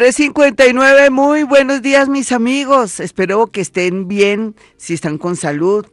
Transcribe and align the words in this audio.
359, 0.00 1.10
muy 1.10 1.42
buenos 1.42 1.82
días 1.82 2.08
mis 2.08 2.32
amigos. 2.32 3.00
Espero 3.00 3.48
que 3.48 3.60
estén 3.60 4.08
bien, 4.08 4.56
si 4.78 4.94
están 4.94 5.18
con 5.18 5.36
salud, 5.36 5.84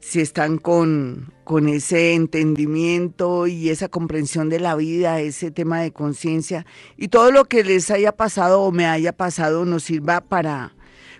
si 0.00 0.20
están 0.20 0.58
con, 0.58 1.32
con 1.44 1.66
ese 1.66 2.12
entendimiento 2.12 3.46
y 3.46 3.70
esa 3.70 3.88
comprensión 3.88 4.50
de 4.50 4.60
la 4.60 4.74
vida, 4.74 5.20
ese 5.20 5.50
tema 5.50 5.80
de 5.80 5.92
conciencia 5.92 6.66
y 6.98 7.08
todo 7.08 7.32
lo 7.32 7.46
que 7.46 7.64
les 7.64 7.90
haya 7.90 8.12
pasado 8.12 8.60
o 8.60 8.70
me 8.70 8.84
haya 8.84 9.14
pasado 9.14 9.64
nos 9.64 9.84
sirva 9.84 10.20
para 10.20 10.74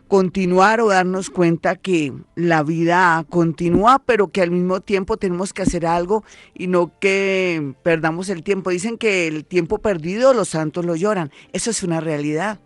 continuar 0.09 0.81
o 0.81 0.89
darnos 0.89 1.31
cuenta 1.31 1.77
que 1.77 2.13
la 2.35 2.63
vida 2.63 3.25
continúa, 3.29 4.01
pero 4.05 4.29
que 4.29 4.43
al 4.43 4.51
mismo 4.51 4.81
tiempo 4.81 5.19
tenemos 5.19 5.53
que 5.53 5.63
hacer 5.63 5.87
algo 5.87 6.25
y 6.55 6.67
no 6.67 6.91
que 6.99 7.75
perdamos 7.83 8.31
el 8.31 8.43
tiempo. 8.43 8.71
Dicen 8.71 8.99
que 8.99 9.29
el 9.29 9.45
tiempo 9.45 9.79
perdido 9.79 10.35
los 10.35 10.49
santos 10.49 10.85
lo 10.85 10.97
lloran. 10.97 11.31
Eso 11.53 11.71
es 11.71 11.83
una 11.83 12.01
realidad. 12.01 12.59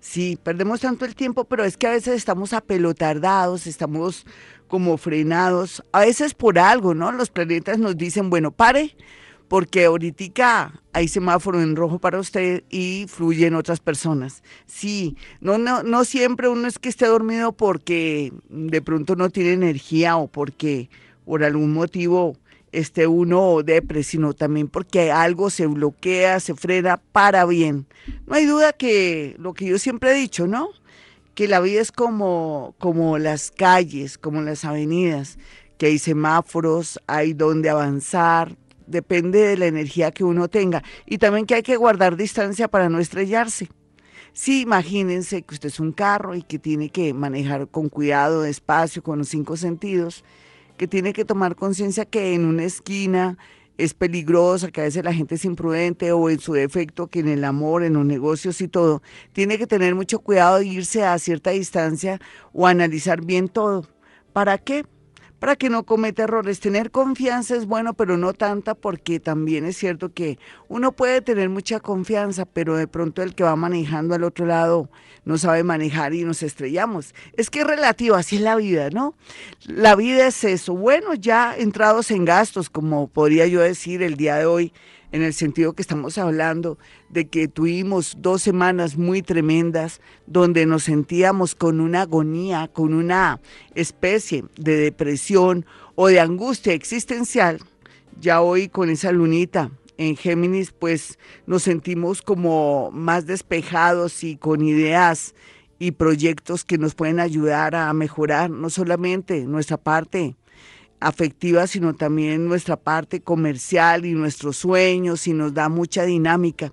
Sí, 0.00 0.38
perdemos 0.40 0.80
tanto 0.80 1.04
el 1.04 1.16
tiempo, 1.16 1.44
pero 1.44 1.64
es 1.64 1.76
que 1.76 1.88
a 1.88 1.90
veces 1.90 2.14
estamos 2.14 2.52
apelotardados, 2.52 3.66
estamos 3.66 4.24
como 4.68 4.96
frenados, 4.98 5.82
a 5.92 6.00
veces 6.00 6.34
por 6.34 6.58
algo, 6.58 6.94
¿no? 6.94 7.10
Los 7.10 7.30
planetas 7.30 7.78
nos 7.78 7.96
dicen, 7.96 8.30
bueno, 8.30 8.52
pare, 8.52 8.96
porque 9.48 9.84
ahorita 9.84 10.80
hay 10.92 11.08
semáforo 11.08 11.60
en 11.62 11.76
rojo 11.76 11.98
para 11.98 12.18
usted 12.18 12.64
y 12.70 13.06
fluyen 13.08 13.54
otras 13.54 13.80
personas. 13.80 14.42
Sí, 14.66 15.16
no, 15.40 15.58
no, 15.58 15.82
no 15.82 16.04
siempre 16.04 16.48
uno 16.48 16.66
es 16.66 16.78
que 16.78 16.88
esté 16.88 17.06
dormido 17.06 17.52
porque 17.52 18.32
de 18.48 18.82
pronto 18.82 19.16
no 19.16 19.30
tiene 19.30 19.52
energía 19.52 20.16
o 20.16 20.26
porque 20.26 20.90
por 21.24 21.44
algún 21.44 21.72
motivo 21.72 22.36
esté 22.72 23.06
uno 23.06 23.62
depre, 23.62 24.02
sino 24.02 24.34
también 24.34 24.68
porque 24.68 25.10
algo 25.10 25.50
se 25.50 25.66
bloquea, 25.66 26.40
se 26.40 26.54
frena 26.54 26.98
para 27.12 27.44
bien. 27.46 27.86
No 28.26 28.34
hay 28.34 28.46
duda 28.46 28.72
que 28.72 29.36
lo 29.38 29.54
que 29.54 29.66
yo 29.66 29.78
siempre 29.78 30.10
he 30.10 30.14
dicho, 30.14 30.46
¿no? 30.46 30.68
Que 31.34 31.48
la 31.48 31.60
vida 31.60 31.80
es 31.80 31.92
como, 31.92 32.74
como 32.78 33.18
las 33.18 33.50
calles, 33.50 34.18
como 34.18 34.42
las 34.42 34.64
avenidas, 34.64 35.38
que 35.78 35.86
hay 35.86 35.98
semáforos, 35.98 37.00
hay 37.06 37.34
donde 37.34 37.70
avanzar, 37.70 38.56
depende 38.86 39.40
de 39.40 39.56
la 39.56 39.66
energía 39.66 40.10
que 40.10 40.24
uno 40.24 40.48
tenga 40.48 40.82
y 41.06 41.18
también 41.18 41.46
que 41.46 41.54
hay 41.54 41.62
que 41.62 41.76
guardar 41.76 42.16
distancia 42.16 42.68
para 42.68 42.88
no 42.88 42.98
estrellarse. 42.98 43.68
Sí, 44.32 44.60
imagínense 44.60 45.42
que 45.42 45.54
usted 45.54 45.68
es 45.68 45.80
un 45.80 45.92
carro 45.92 46.34
y 46.34 46.42
que 46.42 46.58
tiene 46.58 46.90
que 46.90 47.14
manejar 47.14 47.68
con 47.68 47.88
cuidado, 47.88 48.42
despacio, 48.42 49.02
con 49.02 49.18
los 49.18 49.28
cinco 49.28 49.56
sentidos, 49.56 50.24
que 50.76 50.86
tiene 50.86 51.14
que 51.14 51.24
tomar 51.24 51.56
conciencia 51.56 52.04
que 52.04 52.34
en 52.34 52.44
una 52.44 52.64
esquina 52.64 53.38
es 53.78 53.94
peligrosa, 53.94 54.70
que 54.70 54.82
a 54.82 54.84
veces 54.84 55.04
la 55.04 55.12
gente 55.12 55.36
es 55.36 55.44
imprudente 55.44 56.12
o 56.12 56.30
en 56.30 56.38
su 56.38 56.52
defecto, 56.52 57.08
que 57.08 57.20
en 57.20 57.28
el 57.28 57.44
amor, 57.44 57.82
en 57.82 57.94
los 57.94 58.04
negocios 58.04 58.60
y 58.60 58.68
todo, 58.68 59.02
tiene 59.32 59.58
que 59.58 59.66
tener 59.66 59.94
mucho 59.94 60.18
cuidado 60.18 60.58
de 60.58 60.66
irse 60.66 61.04
a 61.04 61.18
cierta 61.18 61.50
distancia 61.50 62.20
o 62.52 62.66
analizar 62.66 63.24
bien 63.24 63.48
todo. 63.48 63.88
¿Para 64.32 64.58
qué? 64.58 64.84
Para 65.38 65.56
que 65.56 65.70
no 65.70 65.84
cometa 65.84 66.24
errores. 66.24 66.60
Tener 66.60 66.90
confianza 66.90 67.56
es 67.56 67.66
bueno, 67.66 67.94
pero 67.94 68.16
no 68.16 68.32
tanta 68.32 68.74
porque 68.74 69.20
también 69.20 69.64
es 69.64 69.76
cierto 69.76 70.12
que 70.12 70.38
uno 70.68 70.92
puede 70.92 71.20
tener 71.20 71.48
mucha 71.48 71.80
confianza, 71.80 72.44
pero 72.44 72.76
de 72.76 72.88
pronto 72.88 73.22
el 73.22 73.34
que 73.34 73.44
va 73.44 73.56
manejando 73.56 74.14
al 74.14 74.24
otro 74.24 74.46
lado 74.46 74.88
no 75.24 75.38
sabe 75.38 75.64
manejar 75.64 76.14
y 76.14 76.24
nos 76.24 76.42
estrellamos. 76.42 77.14
Es 77.36 77.50
que 77.50 77.60
es 77.60 77.66
relativo, 77.66 78.14
así 78.14 78.36
es 78.36 78.42
la 78.42 78.56
vida, 78.56 78.90
¿no? 78.90 79.14
La 79.66 79.96
vida 79.96 80.26
es 80.28 80.44
eso. 80.44 80.74
Bueno, 80.74 81.14
ya 81.14 81.56
entrados 81.56 82.10
en 82.10 82.24
gastos, 82.24 82.70
como 82.70 83.08
podría 83.08 83.46
yo 83.46 83.60
decir 83.60 84.02
el 84.02 84.16
día 84.16 84.36
de 84.36 84.46
hoy, 84.46 84.72
en 85.16 85.22
el 85.22 85.32
sentido 85.32 85.72
que 85.72 85.80
estamos 85.80 86.18
hablando 86.18 86.76
de 87.08 87.26
que 87.26 87.48
tuvimos 87.48 88.16
dos 88.18 88.42
semanas 88.42 88.98
muy 88.98 89.22
tremendas 89.22 90.02
donde 90.26 90.66
nos 90.66 90.84
sentíamos 90.84 91.54
con 91.54 91.80
una 91.80 92.02
agonía, 92.02 92.68
con 92.70 92.92
una 92.92 93.40
especie 93.74 94.44
de 94.58 94.76
depresión 94.76 95.64
o 95.94 96.08
de 96.08 96.20
angustia 96.20 96.74
existencial. 96.74 97.60
Ya 98.20 98.42
hoy 98.42 98.68
con 98.68 98.90
esa 98.90 99.10
lunita 99.10 99.70
en 99.96 100.16
Géminis, 100.16 100.72
pues 100.72 101.18
nos 101.46 101.62
sentimos 101.62 102.20
como 102.20 102.90
más 102.92 103.24
despejados 103.24 104.22
y 104.22 104.36
con 104.36 104.62
ideas 104.62 105.34
y 105.78 105.92
proyectos 105.92 106.62
que 106.62 106.76
nos 106.76 106.94
pueden 106.94 107.20
ayudar 107.20 107.74
a 107.74 107.90
mejorar 107.94 108.50
no 108.50 108.68
solamente 108.68 109.46
nuestra 109.46 109.78
parte 109.78 110.36
afectiva, 111.00 111.66
sino 111.66 111.94
también 111.94 112.46
nuestra 112.46 112.76
parte 112.76 113.20
comercial 113.20 114.04
y 114.06 114.12
nuestros 114.12 114.56
sueños 114.56 115.26
y 115.26 115.32
nos 115.32 115.54
da 115.54 115.68
mucha 115.68 116.04
dinámica. 116.04 116.72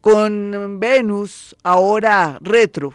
Con 0.00 0.78
Venus, 0.80 1.56
ahora 1.62 2.38
retro, 2.40 2.94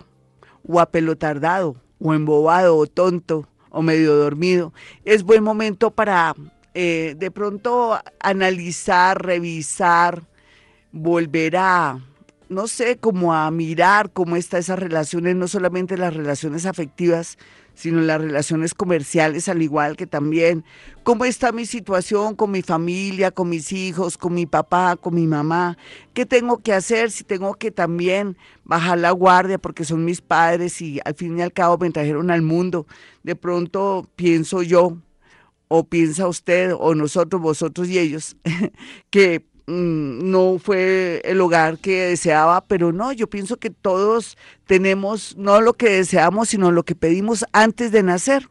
o 0.67 0.79
apelotardado, 0.79 1.75
o 1.99 2.13
embobado, 2.13 2.77
o 2.77 2.87
tonto, 2.87 3.47
o 3.69 3.81
medio 3.81 4.15
dormido, 4.15 4.73
es 5.03 5.23
buen 5.23 5.43
momento 5.43 5.91
para 5.91 6.35
eh, 6.73 7.15
de 7.17 7.31
pronto 7.31 7.99
analizar, 8.19 9.23
revisar, 9.23 10.23
volver 10.91 11.57
a, 11.57 11.99
no 12.49 12.67
sé, 12.67 12.97
como 12.97 13.33
a 13.33 13.49
mirar 13.51 14.11
cómo 14.11 14.35
están 14.35 14.61
esas 14.61 14.79
relaciones, 14.79 15.35
no 15.35 15.47
solamente 15.47 15.97
las 15.97 16.13
relaciones 16.13 16.65
afectivas, 16.65 17.37
sino 17.73 18.01
las 18.01 18.21
relaciones 18.21 18.73
comerciales 18.73 19.49
al 19.49 19.61
igual 19.61 19.95
que 19.95 20.07
también 20.07 20.63
cómo 21.03 21.25
está 21.25 21.51
mi 21.51 21.65
situación 21.65 22.35
con 22.35 22.51
mi 22.51 22.61
familia, 22.61 23.31
con 23.31 23.49
mis 23.49 23.71
hijos, 23.71 24.17
con 24.17 24.33
mi 24.33 24.45
papá, 24.45 24.95
con 24.95 25.15
mi 25.15 25.27
mamá, 25.27 25.77
qué 26.13 26.25
tengo 26.25 26.59
que 26.59 26.73
hacer, 26.73 27.11
si 27.11 27.23
tengo 27.23 27.53
que 27.55 27.71
también 27.71 28.37
bajar 28.63 28.99
la 28.99 29.11
guardia 29.11 29.57
porque 29.57 29.85
son 29.85 30.05
mis 30.05 30.21
padres 30.21 30.81
y 30.81 30.99
al 31.03 31.15
fin 31.15 31.37
y 31.37 31.41
al 31.41 31.53
cabo 31.53 31.77
me 31.77 31.89
trajeron 31.91 32.31
al 32.31 32.41
mundo. 32.41 32.85
De 33.23 33.35
pronto 33.35 34.09
pienso 34.15 34.61
yo, 34.61 34.97
o 35.67 35.83
piensa 35.85 36.27
usted, 36.27 36.71
o 36.77 36.93
nosotros, 36.93 37.41
vosotros 37.41 37.89
y 37.89 37.97
ellos, 37.97 38.37
que 39.09 39.43
no 39.67 40.59
fue 40.59 41.21
el 41.23 41.39
hogar 41.41 41.77
que 41.79 42.07
deseaba, 42.07 42.61
pero 42.61 42.91
no, 42.91 43.11
yo 43.11 43.29
pienso 43.29 43.57
que 43.57 43.69
todos 43.69 44.37
tenemos 44.65 45.37
no 45.37 45.61
lo 45.61 45.73
que 45.73 45.89
deseamos, 45.89 46.49
sino 46.49 46.71
lo 46.71 46.83
que 46.83 46.95
pedimos 46.95 47.45
antes 47.53 47.91
de 47.91 48.03
nacer. 48.03 48.49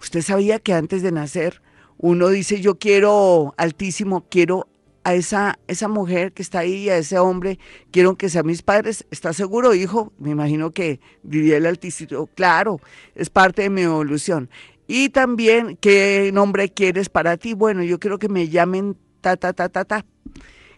Usted 0.00 0.22
sabía 0.22 0.58
que 0.58 0.72
antes 0.74 1.02
de 1.02 1.12
nacer 1.12 1.62
uno 1.98 2.28
dice 2.28 2.60
yo 2.60 2.78
quiero 2.78 3.54
altísimo, 3.56 4.26
quiero 4.28 4.68
a 5.04 5.14
esa, 5.14 5.58
esa 5.68 5.86
mujer 5.86 6.32
que 6.32 6.42
está 6.42 6.60
ahí, 6.60 6.90
a 6.90 6.98
ese 6.98 7.16
hombre, 7.18 7.60
quiero 7.92 8.16
que 8.16 8.28
sean 8.28 8.46
mis 8.46 8.62
padres. 8.62 9.06
¿Está 9.12 9.32
seguro, 9.32 9.72
hijo? 9.72 10.12
Me 10.18 10.30
imagino 10.30 10.72
que 10.72 10.98
diría 11.22 11.58
el 11.58 11.66
altísimo, 11.66 12.26
claro, 12.34 12.80
es 13.14 13.30
parte 13.30 13.62
de 13.62 13.70
mi 13.70 13.82
evolución. 13.82 14.50
Y 14.88 15.10
también, 15.10 15.76
¿qué 15.80 16.30
nombre 16.34 16.68
quieres 16.70 17.08
para 17.08 17.36
ti? 17.36 17.54
Bueno, 17.54 17.84
yo 17.84 18.00
quiero 18.00 18.18
que 18.18 18.28
me 18.28 18.48
llamen 18.48 18.96
ta, 19.26 19.36
ta, 19.36 19.52
ta, 19.52 19.68
ta, 19.68 19.84
ta 19.84 20.04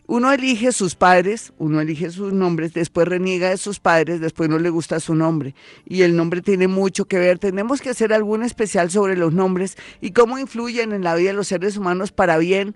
uno 0.09 0.33
elige 0.33 0.73
sus 0.73 0.95
padres, 0.95 1.53
uno 1.59 1.83
elige 1.83 2.09
sus 2.09 2.33
nombres, 2.33 2.73
después 2.73 3.07
reniega 3.07 3.51
de 3.51 3.59
sus 3.59 3.79
padres, 3.79 4.23
después 4.23 4.49
no 4.49 4.59
le 4.59 4.71
gusta 4.71 5.01
su 5.01 5.15
nombre. 5.15 5.55
Y 5.85 6.01
el 6.01 6.17
nombre 6.17 6.41
tiene 6.41 6.67
mucho 6.67 7.05
que 7.05 7.19
ver. 7.19 7.39
Tenemos 7.39 7.83
que 7.83 7.91
hacer 7.91 8.15
algún 8.15 8.43
especial 8.43 8.91
sobre 8.91 9.19
los 9.19 9.35
nombres 9.35 9.77
y 10.01 10.13
cómo 10.13 10.39
influyen 10.39 10.95
en 10.95 11.05
la 11.05 11.15
vida 11.15 11.29
de 11.29 11.35
los 11.35 11.49
seres 11.49 11.77
humanos 11.77 12.11
para 12.11 12.39
bien 12.39 12.75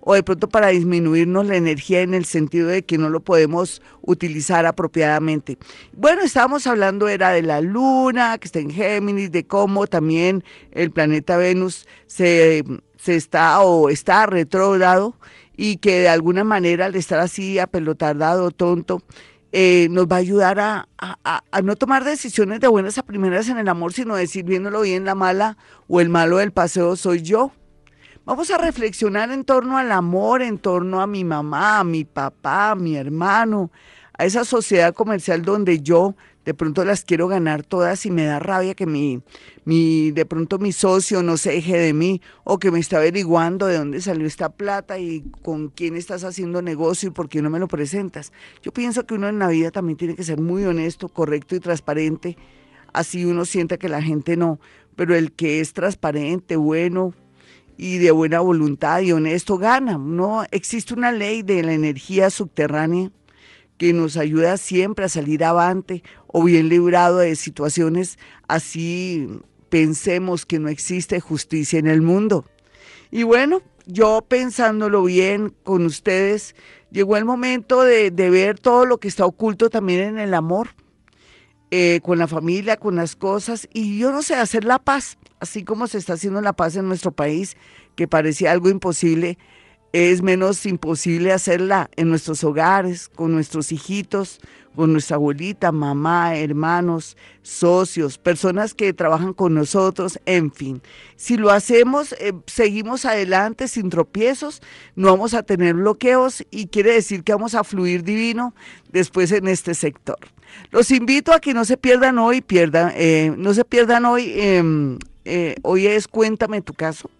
o 0.00 0.14
de 0.14 0.22
pronto 0.22 0.48
para 0.48 0.68
disminuirnos 0.68 1.46
la 1.46 1.56
energía 1.56 2.00
en 2.00 2.14
el 2.14 2.24
sentido 2.24 2.68
de 2.68 2.82
que 2.82 2.96
no 2.96 3.10
lo 3.10 3.20
podemos 3.20 3.82
utilizar 4.00 4.64
apropiadamente. 4.64 5.58
Bueno, 5.92 6.22
estábamos 6.22 6.66
hablando 6.66 7.08
era 7.08 7.30
de 7.30 7.42
la 7.42 7.60
luna, 7.60 8.38
que 8.38 8.46
está 8.46 8.58
en 8.58 8.70
Géminis, 8.70 9.30
de 9.30 9.46
cómo 9.46 9.86
también 9.86 10.44
el 10.72 10.92
planeta 10.92 11.36
Venus 11.36 11.86
se, 12.06 12.64
se 13.00 13.16
está 13.16 13.60
o 13.62 13.88
está 13.88 14.26
retrógrado 14.26 15.14
y 15.56 15.76
que 15.76 16.00
de 16.00 16.08
alguna 16.08 16.44
manera 16.44 16.86
al 16.86 16.94
estar 16.94 17.18
así 17.18 17.58
apelotardado, 17.58 18.50
tonto, 18.50 19.02
eh, 19.52 19.88
nos 19.90 20.06
va 20.06 20.16
a 20.16 20.18
ayudar 20.20 20.60
a, 20.60 20.86
no 21.62 21.76
tomar 21.76 22.04
decisiones 22.04 22.60
de 22.60 22.68
buenas 22.68 22.98
a 22.98 23.02
primeras 23.02 23.48
en 23.48 23.58
el 23.58 23.68
amor, 23.68 23.92
sino 23.92 24.16
decir 24.16 24.44
viéndolo 24.44 24.82
bien 24.82 25.04
la 25.04 25.14
mala 25.14 25.56
o 25.88 26.00
el 26.00 26.08
malo 26.08 26.38
del 26.38 26.52
paseo 26.52 26.94
soy 26.96 27.22
yo. 27.22 27.52
Vamos 28.24 28.50
a 28.50 28.58
reflexionar 28.58 29.32
en 29.32 29.44
torno 29.44 29.78
al 29.78 29.90
amor, 29.92 30.42
en 30.42 30.58
torno 30.58 31.00
a 31.00 31.06
mi 31.06 31.24
mamá, 31.24 31.80
a 31.80 31.84
mi 31.84 32.04
papá, 32.04 32.72
a 32.72 32.74
mi 32.74 32.96
hermano, 32.96 33.72
a 34.16 34.24
esa 34.26 34.44
sociedad 34.44 34.94
comercial 34.94 35.42
donde 35.42 35.80
yo 35.80 36.14
de 36.44 36.54
pronto 36.54 36.84
las 36.84 37.04
quiero 37.04 37.28
ganar 37.28 37.62
todas 37.62 38.06
y 38.06 38.10
me 38.10 38.24
da 38.24 38.38
rabia 38.38 38.74
que 38.74 38.86
mi, 38.86 39.22
mi, 39.64 40.10
de 40.10 40.24
pronto 40.24 40.58
mi 40.58 40.72
socio 40.72 41.22
no 41.22 41.36
se 41.36 41.50
deje 41.52 41.78
de 41.78 41.92
mí 41.92 42.20
o 42.44 42.58
que 42.58 42.70
me 42.70 42.78
está 42.78 42.96
averiguando 42.96 43.66
de 43.66 43.76
dónde 43.76 44.00
salió 44.00 44.26
esta 44.26 44.48
plata 44.48 44.98
y 44.98 45.22
con 45.42 45.68
quién 45.68 45.96
estás 45.96 46.24
haciendo 46.24 46.62
negocio 46.62 47.08
y 47.08 47.12
por 47.12 47.28
qué 47.28 47.42
no 47.42 47.50
me 47.50 47.58
lo 47.58 47.68
presentas. 47.68 48.32
Yo 48.62 48.72
pienso 48.72 49.06
que 49.06 49.14
uno 49.14 49.28
en 49.28 49.38
la 49.38 49.48
vida 49.48 49.70
también 49.70 49.96
tiene 49.96 50.14
que 50.14 50.24
ser 50.24 50.40
muy 50.40 50.64
honesto, 50.64 51.08
correcto 51.08 51.54
y 51.56 51.60
transparente, 51.60 52.36
así 52.92 53.24
uno 53.24 53.44
sienta 53.44 53.76
que 53.76 53.88
la 53.88 54.02
gente 54.02 54.36
no, 54.36 54.60
pero 54.96 55.14
el 55.14 55.32
que 55.32 55.60
es 55.60 55.72
transparente, 55.72 56.56
bueno 56.56 57.14
y 57.82 57.96
de 57.96 58.10
buena 58.10 58.40
voluntad 58.40 59.00
y 59.00 59.12
honesto 59.12 59.56
gana. 59.56 59.96
No 59.96 60.44
existe 60.50 60.92
una 60.92 61.12
ley 61.12 61.42
de 61.42 61.62
la 61.62 61.72
energía 61.72 62.28
subterránea 62.28 63.10
que 63.80 63.94
nos 63.94 64.18
ayuda 64.18 64.58
siempre 64.58 65.06
a 65.06 65.08
salir 65.08 65.42
avante 65.42 66.02
o 66.26 66.44
bien 66.44 66.68
librado 66.68 67.16
de 67.16 67.34
situaciones 67.34 68.18
así 68.46 69.26
pensemos 69.70 70.44
que 70.44 70.58
no 70.58 70.68
existe 70.68 71.18
justicia 71.18 71.78
en 71.78 71.86
el 71.86 72.02
mundo. 72.02 72.44
Y 73.10 73.22
bueno, 73.22 73.62
yo 73.86 74.22
pensándolo 74.28 75.04
bien 75.04 75.54
con 75.62 75.86
ustedes, 75.86 76.54
llegó 76.90 77.16
el 77.16 77.24
momento 77.24 77.82
de, 77.82 78.10
ver 78.10 78.58
todo 78.58 78.84
lo 78.84 78.98
que 78.98 79.08
está 79.08 79.24
oculto 79.24 79.70
también 79.70 80.00
en 80.00 80.18
el 80.18 80.34
amor, 80.34 80.74
eh, 81.70 82.00
con 82.02 82.18
la 82.18 82.28
familia, 82.28 82.76
con 82.76 82.96
las 82.96 83.16
cosas, 83.16 83.66
y 83.72 83.98
yo 83.98 84.12
no 84.12 84.20
sé, 84.20 84.34
hacer 84.34 84.64
la 84.64 84.78
paz, 84.78 85.16
así 85.40 85.64
como 85.64 85.86
se 85.86 85.96
está 85.96 86.12
haciendo 86.12 86.42
la 86.42 86.52
paz 86.52 86.76
en 86.76 86.86
nuestro 86.86 87.12
país, 87.12 87.56
que 87.96 88.06
parecía 88.06 88.52
algo 88.52 88.68
imposible, 88.68 89.38
es 89.92 90.22
menos 90.22 90.66
imposible 90.66 91.32
hacerla 91.32 91.90
en 91.96 92.08
nuestros 92.08 92.44
hogares, 92.44 93.08
con 93.08 93.32
nuestros 93.32 93.72
hijitos, 93.72 94.40
con 94.76 94.92
nuestra 94.92 95.16
abuelita, 95.16 95.72
mamá, 95.72 96.36
hermanos, 96.36 97.16
socios, 97.42 98.18
personas 98.18 98.72
que 98.72 98.92
trabajan 98.92 99.32
con 99.32 99.52
nosotros, 99.54 100.20
en 100.26 100.52
fin. 100.52 100.80
Si 101.16 101.36
lo 101.36 101.50
hacemos, 101.50 102.12
eh, 102.12 102.32
seguimos 102.46 103.04
adelante 103.04 103.66
sin 103.66 103.90
tropiezos, 103.90 104.62
no 104.94 105.08
vamos 105.08 105.34
a 105.34 105.42
tener 105.42 105.74
bloqueos 105.74 106.44
y 106.50 106.68
quiere 106.68 106.92
decir 106.92 107.24
que 107.24 107.32
vamos 107.32 107.54
a 107.54 107.64
fluir 107.64 108.04
divino 108.04 108.54
después 108.92 109.32
en 109.32 109.48
este 109.48 109.74
sector. 109.74 110.18
Los 110.70 110.90
invito 110.92 111.32
a 111.32 111.40
que 111.40 111.52
no 111.52 111.64
se 111.64 111.76
pierdan 111.76 112.18
hoy, 112.18 112.44
eh, 112.48 113.34
no 113.36 113.54
se 113.54 113.64
pierdan 113.64 114.04
hoy, 114.04 114.32
em, 114.36 114.98
eh, 115.24 115.56
hoy 115.62 115.86
es 115.86 116.06
Cuéntame 116.06 116.60
tu 116.60 116.74
caso 116.74 117.10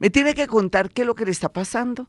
me 0.00 0.10
tiene 0.10 0.34
que 0.34 0.48
contar 0.48 0.90
qué 0.90 1.02
es 1.02 1.06
lo 1.06 1.14
que 1.14 1.26
le 1.26 1.30
está 1.30 1.52
pasando 1.52 2.08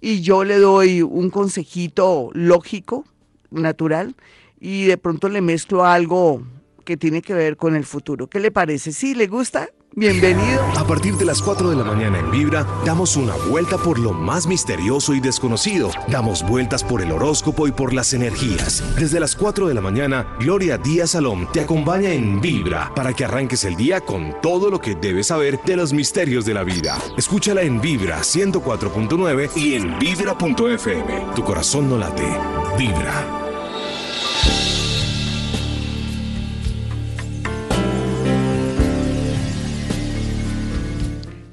y 0.00 0.22
yo 0.22 0.42
le 0.42 0.58
doy 0.58 1.02
un 1.02 1.30
consejito 1.30 2.30
lógico, 2.32 3.04
natural, 3.50 4.16
y 4.58 4.86
de 4.86 4.96
pronto 4.96 5.28
le 5.28 5.42
mezclo 5.42 5.84
algo 5.84 6.42
que 6.84 6.96
tiene 6.96 7.22
que 7.22 7.34
ver 7.34 7.56
con 7.56 7.76
el 7.76 7.84
futuro. 7.84 8.26
¿Qué 8.26 8.40
le 8.40 8.50
parece? 8.50 8.92
¿Sí? 8.92 9.14
¿Le 9.14 9.26
gusta? 9.26 9.68
Bienvenido. 9.98 10.60
A 10.76 10.86
partir 10.86 11.14
de 11.16 11.24
las 11.24 11.40
4 11.40 11.70
de 11.70 11.76
la 11.76 11.82
mañana 11.82 12.18
en 12.18 12.30
Vibra, 12.30 12.66
damos 12.84 13.16
una 13.16 13.34
vuelta 13.48 13.78
por 13.78 13.98
lo 13.98 14.12
más 14.12 14.46
misterioso 14.46 15.14
y 15.14 15.20
desconocido. 15.20 15.90
Damos 16.08 16.46
vueltas 16.46 16.84
por 16.84 17.00
el 17.00 17.10
horóscopo 17.12 17.66
y 17.66 17.72
por 17.72 17.94
las 17.94 18.12
energías. 18.12 18.84
Desde 18.98 19.20
las 19.20 19.34
4 19.34 19.68
de 19.68 19.72
la 19.72 19.80
mañana, 19.80 20.36
Gloria 20.38 20.76
Díaz 20.76 21.12
Salom 21.12 21.50
te 21.50 21.62
acompaña 21.62 22.12
en 22.12 22.42
Vibra 22.42 22.92
para 22.94 23.14
que 23.14 23.24
arranques 23.24 23.64
el 23.64 23.74
día 23.74 24.02
con 24.02 24.34
todo 24.42 24.70
lo 24.70 24.82
que 24.82 24.96
debes 24.96 25.28
saber 25.28 25.58
de 25.64 25.76
los 25.76 25.94
misterios 25.94 26.44
de 26.44 26.52
la 26.52 26.62
vida. 26.62 26.98
Escúchala 27.16 27.62
en 27.62 27.80
Vibra 27.80 28.18
104.9 28.18 29.56
y 29.56 29.76
en 29.76 29.98
Vibra.fm. 29.98 31.26
Tu 31.34 31.42
corazón 31.42 31.88
no 31.88 31.96
late. 31.96 32.28
Vibra. 32.76 33.45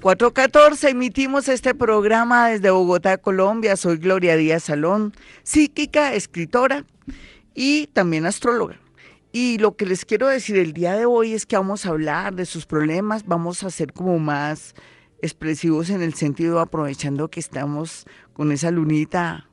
414 0.03 0.89
emitimos 0.89 1.47
este 1.47 1.73
programa 1.73 2.49
desde 2.49 2.71
Bogotá, 2.71 3.17
Colombia. 3.17 3.77
Soy 3.77 3.95
Gloria 3.95 4.35
Díaz 4.35 4.63
Salón, 4.63 5.13
psíquica, 5.43 6.13
escritora 6.13 6.83
y 7.55 7.87
también 7.87 8.25
astróloga. 8.25 8.77
Y 9.31 9.59
lo 9.59 9.77
que 9.77 9.85
les 9.85 10.03
quiero 10.03 10.27
decir 10.27 10.57
el 10.57 10.73
día 10.73 10.97
de 10.97 11.05
hoy 11.05 11.31
es 11.31 11.45
que 11.45 11.55
vamos 11.55 11.85
a 11.85 11.89
hablar 11.91 12.35
de 12.35 12.45
sus 12.45 12.65
problemas, 12.65 13.25
vamos 13.25 13.63
a 13.63 13.69
ser 13.69 13.93
como 13.93 14.19
más 14.19 14.75
expresivos 15.21 15.89
en 15.89 16.01
el 16.01 16.15
sentido, 16.15 16.59
aprovechando 16.59 17.31
que 17.31 17.39
estamos 17.39 18.03
con 18.33 18.51
esa 18.51 18.71
lunita 18.71 19.47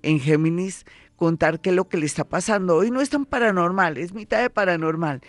en 0.00 0.18
Géminis, 0.18 0.86
contar 1.16 1.60
qué 1.60 1.68
es 1.68 1.76
lo 1.76 1.90
que 1.90 1.98
le 1.98 2.06
está 2.06 2.24
pasando. 2.24 2.76
Hoy 2.76 2.90
no 2.90 3.02
es 3.02 3.10
tan 3.10 3.26
paranormal, 3.26 3.98
es 3.98 4.14
mitad 4.14 4.40
de 4.40 4.48
paranormal 4.48 5.20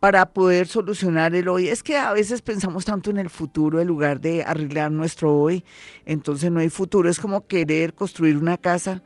para 0.00 0.32
poder 0.32 0.66
solucionar 0.66 1.34
el 1.34 1.48
hoy. 1.48 1.68
Es 1.68 1.82
que 1.82 1.96
a 1.96 2.12
veces 2.12 2.42
pensamos 2.42 2.84
tanto 2.84 3.10
en 3.10 3.18
el 3.18 3.30
futuro 3.30 3.80
en 3.80 3.88
lugar 3.88 4.20
de 4.20 4.44
arreglar 4.44 4.90
nuestro 4.92 5.36
hoy, 5.36 5.64
entonces 6.06 6.50
no 6.50 6.60
hay 6.60 6.68
futuro. 6.68 7.08
Es 7.10 7.20
como 7.20 7.46
querer 7.46 7.94
construir 7.94 8.36
una 8.36 8.56
casa 8.56 9.02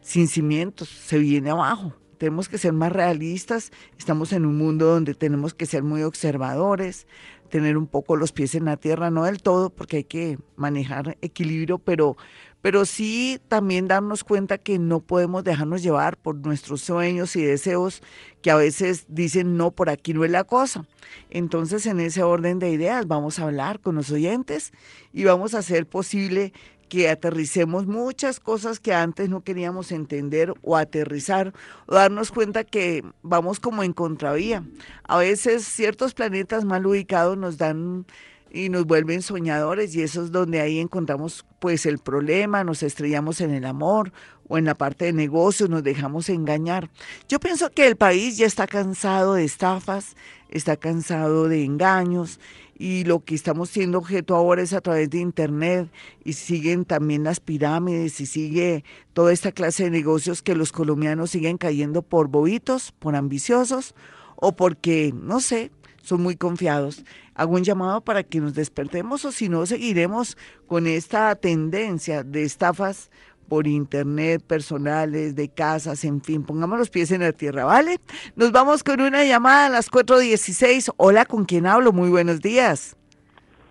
sin 0.00 0.28
cimientos, 0.28 0.88
se 0.88 1.18
viene 1.18 1.50
abajo. 1.50 1.94
Tenemos 2.18 2.48
que 2.48 2.58
ser 2.58 2.72
más 2.72 2.92
realistas, 2.92 3.72
estamos 3.98 4.32
en 4.32 4.46
un 4.46 4.56
mundo 4.56 4.86
donde 4.86 5.14
tenemos 5.14 5.52
que 5.52 5.66
ser 5.66 5.82
muy 5.82 6.02
observadores, 6.02 7.06
tener 7.50 7.76
un 7.76 7.86
poco 7.86 8.16
los 8.16 8.32
pies 8.32 8.54
en 8.54 8.66
la 8.66 8.76
tierra, 8.76 9.10
no 9.10 9.24
del 9.24 9.42
todo, 9.42 9.70
porque 9.70 9.98
hay 9.98 10.04
que 10.04 10.38
manejar 10.56 11.18
equilibrio, 11.22 11.78
pero, 11.78 12.16
pero 12.64 12.86
sí 12.86 13.42
también 13.48 13.88
darnos 13.88 14.24
cuenta 14.24 14.56
que 14.56 14.78
no 14.78 15.00
podemos 15.00 15.44
dejarnos 15.44 15.82
llevar 15.82 16.16
por 16.16 16.36
nuestros 16.36 16.80
sueños 16.80 17.36
y 17.36 17.42
deseos 17.42 18.00
que 18.40 18.50
a 18.50 18.56
veces 18.56 19.04
dicen 19.08 19.58
no, 19.58 19.70
por 19.70 19.90
aquí 19.90 20.14
no 20.14 20.24
es 20.24 20.30
la 20.30 20.44
cosa. 20.44 20.86
Entonces, 21.28 21.84
en 21.84 22.00
ese 22.00 22.22
orden 22.22 22.58
de 22.60 22.70
ideas, 22.70 23.06
vamos 23.06 23.38
a 23.38 23.42
hablar 23.42 23.80
con 23.80 23.96
los 23.96 24.10
oyentes 24.10 24.72
y 25.12 25.24
vamos 25.24 25.52
a 25.52 25.58
hacer 25.58 25.86
posible 25.86 26.54
que 26.88 27.10
aterricemos 27.10 27.86
muchas 27.86 28.40
cosas 28.40 28.80
que 28.80 28.94
antes 28.94 29.28
no 29.28 29.42
queríamos 29.42 29.92
entender 29.92 30.54
o 30.62 30.78
aterrizar 30.78 31.52
o 31.84 31.94
darnos 31.96 32.32
cuenta 32.32 32.64
que 32.64 33.04
vamos 33.20 33.60
como 33.60 33.82
en 33.82 33.92
contravía. 33.92 34.64
A 35.02 35.18
veces 35.18 35.66
ciertos 35.66 36.14
planetas 36.14 36.64
mal 36.64 36.86
ubicados 36.86 37.36
nos 37.36 37.58
dan 37.58 38.06
y 38.54 38.68
nos 38.68 38.86
vuelven 38.86 39.20
soñadores 39.20 39.96
y 39.96 40.02
eso 40.02 40.22
es 40.22 40.30
donde 40.30 40.60
ahí 40.60 40.78
encontramos 40.78 41.44
pues 41.58 41.86
el 41.86 41.98
problema, 41.98 42.62
nos 42.62 42.84
estrellamos 42.84 43.40
en 43.40 43.50
el 43.50 43.64
amor 43.64 44.12
o 44.46 44.58
en 44.58 44.64
la 44.64 44.76
parte 44.76 45.06
de 45.06 45.12
negocios, 45.12 45.68
nos 45.68 45.82
dejamos 45.82 46.28
engañar. 46.28 46.88
Yo 47.28 47.40
pienso 47.40 47.68
que 47.70 47.88
el 47.88 47.96
país 47.96 48.36
ya 48.36 48.46
está 48.46 48.68
cansado 48.68 49.34
de 49.34 49.44
estafas, 49.44 50.14
está 50.50 50.76
cansado 50.76 51.48
de 51.48 51.64
engaños 51.64 52.38
y 52.78 53.02
lo 53.02 53.24
que 53.24 53.34
estamos 53.34 53.70
siendo 53.70 53.98
objeto 53.98 54.36
ahora 54.36 54.62
es 54.62 54.72
a 54.72 54.80
través 54.80 55.10
de 55.10 55.18
internet 55.18 55.90
y 56.24 56.34
siguen 56.34 56.84
también 56.84 57.24
las 57.24 57.40
pirámides 57.40 58.20
y 58.20 58.26
sigue 58.26 58.84
toda 59.14 59.32
esta 59.32 59.50
clase 59.50 59.82
de 59.82 59.90
negocios 59.90 60.42
que 60.42 60.54
los 60.54 60.70
colombianos 60.70 61.30
siguen 61.30 61.58
cayendo 61.58 62.02
por 62.02 62.28
bobitos, 62.28 62.92
por 62.92 63.16
ambiciosos 63.16 63.96
o 64.36 64.54
porque, 64.54 65.12
no 65.12 65.40
sé, 65.40 65.72
son 66.04 66.22
muy 66.22 66.36
confiados. 66.36 67.04
Hago 67.34 67.54
un 67.54 67.64
llamado 67.64 68.02
para 68.02 68.22
que 68.22 68.40
nos 68.40 68.54
despertemos 68.54 69.24
o 69.24 69.32
si 69.32 69.48
no, 69.48 69.66
seguiremos 69.66 70.36
con 70.66 70.86
esta 70.86 71.34
tendencia 71.34 72.22
de 72.22 72.44
estafas 72.44 73.10
por 73.48 73.66
internet, 73.66 74.42
personales, 74.42 75.34
de 75.34 75.48
casas, 75.48 76.04
en 76.04 76.22
fin, 76.22 76.44
pongamos 76.44 76.78
los 76.78 76.90
pies 76.90 77.10
en 77.10 77.20
la 77.20 77.32
tierra, 77.32 77.64
¿vale? 77.64 77.98
Nos 78.36 78.52
vamos 78.52 78.82
con 78.82 79.00
una 79.00 79.24
llamada 79.24 79.66
a 79.66 79.68
las 79.68 79.90
4.16. 79.90 80.92
Hola, 80.96 81.24
¿con 81.24 81.44
quién 81.44 81.66
hablo? 81.66 81.92
Muy 81.92 82.10
buenos 82.10 82.40
días. 82.40 82.96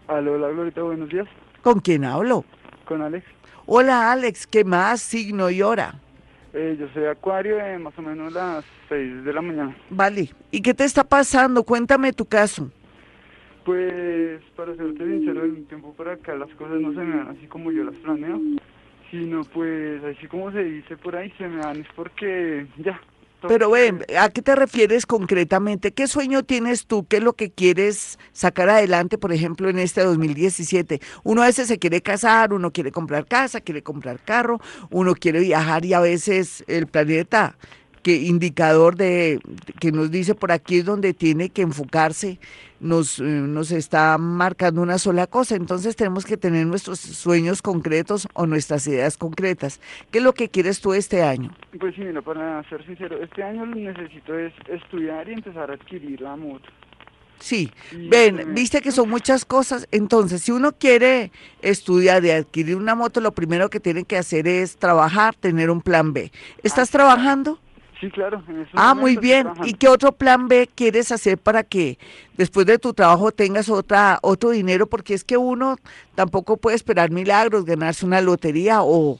Hola, 0.08 0.32
hola, 0.32 0.50
Glorita, 0.50 0.82
buenos 0.84 1.10
días. 1.10 1.28
¿Con 1.62 1.80
quién 1.80 2.06
hablo? 2.06 2.46
Con 2.86 3.02
Alex. 3.02 3.26
Hola, 3.66 4.12
Alex, 4.12 4.46
¿qué 4.46 4.64
más? 4.64 5.02
Signo 5.02 5.50
y 5.50 5.62
hora. 5.62 5.96
Eh, 6.54 6.78
yo 6.80 6.88
soy 6.94 7.06
Acuario, 7.06 7.58
de 7.58 7.80
más 7.80 7.98
o 7.98 8.02
menos 8.02 8.32
las 8.32 8.64
6 8.94 9.24
de 9.24 9.34
la 9.34 9.42
mañana. 9.42 9.76
Vale. 9.90 10.30
¿Y 10.52 10.62
qué 10.62 10.74
te 10.74 10.84
está 10.84 11.04
pasando? 11.04 11.64
Cuéntame 11.64 12.14
tu 12.14 12.26
caso. 12.26 12.70
Pues, 13.66 14.42
para 14.56 14.76
serte 14.76 15.06
sincero, 15.06 15.46
en 15.46 15.52
un 15.52 15.66
tiempo 15.66 15.94
para 15.94 16.14
acá 16.14 16.36
las 16.36 16.54
cosas 16.56 16.80
no 16.80 16.92
se 16.94 17.00
me 17.00 17.18
dan 17.18 17.30
así 17.30 17.48
como 17.48 17.72
yo 17.72 17.84
las 17.86 17.96
planeo, 17.96 18.40
sino 19.10 19.42
pues 19.46 20.04
así 20.04 20.28
como 20.28 20.52
se 20.52 20.64
dice 20.64 20.98
por 20.98 21.16
ahí, 21.16 21.32
se 21.38 21.48
me 21.48 21.58
dan 21.58 21.80
es 21.80 21.88
porque 21.96 22.68
ya, 22.78 23.00
pero 23.48 23.72
ven, 23.72 24.06
¿a 24.18 24.30
qué 24.30 24.42
te 24.42 24.56
refieres 24.56 25.06
concretamente? 25.06 25.92
¿Qué 25.92 26.08
sueño 26.08 26.44
tienes 26.44 26.86
tú? 26.86 27.06
¿Qué 27.08 27.18
es 27.18 27.24
lo 27.24 27.34
que 27.34 27.52
quieres 27.52 28.18
sacar 28.32 28.70
adelante, 28.70 29.18
por 29.18 29.34
ejemplo, 29.34 29.70
en 29.70 29.80
este 29.80 30.02
2017? 30.02 31.02
Uno 31.24 31.42
a 31.42 31.48
veces 31.48 31.68
se 31.68 31.78
quiere 31.78 32.02
casar, 32.02 32.54
uno 32.54 32.72
quiere 32.72 32.92
comprar 32.92 33.26
casa, 33.26 33.60
quiere 33.60 33.84
comprar 33.84 34.20
carro, 34.24 34.62
uno 34.92 35.14
quiere 35.14 35.42
viajar 35.42 35.84
y 35.84 35.94
a 35.94 36.00
veces 36.00 36.64
el 36.68 36.88
planeta 36.88 37.58
que 38.04 38.18
indicador 38.18 38.96
de 38.96 39.40
que 39.80 39.92
nos 39.92 40.12
dice 40.12 40.36
por 40.36 40.52
aquí 40.52 40.80
es 40.80 40.86
donde 40.86 41.14
tiene 41.14 41.50
que 41.50 41.64
enfocarse, 41.64 42.38
nos, 42.80 43.20
eh, 43.20 43.24
nos 43.24 43.72
está 43.72 44.18
marcando 44.18 44.82
una 44.82 45.00
sola 45.00 45.26
cosa. 45.26 45.56
Entonces 45.56 45.96
tenemos 45.96 46.26
que 46.26 46.38
tener 46.38 46.68
nuestros 46.68 47.00
sueños 47.00 47.62
concretos 47.62 48.28
o 48.34 48.46
nuestras 48.46 48.86
ideas 48.86 49.18
concretas. 49.18 49.80
¿Qué 50.12 50.20
es 50.20 50.24
lo 50.24 50.34
que 50.34 50.50
quieres 50.50 50.82
tú 50.82 50.94
este 50.94 51.24
año? 51.24 51.56
Pues 51.80 51.96
sí, 51.96 52.02
mira, 52.02 52.22
para 52.22 52.68
ser 52.70 52.86
sincero, 52.86 53.18
este 53.24 53.42
año 53.42 53.66
lo 53.66 53.76
necesito 53.76 54.38
es 54.38 54.54
estudiar 54.68 55.28
y 55.30 55.34
empezar 55.34 55.72
a 55.72 55.76
adquirir 55.76 56.22
la 56.22 56.36
moto. 56.36 56.70
Sí, 57.40 57.72
ven, 58.10 58.54
viste 58.54 58.80
que 58.82 58.92
son 58.92 59.10
muchas 59.10 59.44
cosas. 59.44 59.88
Entonces, 59.92 60.44
si 60.44 60.52
uno 60.52 60.72
quiere 60.72 61.32
estudiar 61.62 62.24
y 62.24 62.32
adquirir 62.32 62.78
una 62.78 62.96
moto, 62.96 63.20
lo 63.20 63.34
primero 63.34 63.70
que 63.70 63.82
tiene 63.82 64.06
que 64.06 64.18
hacer 64.18 64.48
es 64.48 64.78
trabajar, 64.78 65.36
tener 65.36 65.70
un 65.70 65.82
plan 65.82 66.14
B. 66.14 66.32
¿Estás 66.64 66.90
trabajando? 66.90 67.60
Sí, 68.04 68.12
claro. 68.12 68.44
en 68.50 68.68
Ah, 68.74 68.94
muy 68.94 69.16
bien. 69.16 69.48
¿Y 69.64 69.76
qué 69.76 69.88
otro 69.88 70.12
plan 70.12 70.50
B 70.50 70.70
quieres 70.76 71.10
hacer 71.14 71.38
para 71.38 71.64
que 71.64 71.98
después 72.36 72.66
de 72.66 72.78
tu 72.78 72.94
trabajo 72.94 73.32
tengas 73.32 73.70
otra 73.70 74.20
otro 74.22 74.50
dinero? 74.50 74.88
Porque 74.88 75.14
es 75.14 75.24
que 75.24 75.38
uno 75.38 75.78
tampoco 76.14 76.58
puede 76.58 76.76
esperar 76.76 77.12
milagros, 77.12 77.64
ganarse 77.64 78.06
una 78.06 78.20
lotería 78.20 78.84
o, 78.84 79.20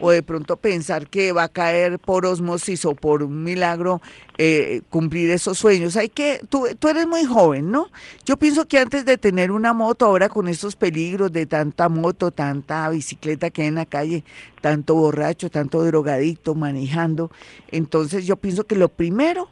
o 0.00 0.10
de 0.10 0.22
pronto 0.22 0.56
pensar 0.56 1.08
que 1.08 1.32
va 1.32 1.44
a 1.44 1.48
caer 1.48 1.98
por 1.98 2.26
osmosis 2.26 2.84
o 2.84 2.94
por 2.94 3.22
un 3.22 3.42
milagro 3.42 4.00
eh, 4.38 4.82
cumplir 4.90 5.30
esos 5.30 5.58
sueños. 5.58 5.96
Hay 5.96 6.08
que, 6.08 6.40
tú, 6.48 6.66
tú 6.78 6.88
eres 6.88 7.06
muy 7.06 7.24
joven, 7.24 7.70
¿no? 7.70 7.88
Yo 8.24 8.36
pienso 8.36 8.66
que 8.66 8.78
antes 8.78 9.04
de 9.04 9.18
tener 9.18 9.50
una 9.50 9.72
moto, 9.72 10.06
ahora 10.06 10.28
con 10.28 10.48
estos 10.48 10.76
peligros 10.76 11.32
de 11.32 11.46
tanta 11.46 11.88
moto, 11.88 12.30
tanta 12.30 12.88
bicicleta 12.88 13.50
que 13.50 13.62
hay 13.62 13.68
en 13.68 13.76
la 13.76 13.86
calle, 13.86 14.24
tanto 14.60 14.94
borracho, 14.94 15.50
tanto 15.50 15.84
drogadicto 15.84 16.54
manejando, 16.54 17.30
entonces 17.70 18.26
yo 18.26 18.36
pienso 18.36 18.64
que 18.64 18.76
lo 18.76 18.88
primero 18.88 19.48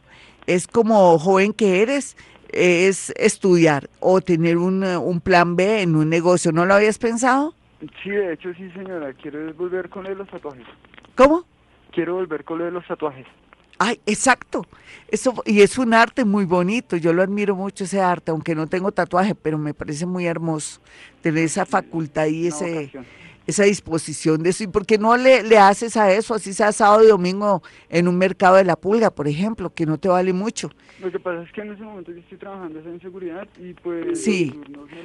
es 0.46 0.66
como 0.66 1.18
joven 1.18 1.52
que 1.52 1.82
eres, 1.82 2.16
es 2.48 3.12
estudiar 3.16 3.88
o 4.00 4.20
tener 4.20 4.58
un, 4.58 4.84
un 4.84 5.20
plan 5.20 5.56
B 5.56 5.82
en 5.82 5.96
un 5.96 6.10
negocio. 6.10 6.52
¿No 6.52 6.66
lo 6.66 6.74
habías 6.74 6.98
pensado? 6.98 7.54
Sí, 8.02 8.10
de 8.10 8.34
hecho, 8.34 8.52
sí, 8.54 8.70
señora. 8.70 9.12
Quiero 9.14 9.52
volver 9.54 9.88
con 9.88 10.04
lo 10.04 10.10
de 10.10 10.16
los 10.16 10.28
tatuajes. 10.28 10.66
¿Cómo? 11.16 11.44
Quiero 11.90 12.14
volver 12.14 12.44
con 12.44 12.58
lo 12.58 12.64
de 12.64 12.70
los 12.70 12.86
tatuajes. 12.86 13.26
Ay, 13.78 14.00
exacto. 14.06 14.64
Eso, 15.08 15.34
y 15.44 15.62
es 15.62 15.76
un 15.78 15.92
arte 15.92 16.24
muy 16.24 16.44
bonito. 16.44 16.96
Yo 16.96 17.12
lo 17.12 17.22
admiro 17.22 17.56
mucho 17.56 17.84
ese 17.84 18.00
arte, 18.00 18.30
aunque 18.30 18.54
no 18.54 18.68
tengo 18.68 18.92
tatuaje, 18.92 19.34
pero 19.34 19.58
me 19.58 19.74
parece 19.74 20.06
muy 20.06 20.26
hermoso 20.26 20.80
tener 21.20 21.44
esa 21.44 21.66
facultad 21.66 22.26
y 22.26 22.46
Una 22.46 22.48
ese, 22.48 22.74
vocación. 22.74 23.06
Esa 23.52 23.64
disposición 23.64 24.42
de 24.42 24.50
eso. 24.50 24.64
¿Y 24.64 24.66
por 24.66 24.84
qué 24.84 24.98
no 24.98 25.16
le, 25.16 25.42
le 25.42 25.58
haces 25.58 25.96
a 25.96 26.12
eso, 26.12 26.34
así 26.34 26.52
sea 26.52 26.72
sábado 26.72 27.04
y 27.04 27.08
domingo, 27.08 27.62
en 27.88 28.08
un 28.08 28.18
mercado 28.18 28.56
de 28.56 28.64
la 28.64 28.76
pulga, 28.76 29.10
por 29.10 29.28
ejemplo, 29.28 29.72
que 29.72 29.86
no 29.86 29.98
te 29.98 30.08
vale 30.08 30.32
mucho? 30.32 30.70
Lo 31.00 31.10
que 31.10 31.18
pasa 31.18 31.42
es 31.42 31.52
que 31.52 31.62
en 31.62 31.72
ese 31.72 31.82
momento 31.82 32.12
yo 32.12 32.18
estoy 32.18 32.38
trabajando 32.38 32.78
en 32.78 33.00
seguridad 33.00 33.48
y 33.58 33.74
pues... 33.74 34.22
Sí. 34.22 34.60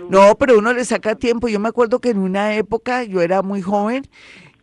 No, 0.10 0.36
pero 0.36 0.58
uno 0.60 0.72
le 0.74 0.86
saca 0.86 1.16
tiempo. 1.16 1.48
Yo 1.48 1.60
me 1.60 1.70
acuerdo 1.70 2.00
que 2.00 2.10
en 2.10 2.20
una 2.20 2.56
época 2.56 3.04
yo 3.04 3.22
era 3.22 3.42
muy 3.42 3.62
joven 3.62 4.04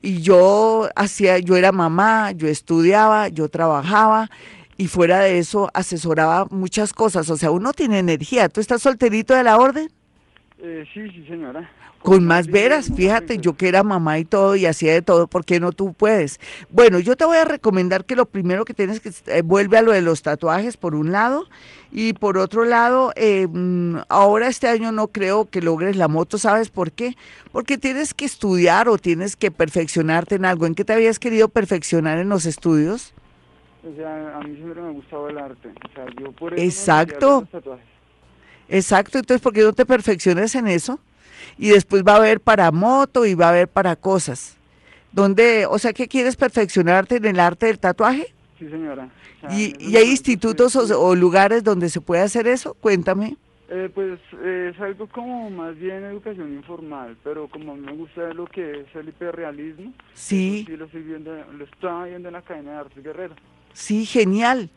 y 0.00 0.20
yo 0.20 0.88
hacía, 0.94 1.38
yo 1.38 1.56
era 1.56 1.72
mamá, 1.72 2.30
yo 2.32 2.46
estudiaba, 2.46 3.28
yo 3.28 3.48
trabajaba 3.48 4.30
y 4.76 4.86
fuera 4.86 5.20
de 5.20 5.38
eso 5.38 5.70
asesoraba 5.74 6.46
muchas 6.50 6.92
cosas. 6.92 7.28
O 7.30 7.36
sea, 7.36 7.50
uno 7.50 7.72
tiene 7.72 7.98
energía. 7.98 8.48
¿Tú 8.48 8.60
estás 8.60 8.82
solterito 8.82 9.34
de 9.34 9.42
la 9.42 9.56
orden? 9.56 9.90
Eh, 10.58 10.84
sí, 10.94 11.10
sí, 11.10 11.24
señora. 11.26 11.68
Con 12.04 12.26
más 12.26 12.48
veras, 12.48 12.92
fíjate, 12.94 13.38
yo 13.38 13.54
que 13.54 13.66
era 13.66 13.82
mamá 13.82 14.18
y 14.18 14.26
todo 14.26 14.56
y 14.56 14.66
hacía 14.66 14.92
de 14.92 15.00
todo, 15.00 15.26
¿por 15.26 15.46
qué 15.46 15.58
no 15.58 15.72
tú 15.72 15.94
puedes? 15.94 16.38
Bueno, 16.68 16.98
yo 16.98 17.16
te 17.16 17.24
voy 17.24 17.38
a 17.38 17.46
recomendar 17.46 18.04
que 18.04 18.14
lo 18.14 18.26
primero 18.26 18.66
que 18.66 18.74
tienes 18.74 19.00
que 19.00 19.10
eh, 19.28 19.40
vuelve 19.40 19.78
a 19.78 19.82
lo 19.82 19.90
de 19.90 20.02
los 20.02 20.20
tatuajes 20.20 20.76
por 20.76 20.94
un 20.94 21.12
lado 21.12 21.46
y 21.90 22.12
por 22.12 22.36
otro 22.36 22.66
lado, 22.66 23.14
eh, 23.16 23.46
mm, 23.50 24.00
ahora 24.10 24.48
este 24.48 24.68
año 24.68 24.92
no 24.92 25.08
creo 25.08 25.48
que 25.48 25.62
logres 25.62 25.96
la 25.96 26.06
moto, 26.06 26.36
¿sabes 26.36 26.68
por 26.68 26.92
qué? 26.92 27.16
Porque 27.52 27.78
tienes 27.78 28.12
que 28.12 28.26
estudiar 28.26 28.86
o 28.90 28.98
tienes 28.98 29.34
que 29.34 29.50
perfeccionarte 29.50 30.34
en 30.34 30.44
algo. 30.44 30.66
¿En 30.66 30.74
qué 30.74 30.84
te 30.84 30.92
habías 30.92 31.18
querido 31.18 31.48
perfeccionar 31.48 32.18
en 32.18 32.28
los 32.28 32.44
estudios? 32.44 33.14
O 33.82 33.96
sea, 33.96 34.36
a 34.36 34.40
mí 34.40 34.54
siempre 34.56 34.82
me 34.82 34.88
ha 34.88 34.92
gustado 34.92 35.30
el 35.30 35.38
arte. 35.38 35.68
O 35.68 35.94
sea, 35.94 36.04
yo 36.20 36.32
por 36.32 36.52
eso 36.52 36.62
Exacto. 36.62 37.48
Exacto, 38.68 39.16
entonces, 39.18 39.40
¿por 39.40 39.54
qué 39.54 39.62
no 39.62 39.72
te 39.72 39.86
perfeccionas 39.86 40.54
en 40.54 40.68
eso? 40.68 41.00
Y 41.58 41.68
después 41.70 42.02
va 42.02 42.12
a 42.14 42.16
haber 42.16 42.40
para 42.40 42.70
moto 42.70 43.26
y 43.26 43.34
va 43.34 43.46
a 43.46 43.50
haber 43.50 43.68
para 43.68 43.96
cosas. 43.96 44.56
¿Dónde, 45.12 45.66
o 45.66 45.78
sea, 45.78 45.92
qué 45.92 46.08
quieres 46.08 46.36
perfeccionarte 46.36 47.16
en 47.16 47.24
el 47.26 47.40
arte 47.40 47.66
del 47.66 47.78
tatuaje? 47.78 48.34
Sí, 48.58 48.68
señora. 48.68 49.08
O 49.42 49.48
sea, 49.48 49.56
¿Y, 49.58 49.74
y 49.78 49.96
hay 49.96 50.10
institutos 50.10 50.74
o, 50.76 51.00
o 51.00 51.14
lugares 51.14 51.62
donde 51.62 51.88
se 51.88 52.00
puede 52.00 52.22
hacer 52.22 52.46
eso? 52.48 52.74
Cuéntame. 52.74 53.36
Eh, 53.68 53.90
pues 53.94 54.20
eh, 54.42 54.72
es 54.74 54.80
algo 54.80 55.06
como 55.08 55.48
más 55.50 55.74
bien 55.78 56.04
educación 56.04 56.52
informal, 56.52 57.16
pero 57.24 57.48
como 57.48 57.72
a 57.72 57.74
mí 57.76 57.80
me 57.80 57.92
gusta 57.92 58.32
lo 58.34 58.44
que 58.46 58.80
es 58.80 58.86
el 58.94 59.08
hiperrealismo, 59.08 59.92
Sí, 60.12 60.64
sí 60.68 60.76
lo 60.76 60.84
estoy 60.84 61.02
viendo, 61.02 61.32
lo 61.56 61.64
estaba 61.64 62.04
viendo 62.04 62.28
en 62.28 62.34
la 62.34 62.42
cadena 62.42 62.72
de 62.72 62.76
Artes 62.78 63.02
Guerrero. 63.02 63.34
sí, 63.72 64.04
genial. 64.04 64.68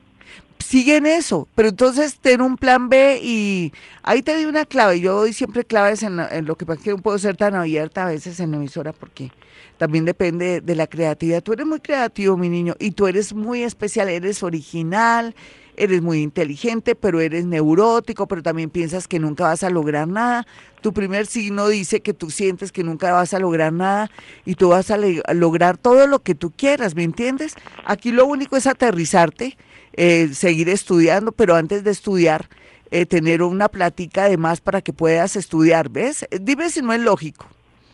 Sigue 0.67 0.97
en 0.97 1.05
eso, 1.05 1.47
pero 1.55 1.69
entonces 1.69 2.19
ten 2.19 2.41
un 2.41 2.57
plan 2.57 2.89
B 2.89 3.21
y 3.23 3.71
ahí 4.03 4.21
te 4.21 4.35
di 4.35 4.43
una 4.43 4.65
clave. 4.65 4.99
Yo 4.99 5.13
doy 5.13 5.31
siempre 5.31 5.63
claves 5.63 6.03
en, 6.03 6.19
en 6.19 6.45
lo 6.45 6.57
que 6.57 6.65
pasa 6.65 6.83
que 6.83 6.89
no 6.89 6.97
puedo 6.97 7.17
ser 7.17 7.37
tan 7.37 7.55
abierta 7.55 8.03
a 8.03 8.09
veces 8.09 8.37
en 8.41 8.51
la 8.51 8.57
emisora 8.57 8.91
porque 8.91 9.31
también 9.77 10.03
depende 10.03 10.59
de 10.59 10.75
la 10.75 10.87
creatividad. 10.87 11.41
Tú 11.41 11.53
eres 11.53 11.65
muy 11.65 11.79
creativo, 11.79 12.35
mi 12.35 12.49
niño, 12.49 12.75
y 12.79 12.91
tú 12.91 13.07
eres 13.07 13.33
muy 13.33 13.63
especial, 13.63 14.09
eres 14.09 14.43
original, 14.43 15.35
eres 15.77 16.01
muy 16.01 16.21
inteligente, 16.21 16.95
pero 16.95 17.21
eres 17.21 17.45
neurótico, 17.45 18.27
pero 18.27 18.43
también 18.43 18.69
piensas 18.69 19.07
que 19.07 19.19
nunca 19.19 19.45
vas 19.45 19.63
a 19.63 19.69
lograr 19.69 20.09
nada. 20.09 20.45
Tu 20.81 20.91
primer 20.91 21.27
signo 21.27 21.69
dice 21.69 22.01
que 22.01 22.13
tú 22.13 22.29
sientes 22.29 22.73
que 22.73 22.83
nunca 22.83 23.13
vas 23.13 23.33
a 23.33 23.39
lograr 23.39 23.71
nada 23.71 24.11
y 24.43 24.55
tú 24.55 24.69
vas 24.69 24.91
a 24.91 24.97
lograr 24.97 25.77
todo 25.77 26.07
lo 26.07 26.19
que 26.23 26.35
tú 26.35 26.51
quieras, 26.51 26.93
¿me 26.93 27.03
entiendes? 27.03 27.55
Aquí 27.85 28.11
lo 28.11 28.25
único 28.25 28.57
es 28.57 28.67
aterrizarte, 28.67 29.57
eh, 29.97 30.29
seguir 30.33 30.69
estudiando, 30.69 31.31
pero 31.31 31.55
antes 31.55 31.83
de 31.83 31.91
estudiar, 31.91 32.47
eh, 32.91 33.05
tener 33.05 33.41
una 33.41 33.67
platica 33.67 34.29
de 34.29 34.37
más 34.37 34.61
para 34.61 34.81
que 34.81 34.93
puedas 34.93 35.35
estudiar, 35.35 35.89
¿ves? 35.89 36.23
Eh, 36.31 36.39
Dime 36.39 36.69
si 36.69 36.81
no 36.81 36.93
es 36.93 37.01
lógico. 37.01 37.47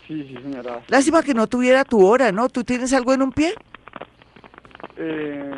Sí, 0.07 0.24
sí, 0.27 0.36
señora. 0.43 0.83
Lástima 0.89 1.24
que 1.24 1.33
no 1.33 1.48
tuviera 1.48 1.83
tu 1.86 2.05
hora, 2.05 2.31
¿no? 2.31 2.50
¿Tú 2.50 2.63
tienes 2.63 2.93
algo 2.93 3.13
en 3.13 3.22
un 3.22 3.31
pie? 3.31 3.55
Eh, 4.98 5.51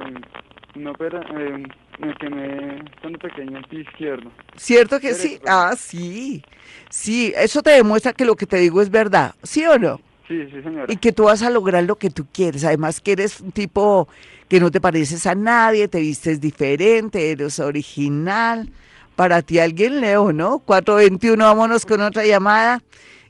no, 0.75 0.93
pero 0.93 1.19
eh, 1.21 1.63
me 1.99 2.15
quemé 2.19 2.83
cuando 3.01 3.19
pequeño 3.19 3.57
el 3.57 3.65
pie 3.65 3.81
izquierdo. 3.81 4.31
¿Cierto 4.55 4.99
que 4.99 5.13
sí? 5.15 5.39
Ah, 5.47 5.73
sí. 5.77 6.43
Sí, 6.89 7.33
eso 7.35 7.61
te 7.63 7.71
demuestra 7.71 8.13
que 8.13 8.23
lo 8.23 8.35
que 8.35 8.45
te 8.45 8.57
digo 8.57 8.81
es 8.81 8.89
verdad, 8.89 9.33
¿sí 9.43 9.65
o 9.65 9.77
no? 9.79 9.99
Sí, 10.27 10.47
sí. 10.49 10.57
Y 10.87 10.97
que 10.97 11.11
tú 11.11 11.25
vas 11.25 11.43
a 11.43 11.49
lograr 11.49 11.83
lo 11.83 11.97
que 11.97 12.09
tú 12.09 12.25
quieres. 12.31 12.63
Además 12.63 12.99
que 12.99 13.11
eres 13.11 13.41
un 13.41 13.51
tipo 13.51 14.07
que 14.47 14.59
no 14.59 14.71
te 14.71 14.81
pareces 14.81 15.27
a 15.27 15.35
nadie, 15.35 15.87
te 15.87 15.99
vistes 15.99 16.41
diferente, 16.41 17.31
eres 17.31 17.59
original. 17.59 18.69
Para 19.15 19.41
ti 19.41 19.59
alguien 19.59 20.01
leo, 20.01 20.33
¿no? 20.33 20.59
421, 20.59 21.45
vámonos 21.45 21.85
con 21.85 22.01
otra 22.01 22.25
llamada. 22.25 22.81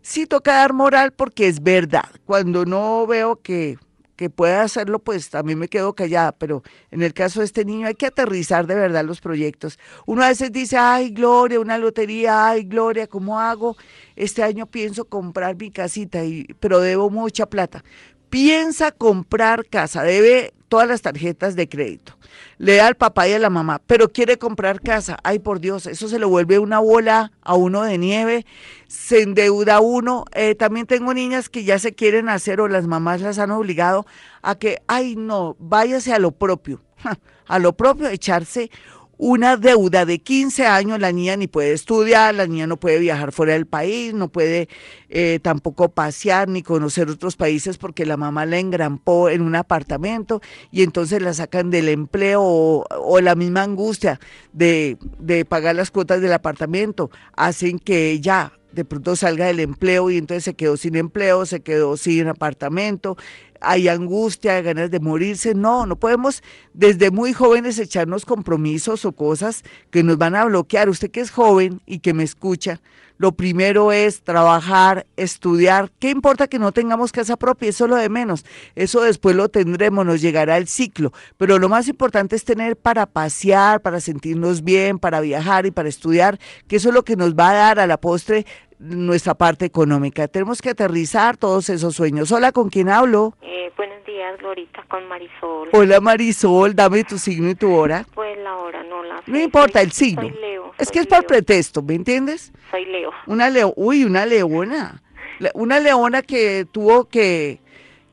Sí 0.01 0.25
toca 0.25 0.55
dar 0.55 0.73
moral 0.73 1.11
porque 1.11 1.47
es 1.47 1.61
verdad. 1.61 2.09
Cuando 2.25 2.65
no 2.65 3.05
veo 3.07 3.35
que, 3.37 3.77
que 4.15 4.29
pueda 4.29 4.61
hacerlo, 4.61 4.99
pues 4.99 5.29
también 5.29 5.59
me 5.59 5.67
quedo 5.67 5.93
callada. 5.93 6.31
Pero 6.33 6.63
en 6.91 7.01
el 7.01 7.13
caso 7.13 7.39
de 7.39 7.45
este 7.45 7.65
niño 7.65 7.87
hay 7.87 7.95
que 7.95 8.07
aterrizar 8.07 8.67
de 8.67 8.75
verdad 8.75 9.05
los 9.05 9.21
proyectos. 9.21 9.79
Uno 10.05 10.23
a 10.23 10.29
veces 10.29 10.51
dice, 10.51 10.77
ay, 10.77 11.11
Gloria, 11.11 11.59
una 11.59 11.77
lotería, 11.77 12.49
ay, 12.49 12.63
Gloria, 12.63 13.07
¿cómo 13.07 13.39
hago? 13.39 13.75
Este 14.15 14.43
año 14.43 14.65
pienso 14.65 15.05
comprar 15.05 15.55
mi 15.55 15.71
casita, 15.71 16.23
y, 16.23 16.45
pero 16.59 16.79
debo 16.79 17.09
mucha 17.09 17.45
plata. 17.45 17.83
Piensa 18.29 18.91
comprar 18.91 19.65
casa, 19.65 20.03
debe 20.03 20.53
todas 20.67 20.87
las 20.87 21.01
tarjetas 21.01 21.55
de 21.55 21.69
crédito. 21.69 22.17
Le 22.57 22.75
da 22.75 22.87
al 22.87 22.95
papá 22.95 23.27
y 23.27 23.33
a 23.33 23.39
la 23.39 23.49
mamá, 23.49 23.81
pero 23.85 24.11
quiere 24.11 24.37
comprar 24.37 24.81
casa. 24.81 25.17
Ay, 25.23 25.39
por 25.39 25.59
Dios, 25.59 25.87
eso 25.87 26.07
se 26.07 26.19
lo 26.19 26.29
vuelve 26.29 26.59
una 26.59 26.79
bola 26.79 27.31
a 27.41 27.55
uno 27.55 27.83
de 27.83 27.97
nieve, 27.97 28.45
se 28.87 29.21
endeuda 29.21 29.81
uno. 29.81 30.25
Eh, 30.33 30.55
también 30.55 30.85
tengo 30.85 31.13
niñas 31.13 31.49
que 31.49 31.63
ya 31.63 31.79
se 31.79 31.93
quieren 31.93 32.29
hacer 32.29 32.61
o 32.61 32.67
las 32.67 32.87
mamás 32.87 33.21
las 33.21 33.39
han 33.39 33.51
obligado 33.51 34.05
a 34.41 34.55
que, 34.55 34.81
ay, 34.87 35.15
no, 35.15 35.55
váyase 35.59 36.13
a 36.13 36.19
lo 36.19 36.31
propio, 36.31 36.81
a 37.47 37.59
lo 37.59 37.73
propio, 37.73 38.07
echarse 38.07 38.71
una 39.17 39.57
deuda 39.57 40.05
de 40.05 40.19
15 40.19 40.65
años, 40.65 40.99
la 40.99 41.11
niña 41.11 41.37
ni 41.37 41.47
puede 41.47 41.73
estudiar, 41.73 42.35
la 42.35 42.47
niña 42.47 42.67
no 42.67 42.77
puede 42.77 42.99
viajar 42.99 43.31
fuera 43.31 43.53
del 43.53 43.65
país, 43.65 44.13
no 44.13 44.29
puede 44.29 44.67
eh, 45.09 45.39
tampoco 45.41 45.89
pasear 45.89 46.49
ni 46.49 46.61
conocer 46.61 47.09
otros 47.09 47.35
países 47.35 47.77
porque 47.77 48.05
la 48.05 48.17
mamá 48.17 48.45
la 48.45 48.59
engrampó 48.59 49.29
en 49.29 49.41
un 49.41 49.55
apartamento 49.55 50.41
y 50.71 50.83
entonces 50.83 51.21
la 51.21 51.33
sacan 51.33 51.69
del 51.69 51.89
empleo 51.89 52.41
o, 52.43 52.85
o 52.89 53.21
la 53.21 53.35
misma 53.35 53.63
angustia 53.63 54.19
de, 54.53 54.97
de 55.19 55.45
pagar 55.45 55.75
las 55.75 55.91
cuotas 55.91 56.21
del 56.21 56.33
apartamento. 56.33 57.09
Hacen 57.35 57.79
que 57.79 58.11
ella 58.11 58.53
de 58.75 58.85
pronto 58.85 59.15
salga 59.15 59.47
del 59.47 59.61
empleo 59.61 60.11
y 60.11 60.17
entonces 60.17 60.43
se 60.43 60.53
quedó 60.53 60.77
sin 60.77 60.95
empleo, 60.95 61.45
se 61.45 61.61
quedó 61.61 61.95
sin 61.97 62.27
apartamento, 62.27 63.17
hay 63.61 63.87
angustia, 63.87 64.61
ganas 64.61 64.91
de 64.91 64.99
morirse. 64.99 65.55
No, 65.55 65.85
no 65.85 65.95
podemos 65.95 66.43
desde 66.73 67.09
muy 67.09 67.33
jóvenes 67.33 67.79
echarnos 67.79 68.25
compromisos 68.25 69.05
o 69.05 69.13
cosas 69.13 69.63
que 69.89 70.03
nos 70.03 70.17
van 70.17 70.35
a 70.35 70.45
bloquear. 70.45 70.89
Usted 70.89 71.09
que 71.09 71.21
es 71.21 71.31
joven 71.31 71.81
y 71.85 71.99
que 71.99 72.13
me 72.13 72.23
escucha, 72.23 72.81
lo 73.17 73.33
primero 73.33 73.91
es 73.91 74.21
trabajar, 74.21 75.05
estudiar. 75.15 75.91
¿Qué 75.99 76.09
importa 76.09 76.47
que 76.47 76.59
no 76.59 76.71
tengamos 76.71 77.11
casa 77.11 77.37
propia? 77.37 77.69
Eso 77.69 77.85
es 77.85 77.89
lo 77.89 77.95
de 77.95 78.09
menos. 78.09 78.45
Eso 78.75 79.01
después 79.01 79.35
lo 79.35 79.49
tendremos, 79.49 80.05
nos 80.05 80.21
llegará 80.21 80.57
el 80.57 80.67
ciclo. 80.67 81.11
Pero 81.37 81.59
lo 81.59 81.69
más 81.69 81.87
importante 81.87 82.35
es 82.35 82.43
tener 82.43 82.75
para 82.75 83.05
pasear, 83.05 83.81
para 83.81 83.99
sentirnos 83.99 84.63
bien, 84.63 84.99
para 84.99 85.21
viajar 85.21 85.65
y 85.65 85.71
para 85.71 85.89
estudiar, 85.89 86.39
que 86.67 86.75
eso 86.77 86.89
es 86.89 86.95
lo 86.95 87.03
que 87.03 87.15
nos 87.15 87.35
va 87.35 87.51
a 87.51 87.53
dar 87.53 87.79
a 87.79 87.87
la 87.87 87.97
postre 87.97 88.45
nuestra 88.79 89.35
parte 89.35 89.65
económica. 89.65 90.27
Tenemos 90.27 90.61
que 90.61 90.71
aterrizar 90.71 91.37
todos 91.37 91.69
esos 91.69 91.95
sueños. 91.95 92.31
Hola, 92.31 92.51
¿con 92.51 92.69
quién 92.69 92.89
hablo? 92.89 93.37
Eh, 93.41 93.71
buenos 94.05 94.21
días, 94.21 94.37
Glorita, 94.39 94.83
con 94.87 95.07
Marisol. 95.07 95.69
Hola, 95.73 95.99
Marisol, 95.99 96.75
dame 96.75 97.03
tu 97.03 97.17
signo 97.17 97.49
y 97.49 97.55
tu 97.55 97.73
hora. 97.73 98.05
Pues 98.13 98.37
la 98.39 98.55
hora 98.57 98.83
no 98.83 99.03
la 99.03 99.17
sé. 99.23 99.31
No 99.31 99.39
importa 99.39 99.79
Soy- 99.79 99.85
el 99.85 99.91
signo. 99.91 100.21
Soy 100.21 100.31
Leo. 100.41 100.73
Es 100.77 100.87
soy 100.87 100.93
que 100.93 100.99
es 100.99 101.07
por 101.07 101.19
Leo, 101.19 101.27
pretexto, 101.27 101.81
¿me 101.81 101.95
entiendes? 101.95 102.51
Soy 102.71 102.85
Leo. 102.85 103.11
Una 103.27 103.49
leo, 103.49 103.73
uy, 103.75 104.03
una 104.03 104.25
leona. 104.25 105.01
Le- 105.39 105.51
Una 105.53 105.79
leona 105.79 106.21
que 106.21 106.65
tuvo 106.71 107.05
que, 107.09 107.59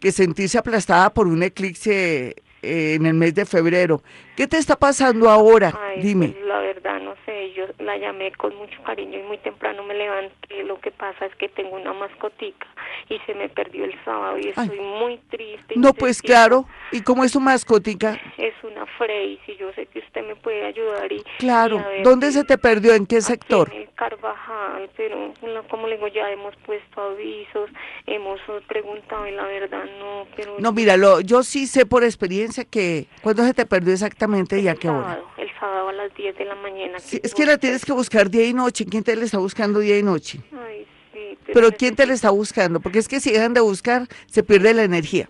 que 0.01 0.13
sentirse 0.13 0.59
aplastada 0.59 1.11
por 1.15 1.27
un 1.29 1.43
eclipse 1.43 2.37
eh, 2.63 2.95
en 2.95 3.07
el 3.07 3.15
mes 3.15 3.35
de 3.35 3.45
febrero. 3.47 4.03
¿Qué 4.37 4.47
te 4.47 4.57
está 4.57 4.77
pasando 4.77 5.29
ahora? 5.29 5.79
Ay, 5.79 6.01
Dime. 6.01 6.29
pues, 6.29 6.45
la 6.47 6.61
verdad 6.61 7.01
no 7.01 7.15
sé, 7.27 7.53
yo 7.53 7.67
la 7.79 7.99
llamé 7.99 8.33
con 8.33 8.57
mucho 8.57 8.83
cariño 8.83 9.19
y 9.19 9.23
muy 9.25 9.37
temprano 9.39 9.83
me 9.83 9.93
levanté. 9.95 10.65
Lo 10.65 10.81
que 10.81 10.91
pasa 10.91 11.27
es 11.27 11.35
que 11.37 11.51
tengo 11.51 11.77
una 11.77 11.93
mascotica 11.93 12.67
y 13.11 13.19
se 13.27 13.35
me 13.35 13.51
perdió 13.51 13.85
el 13.85 13.95
sábado 14.05 14.39
y 14.39 14.53
Ay. 14.57 14.69
estoy 14.69 14.81
muy 14.81 15.19
triste. 15.31 15.75
No, 15.77 15.93
pues 15.93 16.23
claro. 16.23 16.65
¿Y 16.93 17.03
cómo 17.03 17.25
es 17.25 17.33
tu 17.33 17.41
mascotica? 17.41 18.19
Es 18.39 18.55
una 18.63 18.87
Frey, 18.99 19.39
y 19.47 19.57
yo 19.57 19.71
sé 19.75 19.87
que 19.87 19.99
usted 19.99 20.27
me 20.27 20.37
puede 20.37 20.65
ayudar 20.65 21.13
y... 21.13 21.23
Claro. 21.39 21.81
y 21.81 21.83
ver 21.83 22.03
¿Dónde 22.03 22.33
se 22.33 22.45
te 22.45 22.57
perdió? 22.57 22.95
¿En 22.95 23.07
qué 23.07 23.17
Aquí 23.17 23.27
sector? 23.27 23.71
En 23.71 23.83
el 23.83 23.89
Carvajal, 23.95 24.91
pero 24.97 25.35
como 25.69 25.87
le 25.87 25.97
digo, 25.97 26.09
ya 26.09 26.31
hemos 26.31 26.57
puesto 26.65 27.03
avisos, 27.03 27.71
hemos 28.07 28.41
preguntado 28.67 29.27
y 29.27 29.33
la 29.33 29.45
verdad 29.45 29.85
no, 29.99 30.27
pero... 30.37 30.57
No, 30.59 30.73
míralo, 30.73 31.21
yo 31.21 31.43
sí 31.43 31.67
sé 31.67 31.85
por 31.85 32.03
experiencia 32.03 32.65
que 32.65 33.07
¿cuándo 33.23 33.45
se 33.45 33.55
te 33.55 33.67
perdió 33.67 33.93
exactamente 33.93 34.22
y 34.27 34.69
a 34.69 34.73
el 34.73 34.79
qué 34.79 34.89
hora? 34.89 35.03
sábado, 35.03 35.27
el 35.39 35.51
sábado 35.59 35.89
a 35.89 35.93
las 35.93 36.15
10 36.15 36.37
de 36.37 36.45
la 36.45 36.55
mañana. 36.55 36.99
Sí, 36.99 37.21
es 37.23 37.35
que 37.35 37.45
la 37.47 37.59
tienes 37.59 37.85
que 37.85 37.93
buscar 37.93 38.31
día 38.31 38.47
y 38.47 38.55
noche. 38.55 38.87
¿Quién 38.87 39.03
te 39.03 39.17
la 39.17 39.25
está 39.25 39.39
buscando 39.39 39.81
día 39.81 39.99
y 39.99 40.03
noche? 40.03 40.41
Ay, 40.53 40.87
sí, 41.13 41.39
Pero 41.53 41.71
¿quién 41.73 41.97
te 41.97 42.07
la 42.07 42.15
está 42.15 42.31
buscando? 42.31 42.81
Porque 42.81 42.99
es 42.99 43.09
que 43.09 43.21
si 43.21 43.33
dejan 43.33 43.55
de 43.55 43.61
buscar, 43.61 44.07
se 44.27 44.43
pierde 44.43 44.75
la 44.75 44.85
energía. 44.85 45.29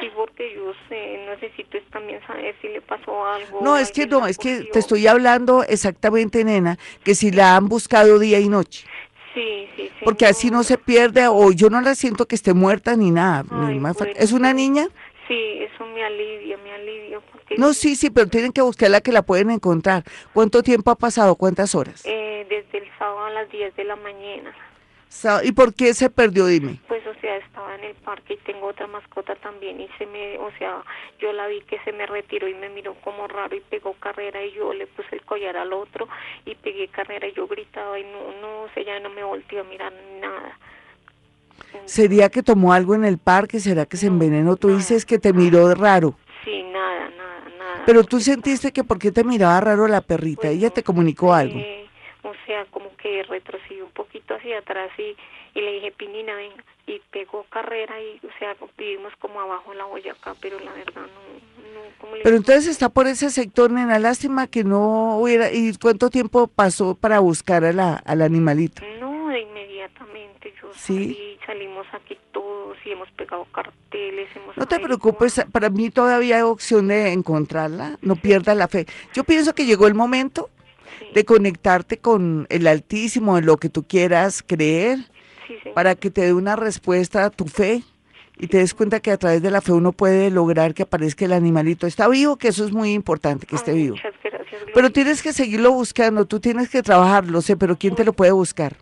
Sí, 0.00 0.10
porque 0.14 0.52
yo 0.54 0.72
sé, 0.88 1.24
necesito 1.30 1.78
es 1.78 1.84
también 1.90 2.20
saber 2.26 2.54
si 2.60 2.68
le 2.68 2.80
pasó 2.82 3.24
algo. 3.26 3.60
No, 3.62 3.78
es 3.78 3.90
que 3.92 4.06
no, 4.06 4.26
es 4.26 4.36
que 4.38 4.64
te 4.64 4.78
estoy 4.78 5.06
hablando 5.06 5.62
exactamente, 5.64 6.44
nena, 6.44 6.76
que 7.04 7.14
si 7.14 7.30
la 7.30 7.56
han 7.56 7.68
buscado 7.68 8.18
día 8.18 8.40
y 8.40 8.48
noche. 8.48 8.86
Sí, 9.32 9.68
sí, 9.76 9.88
sí. 9.88 10.04
Porque 10.04 10.26
así 10.26 10.50
no 10.50 10.62
se 10.62 10.78
pierde, 10.78 11.26
o 11.28 11.50
yo 11.52 11.70
no 11.70 11.80
la 11.80 11.94
siento 11.94 12.26
que 12.26 12.34
esté 12.34 12.54
muerta 12.54 12.96
ni 12.96 13.10
nada. 13.10 13.44
Ay, 13.50 13.74
ni 13.74 13.80
más 13.80 13.96
fa- 13.96 14.04
bueno, 14.04 14.20
¿Es 14.20 14.32
una 14.32 14.52
niña? 14.52 14.88
Sí, 15.26 15.58
eso 15.60 15.86
me 15.86 16.04
alivia, 16.04 16.56
me 16.58 16.70
alivia. 16.72 17.20
No, 17.56 17.72
sí, 17.72 17.96
sí, 17.96 18.10
pero 18.10 18.28
tienen 18.28 18.52
que 18.52 18.62
buscarla 18.62 19.00
que 19.00 19.12
la 19.12 19.22
pueden 19.22 19.50
encontrar. 19.50 20.04
¿Cuánto 20.32 20.62
tiempo 20.62 20.90
ha 20.90 20.96
pasado? 20.96 21.36
¿Cuántas 21.36 21.74
horas? 21.74 22.02
Eh, 22.04 22.46
desde 22.48 22.78
el 22.78 22.90
sábado 22.98 23.26
a 23.26 23.30
las 23.30 23.50
10 23.50 23.74
de 23.76 23.84
la 23.84 23.96
mañana. 23.96 24.54
¿Y 25.44 25.52
por 25.52 25.72
qué 25.74 25.94
se 25.94 26.10
perdió? 26.10 26.46
Dime. 26.46 26.80
Pues, 26.88 27.06
o 27.06 27.14
sea, 27.20 27.36
estaba 27.36 27.74
en 27.76 27.84
el 27.84 27.94
parque 27.94 28.34
y 28.34 28.36
tengo 28.38 28.66
otra 28.66 28.86
mascota 28.88 29.34
también 29.36 29.80
y 29.80 29.88
se 29.96 30.06
me, 30.06 30.36
o 30.38 30.50
sea, 30.58 30.82
yo 31.20 31.32
la 31.32 31.46
vi 31.46 31.60
que 31.62 31.78
se 31.84 31.92
me 31.92 32.04
retiró 32.04 32.48
y 32.48 32.54
me 32.54 32.68
miró 32.68 32.94
como 32.94 33.26
raro 33.28 33.54
y 33.56 33.60
pegó 33.60 33.94
carrera 33.94 34.44
y 34.44 34.52
yo 34.52 34.74
le 34.74 34.86
puse 34.88 35.14
el 35.14 35.22
collar 35.22 35.56
al 35.56 35.72
otro 35.72 36.08
y 36.44 36.56
pegué 36.56 36.88
carrera 36.88 37.28
y 37.28 37.32
yo 37.32 37.46
gritaba 37.46 37.98
y 37.98 38.02
no, 38.02 38.40
no, 38.40 38.62
o 38.62 38.68
sea, 38.74 38.82
ya 38.82 39.00
no 39.00 39.08
me 39.10 39.22
volteó 39.22 39.60
a 39.60 39.64
mirar 39.64 39.92
nada. 40.20 40.58
¿Sería 41.86 42.28
que 42.28 42.42
tomó 42.42 42.72
algo 42.72 42.94
en 42.94 43.04
el 43.04 43.18
parque? 43.18 43.60
¿Será 43.60 43.86
que 43.86 43.96
se 43.96 44.08
envenenó? 44.08 44.56
Tú 44.56 44.76
dices 44.76 45.06
que 45.06 45.18
te 45.18 45.32
miró 45.32 45.68
de 45.68 45.74
raro. 45.76 46.14
Sí, 46.44 46.62
nada, 46.64 47.08
nada. 47.10 47.23
Pero 47.86 48.02
tú 48.02 48.16
porque 48.16 48.24
sentiste 48.24 48.72
que 48.72 48.84
por 48.84 48.98
qué 48.98 49.12
te 49.12 49.24
miraba 49.24 49.60
raro 49.60 49.86
la 49.88 50.00
perrita. 50.00 50.42
Pues 50.42 50.56
Ella 50.56 50.70
te 50.70 50.82
comunicó 50.82 51.34
sé, 51.34 51.40
algo. 51.40 51.60
O 52.22 52.34
sea, 52.46 52.64
como 52.66 52.94
que 52.96 53.22
retrocedió 53.24 53.84
un 53.84 53.92
poquito 53.92 54.34
hacia 54.34 54.58
atrás 54.58 54.90
y, 54.98 55.16
y 55.58 55.60
le 55.60 55.72
dije, 55.72 55.92
Pinina, 55.92 56.34
ven, 56.34 56.52
y 56.86 57.00
pegó 57.10 57.44
carrera 57.50 57.94
y, 58.00 58.26
o 58.26 58.30
sea, 58.38 58.56
vivimos 58.76 59.12
como 59.18 59.40
abajo 59.40 59.72
en 59.72 59.78
la 59.78 59.84
Boyacá, 59.84 60.34
pero 60.40 60.58
la 60.60 60.72
verdad 60.72 61.02
no, 61.02 61.74
no, 61.74 61.80
como 61.98 62.16
le 62.16 62.22
Pero 62.22 62.36
entonces 62.36 62.66
está 62.66 62.88
por 62.88 63.06
ese 63.06 63.30
sector, 63.30 63.70
nena. 63.70 63.98
Lástima 63.98 64.46
que 64.46 64.64
no 64.64 65.18
hubiera. 65.18 65.52
¿Y 65.52 65.74
cuánto 65.76 66.10
tiempo 66.10 66.46
pasó 66.46 66.94
para 66.94 67.20
buscar 67.20 67.64
a 67.64 67.72
la, 67.72 67.94
al 67.94 68.22
animalito? 68.22 68.82
no, 69.00 69.28
de 69.28 69.40
inmediatamente 69.40 70.33
yo 70.60 70.70
Sí. 70.74 70.94
salí, 70.94 71.38
salimos 71.46 71.86
aquí 71.92 72.18
todos 72.32 72.76
y 72.84 72.90
hemos 72.90 73.10
pegado 73.12 73.44
carteles, 73.46 74.28
hemos 74.36 74.56
No 74.56 74.66
te 74.66 74.78
preocupes, 74.80 75.44
para 75.52 75.70
mí 75.70 75.90
todavía 75.90 76.36
hay 76.36 76.42
opción 76.42 76.88
de 76.88 77.12
encontrarla. 77.12 77.98
No 78.02 78.16
pierdas 78.16 78.56
la 78.56 78.68
fe. 78.68 78.86
Yo 79.14 79.24
pienso 79.24 79.54
que 79.54 79.66
llegó 79.66 79.86
el 79.86 79.94
momento 79.94 80.50
Sí, 80.98 81.06
de 81.14 81.24
conectarte 81.24 81.98
con 81.98 82.46
el 82.50 82.66
Altísimo, 82.66 83.36
en 83.38 83.46
lo 83.46 83.56
que 83.56 83.68
tú 83.68 83.82
quieras 83.84 84.42
creer, 84.46 84.98
sí, 85.48 85.56
para 85.74 85.94
que 85.96 86.10
te 86.10 86.20
dé 86.22 86.32
una 86.34 86.56
respuesta 86.56 87.24
a 87.24 87.30
tu 87.30 87.46
fe. 87.46 87.82
Y 88.36 88.48
te 88.48 88.58
des 88.58 88.74
cuenta 88.74 88.98
que 89.00 89.12
a 89.12 89.16
través 89.16 89.40
de 89.42 89.50
la 89.50 89.60
fe 89.60 89.70
uno 89.72 89.92
puede 89.92 90.28
lograr 90.30 90.74
que 90.74 90.82
aparezca 90.82 91.24
el 91.24 91.32
animalito. 91.32 91.86
Está 91.86 92.08
vivo, 92.08 92.36
que 92.36 92.48
eso 92.48 92.64
es 92.64 92.72
muy 92.72 92.92
importante, 92.92 93.46
que 93.46 93.54
esté 93.54 93.72
vivo. 93.72 93.94
Muchas 93.94 94.12
gracias. 94.24 94.62
Pero 94.74 94.90
tienes 94.90 95.22
que 95.22 95.32
seguirlo 95.32 95.70
buscando, 95.72 96.24
tú 96.26 96.40
tienes 96.40 96.68
que 96.68 96.82
trabajarlo, 96.82 97.40
sé, 97.42 97.56
pero 97.56 97.76
¿quién 97.78 97.94
te 97.94 98.04
lo 98.04 98.12
puede 98.12 98.32
buscar? 98.32 98.76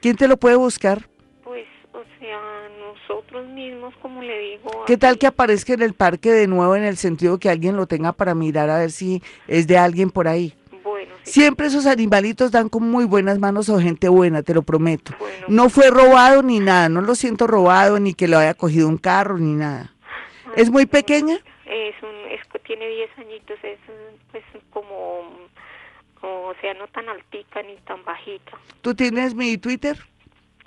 ¿Quién 0.00 0.16
te 0.16 0.28
lo 0.28 0.36
puede 0.36 0.56
buscar? 0.56 1.06
Pues, 1.44 1.66
o 1.92 2.02
sea, 2.18 2.40
nosotros 2.78 3.46
mismos, 3.48 3.94
como 4.00 4.22
le 4.22 4.38
digo. 4.38 4.84
¿Qué 4.86 4.96
tal 4.96 5.18
que 5.18 5.26
aparezca 5.26 5.74
en 5.74 5.82
el 5.82 5.94
parque 5.94 6.30
de 6.32 6.46
nuevo 6.46 6.74
en 6.76 6.84
el 6.84 6.96
sentido 6.96 7.38
que 7.38 7.50
alguien 7.50 7.76
lo 7.76 7.86
tenga 7.86 8.12
para 8.12 8.34
mirar 8.34 8.70
a 8.70 8.78
ver 8.78 8.90
si 8.90 9.22
es 9.46 9.66
de 9.66 9.76
alguien 9.78 10.10
por 10.10 10.26
ahí? 10.28 10.54
Bueno, 10.82 11.14
sí. 11.22 11.32
Siempre 11.32 11.66
esos 11.66 11.86
animalitos 11.86 12.50
dan 12.50 12.68
con 12.68 12.90
muy 12.90 13.04
buenas 13.04 13.38
manos 13.38 13.68
o 13.68 13.78
gente 13.78 14.08
buena, 14.08 14.42
te 14.42 14.54
lo 14.54 14.62
prometo. 14.62 15.12
Bueno, 15.18 15.46
No 15.48 15.68
fue 15.68 15.90
robado 15.90 16.42
ni 16.42 16.60
nada, 16.60 16.88
no 16.88 17.02
lo 17.02 17.14
siento 17.14 17.46
robado 17.46 18.00
ni 18.00 18.14
que 18.14 18.28
lo 18.28 18.38
haya 18.38 18.54
cogido 18.54 18.88
un 18.88 18.96
carro 18.96 19.38
ni 19.38 19.52
nada. 19.52 19.94
ay, 20.46 20.52
¿Es 20.56 20.70
muy 20.70 20.86
pequeña? 20.86 21.34
Es 21.66 21.94
un, 22.02 22.30
es, 22.32 22.40
tiene 22.64 22.88
10 22.88 23.10
añitos, 23.18 23.58
es 23.62 23.78
pues 24.32 24.44
como, 24.70 25.29
o 26.22 26.52
sea, 26.60 26.74
no 26.74 26.86
tan 26.88 27.08
altica 27.08 27.62
ni 27.62 27.76
tan 27.86 28.04
bajita. 28.04 28.52
¿Tú 28.82 28.94
tienes 28.94 29.34
mi 29.34 29.56
Twitter? 29.58 29.98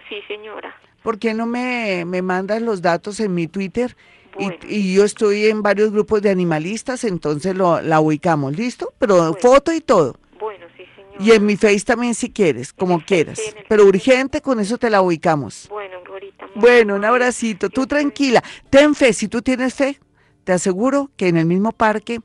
Sí, 0.09 0.15
señora. 0.27 0.75
¿Por 1.03 1.19
qué 1.19 1.33
no 1.33 1.45
me, 1.45 2.05
me 2.05 2.21
mandas 2.21 2.61
los 2.61 2.81
datos 2.81 3.19
en 3.19 3.33
mi 3.33 3.47
Twitter? 3.47 3.95
Y, 4.39 4.45
Bueno. 4.45 4.57
y 4.67 4.93
yo 4.95 5.03
estoy 5.03 5.45
en 5.47 5.61
varios 5.61 5.91
grupos 5.91 6.21
de 6.21 6.29
animalistas, 6.31 7.03
entonces 7.03 7.55
lo, 7.55 7.81
la 7.81 7.99
ubicamos, 7.99 8.55
¿listo? 8.55 8.93
Pero 8.97 9.15
Bueno. 9.17 9.35
foto 9.39 9.71
y 9.73 9.81
todo. 9.81 10.17
Bueno, 10.39 10.65
sí, 10.75 10.85
señora. 10.95 11.17
Y 11.19 11.31
en 11.31 11.45
mi 11.45 11.55
Face 11.55 11.81
también 11.85 12.15
si 12.15 12.31
quieres, 12.31 12.73
como 12.73 12.95
Face, 12.99 13.05
quieras. 13.05 13.39
el 13.39 13.65
Pero 13.69 13.83
Face. 13.83 13.89
urgente, 13.97 14.41
con 14.41 14.59
eso 14.59 14.77
te 14.77 14.89
la 14.89 15.01
ubicamos. 15.01 15.67
Bueno, 15.69 16.01
Glorita. 16.03 16.47
Bueno, 16.55 16.95
un 16.95 17.05
abracito. 17.05 17.69
Tú 17.69 17.85
tranquila. 17.85 18.41
Ten 18.71 18.95
fe. 18.95 19.13
Si 19.13 19.27
tú 19.27 19.41
tienes 19.43 19.75
fe, 19.75 19.99
te 20.45 20.51
aseguro 20.53 21.11
que 21.15 21.27
en 21.27 21.37
el 21.37 21.45
mismo 21.45 21.71
parque, 21.71 22.19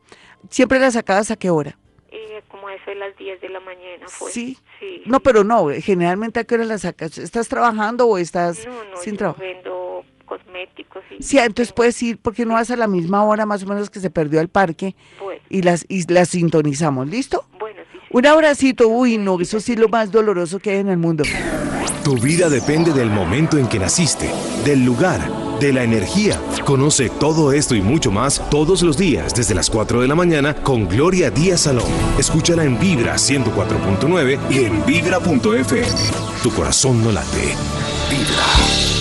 siempre 0.50 0.78
la 0.78 0.90
sacabas 0.90 1.30
a 1.30 1.36
qué 1.36 1.50
hora. 1.50 1.76
Eso 2.88 2.98
de 3.01 3.07
las 3.07 3.16
10 3.16 3.40
de 3.40 3.48
la 3.48 3.61
mañana 3.61 4.07
fue. 4.09 4.31
Sí. 4.33 4.59
Sí. 4.81 5.03
No, 5.07 5.20
pero 5.20 5.44
no, 5.44 5.68
generalmente 5.81 6.40
a 6.40 6.44
qué 6.44 6.55
hora 6.57 6.64
la 6.64 6.79
sacas. 6.79 7.18
¿Estás 7.18 7.48
trabajando 7.48 8.07
o 8.07 8.18
estás 8.18 8.66
No, 8.66 8.72
no, 8.85 8.96
sin 9.03 9.12
yo 9.14 9.18
trabajo? 9.18 9.40
vendo 9.40 10.05
cosméticos 10.27 11.03
y... 11.18 11.22
Sí, 11.22 11.38
entonces 11.38 11.68
tengo- 11.68 11.77
puedes 11.77 12.03
ir 12.03 12.18
porque 12.18 12.44
no 12.44 12.55
vas 12.55 12.70
a 12.70 12.77
la 12.77 12.87
misma 12.87 13.24
hora 13.24 13.46
más 13.46 13.62
o 13.62 13.66
menos 13.66 13.88
que 13.90 13.98
se 14.01 14.11
perdió 14.11 14.40
el 14.40 14.48
parque 14.48 14.94
Bueno, 15.22 15.40
y 15.48 15.62
las, 15.62 15.85
y 15.88 16.11
las 16.12 16.29
sintonizamos, 16.31 17.09
¿listo? 17.09 17.46
bueno, 17.59 17.81
sí, 17.92 17.98
sí. 17.98 18.07
Un 18.11 18.27
abracito, 18.27 18.88
uy, 18.88 19.16
no, 19.18 19.40
eso 19.40 19.59
sí 19.61 19.72
es 19.72 19.79
lo 19.79 19.88
más 19.88 20.11
doloroso 20.12 20.59
que 20.59 20.70
hay 20.70 20.79
en 20.79 20.88
el 20.88 20.98
mundo. 20.98 21.24
Tu 22.05 22.14
vida 22.16 22.48
depende 22.48 22.92
del 22.92 23.11
momento 23.11 23.57
en 23.59 23.68
que 23.68 23.79
naciste, 23.79 24.31
del 24.64 24.85
lugar, 24.85 25.20
de 25.60 25.72
la 25.72 25.82
energía. 25.82 26.40
Conoce 26.64 27.08
todo 27.08 27.52
esto 27.52 27.74
y 27.74 27.82
mucho 27.82 28.10
más 28.10 28.42
todos 28.50 28.82
los 28.82 28.96
días 28.96 29.34
desde 29.34 29.54
las 29.54 29.70
4 29.70 30.00
de 30.00 30.08
la 30.08 30.14
mañana 30.14 30.54
con 30.54 30.88
Gloria 30.88 31.30
Díaz 31.30 31.62
Salón. 31.62 31.90
Escúchala 32.18 32.64
en 32.64 32.78
Vibra 32.78 33.14
104.9 33.14 34.38
y 34.50 34.64
en 34.64 34.84
vibra.fm. 34.86 35.86
Tu 36.42 36.50
corazón 36.52 37.02
no 37.02 37.12
late. 37.12 37.54
Vibra. 38.10 38.97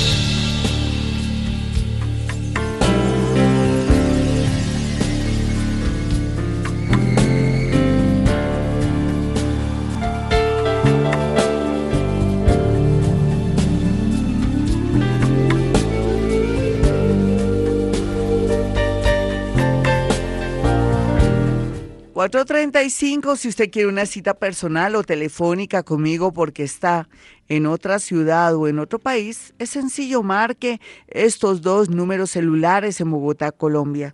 435, 22.30 23.38
si 23.38 23.48
usted 23.48 23.72
quiere 23.72 23.88
una 23.88 24.06
cita 24.06 24.34
personal 24.34 24.96
o 24.96 25.04
telefónica 25.04 25.84
conmigo 25.84 26.34
porque 26.34 26.64
está 26.64 27.08
en 27.48 27.66
otra 27.66 28.00
ciudad 28.00 28.54
o 28.54 28.68
en 28.68 28.80
otro 28.80 29.00
país, 29.00 29.54
es 29.60 29.70
sencillo, 29.70 30.24
marque 30.24 30.82
estos 31.08 31.62
dos 31.62 31.90
números 31.90 32.32
celulares 32.32 33.00
en 33.00 33.12
Bogotá, 33.12 33.54
Colombia. 33.54 34.14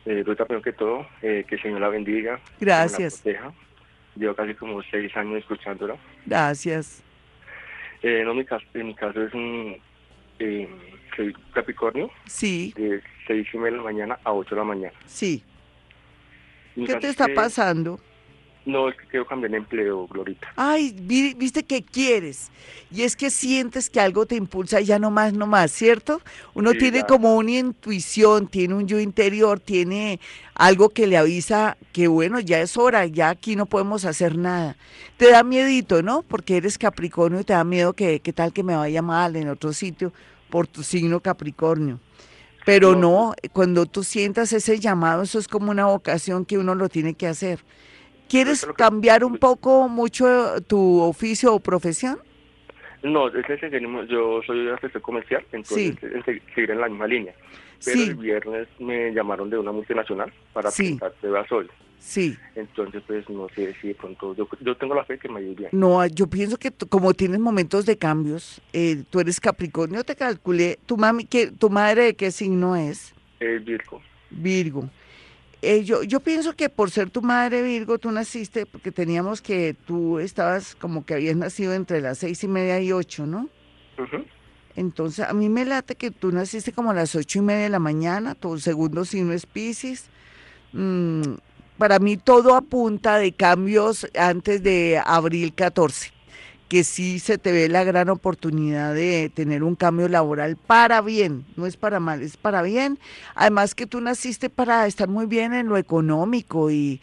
Eh, 0.04 0.24
también 0.36 0.62
que 0.62 0.72
todo, 0.72 1.06
eh, 1.22 1.44
que 1.48 1.56
el 1.56 1.62
Señor 1.62 1.80
la 1.80 1.88
bendiga. 1.88 2.40
Gracias. 2.60 3.22
La. 3.24 3.52
Llevo 4.14 4.34
casi 4.34 4.54
como 4.54 4.82
seis 4.84 5.14
años 5.16 5.38
escuchándola. 5.38 5.96
Gracias. 6.24 7.02
Eh, 8.02 8.22
no, 8.24 8.34
mi 8.34 8.44
caso, 8.44 8.64
en 8.74 8.86
mi 8.86 8.94
caso 8.94 9.22
es 9.22 9.34
un... 9.34 9.76
Eh, 10.38 10.68
Capricornio. 11.52 12.10
Sí. 12.26 12.74
Es 12.76 13.02
6 13.26 13.46
y 13.52 13.58
media 13.58 13.72
de 13.72 13.76
la 13.78 13.82
mañana 13.82 14.18
a 14.24 14.32
8 14.32 14.54
de 14.54 14.56
la 14.56 14.64
mañana. 14.64 14.94
Sí. 15.06 15.42
¿Qué 16.74 16.96
te 16.96 17.08
está 17.08 17.26
pasando? 17.34 17.98
No, 18.66 18.88
es 18.88 18.96
que 18.96 19.06
quiero 19.06 19.24
cambiar 19.24 19.52
de 19.52 19.58
empleo, 19.58 20.08
Glorita. 20.08 20.52
Ay, 20.56 20.92
vi, 21.00 21.34
viste 21.34 21.62
que 21.62 21.84
quieres. 21.84 22.50
Y 22.90 23.02
es 23.02 23.14
que 23.14 23.30
sientes 23.30 23.88
que 23.88 24.00
algo 24.00 24.26
te 24.26 24.34
impulsa 24.34 24.80
ya 24.80 24.98
no 24.98 25.12
más, 25.12 25.32
no 25.32 25.46
más, 25.46 25.70
¿cierto? 25.70 26.20
Uno 26.52 26.72
tiene 26.72 27.04
como 27.06 27.36
una 27.36 27.52
intuición, 27.52 28.48
tiene 28.48 28.74
un 28.74 28.88
yo 28.88 28.98
interior, 28.98 29.60
tiene 29.60 30.18
algo 30.54 30.88
que 30.88 31.06
le 31.06 31.16
avisa 31.16 31.76
que 31.92 32.08
bueno, 32.08 32.40
ya 32.40 32.60
es 32.60 32.76
hora, 32.76 33.06
ya 33.06 33.30
aquí 33.30 33.54
no 33.54 33.66
podemos 33.66 34.04
hacer 34.04 34.36
nada. 34.36 34.76
Te 35.16 35.30
da 35.30 35.44
miedito, 35.44 36.02
¿no? 36.02 36.22
Porque 36.22 36.56
eres 36.56 36.76
Capricornio 36.76 37.40
y 37.40 37.44
te 37.44 37.52
da 37.52 37.62
miedo 37.62 37.92
que, 37.92 38.18
que 38.18 38.32
tal 38.32 38.52
que 38.52 38.64
me 38.64 38.74
vaya 38.74 39.00
mal 39.00 39.36
en 39.36 39.48
otro 39.48 39.72
sitio 39.72 40.12
por 40.50 40.66
tu 40.66 40.82
signo 40.82 41.20
Capricornio. 41.20 42.00
Pero 42.66 42.96
no, 42.96 43.32
cuando 43.52 43.86
tú 43.86 44.02
sientas 44.02 44.52
ese 44.52 44.80
llamado, 44.80 45.22
eso 45.22 45.38
es 45.38 45.46
como 45.46 45.70
una 45.70 45.86
vocación 45.86 46.44
que 46.44 46.58
uno 46.58 46.74
lo 46.74 46.88
tiene 46.88 47.14
que 47.14 47.28
hacer. 47.28 47.60
¿Quieres 48.28 48.66
cambiar 48.76 49.22
un 49.22 49.38
poco 49.38 49.88
mucho 49.88 50.60
tu 50.66 51.00
oficio 51.00 51.54
o 51.54 51.60
profesión? 51.60 52.18
No, 53.04 53.28
es 53.28 53.46
yo 54.08 54.40
soy 54.44 54.68
asesor 54.68 55.00
comercial, 55.00 55.44
entonces 55.52 55.94
sí. 56.00 56.40
seguir 56.56 56.72
en 56.72 56.80
la 56.80 56.88
misma 56.88 57.06
línea. 57.06 57.34
Pero 57.84 58.02
el 58.02 58.14
viernes 58.14 58.68
me 58.78 59.12
llamaron 59.12 59.50
de 59.50 59.58
una 59.58 59.72
multinacional 59.72 60.32
para 60.52 60.70
sí. 60.70 60.90
pintar 60.90 61.14
de 61.20 61.48
sol. 61.48 61.70
Sí. 61.98 62.36
Entonces, 62.54 63.02
pues 63.06 63.28
no 63.28 63.48
sé 63.54 63.74
si 63.80 63.88
de 63.88 63.94
pronto, 63.94 64.34
yo, 64.34 64.48
yo 64.60 64.76
tengo 64.76 64.94
la 64.94 65.04
fe 65.04 65.18
que 65.18 65.28
me 65.28 65.40
bien. 65.40 65.70
No, 65.72 66.06
yo 66.06 66.28
pienso 66.28 66.56
que 66.56 66.70
como 66.88 67.14
tienes 67.14 67.40
momentos 67.40 67.84
de 67.84 67.98
cambios, 67.98 68.60
eh, 68.72 69.02
tú 69.10 69.20
eres 69.20 69.40
Capricornio, 69.40 70.04
te 70.04 70.14
calculé, 70.14 70.78
tu 70.86 70.96
mami, 70.96 71.24
que 71.24 71.48
tu 71.48 71.68
madre 71.68 72.04
de 72.04 72.14
qué 72.14 72.30
signo 72.30 72.76
es? 72.76 73.12
Eh, 73.40 73.60
Virgo. 73.64 74.00
Virgo. 74.30 74.88
Eh, 75.62 75.82
yo, 75.82 76.02
yo 76.04 76.20
pienso 76.20 76.54
que 76.54 76.68
por 76.68 76.90
ser 76.90 77.10
tu 77.10 77.22
madre 77.22 77.62
Virgo, 77.62 77.98
tú 77.98 78.10
naciste, 78.12 78.66
porque 78.66 78.92
teníamos 78.92 79.42
que 79.42 79.74
tú 79.86 80.20
estabas 80.20 80.76
como 80.76 81.04
que 81.04 81.14
habías 81.14 81.36
nacido 81.36 81.72
entre 81.72 82.00
las 82.00 82.18
seis 82.18 82.44
y 82.44 82.48
media 82.48 82.80
y 82.80 82.92
ocho, 82.92 83.26
¿no? 83.26 83.48
Entonces, 84.76 85.26
a 85.26 85.32
mí 85.32 85.48
me 85.48 85.64
late 85.64 85.96
que 85.96 86.10
tú 86.10 86.30
naciste 86.30 86.72
como 86.72 86.90
a 86.90 86.94
las 86.94 87.14
ocho 87.14 87.38
y 87.38 87.42
media 87.42 87.64
de 87.64 87.70
la 87.70 87.78
mañana, 87.78 88.34
tu 88.34 88.58
segundo 88.58 89.04
signo 89.04 89.32
es 89.32 89.46
Pisces. 89.46 90.04
Mm, 90.72 91.22
para 91.78 91.98
mí 91.98 92.16
todo 92.16 92.54
apunta 92.54 93.18
de 93.18 93.32
cambios 93.32 94.06
antes 94.14 94.62
de 94.62 95.00
abril 95.04 95.54
14 95.54 96.15
que 96.68 96.82
sí 96.82 97.18
se 97.20 97.38
te 97.38 97.52
ve 97.52 97.68
la 97.68 97.84
gran 97.84 98.08
oportunidad 98.08 98.94
de 98.94 99.30
tener 99.32 99.62
un 99.62 99.76
cambio 99.76 100.08
laboral 100.08 100.56
para 100.56 101.00
bien, 101.00 101.44
no 101.56 101.66
es 101.66 101.76
para 101.76 102.00
mal, 102.00 102.22
es 102.22 102.36
para 102.36 102.62
bien. 102.62 102.98
Además 103.34 103.74
que 103.74 103.86
tú 103.86 104.00
naciste 104.00 104.50
para 104.50 104.86
estar 104.86 105.08
muy 105.08 105.26
bien 105.26 105.54
en 105.54 105.68
lo 105.68 105.76
económico 105.76 106.70
y, 106.70 107.00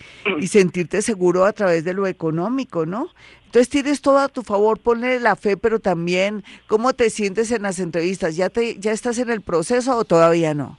sentirte 0.47 1.01
seguro 1.01 1.45
a 1.45 1.53
través 1.53 1.83
de 1.83 1.93
lo 1.93 2.05
económico, 2.07 2.85
¿no? 2.85 3.09
Entonces 3.45 3.69
tienes 3.69 4.01
todo 4.01 4.19
a 4.19 4.29
tu 4.29 4.41
favor, 4.41 4.79
ponle 4.79 5.19
la 5.19 5.35
fe, 5.35 5.57
pero 5.57 5.79
también 5.79 6.43
cómo 6.67 6.93
te 6.93 7.09
sientes 7.09 7.51
en 7.51 7.61
las 7.61 7.79
entrevistas. 7.79 8.35
¿Ya 8.35 8.49
te 8.49 8.77
ya 8.79 8.91
estás 8.91 9.19
en 9.19 9.29
el 9.29 9.41
proceso 9.41 9.95
o 9.97 10.03
todavía 10.03 10.53
no? 10.53 10.77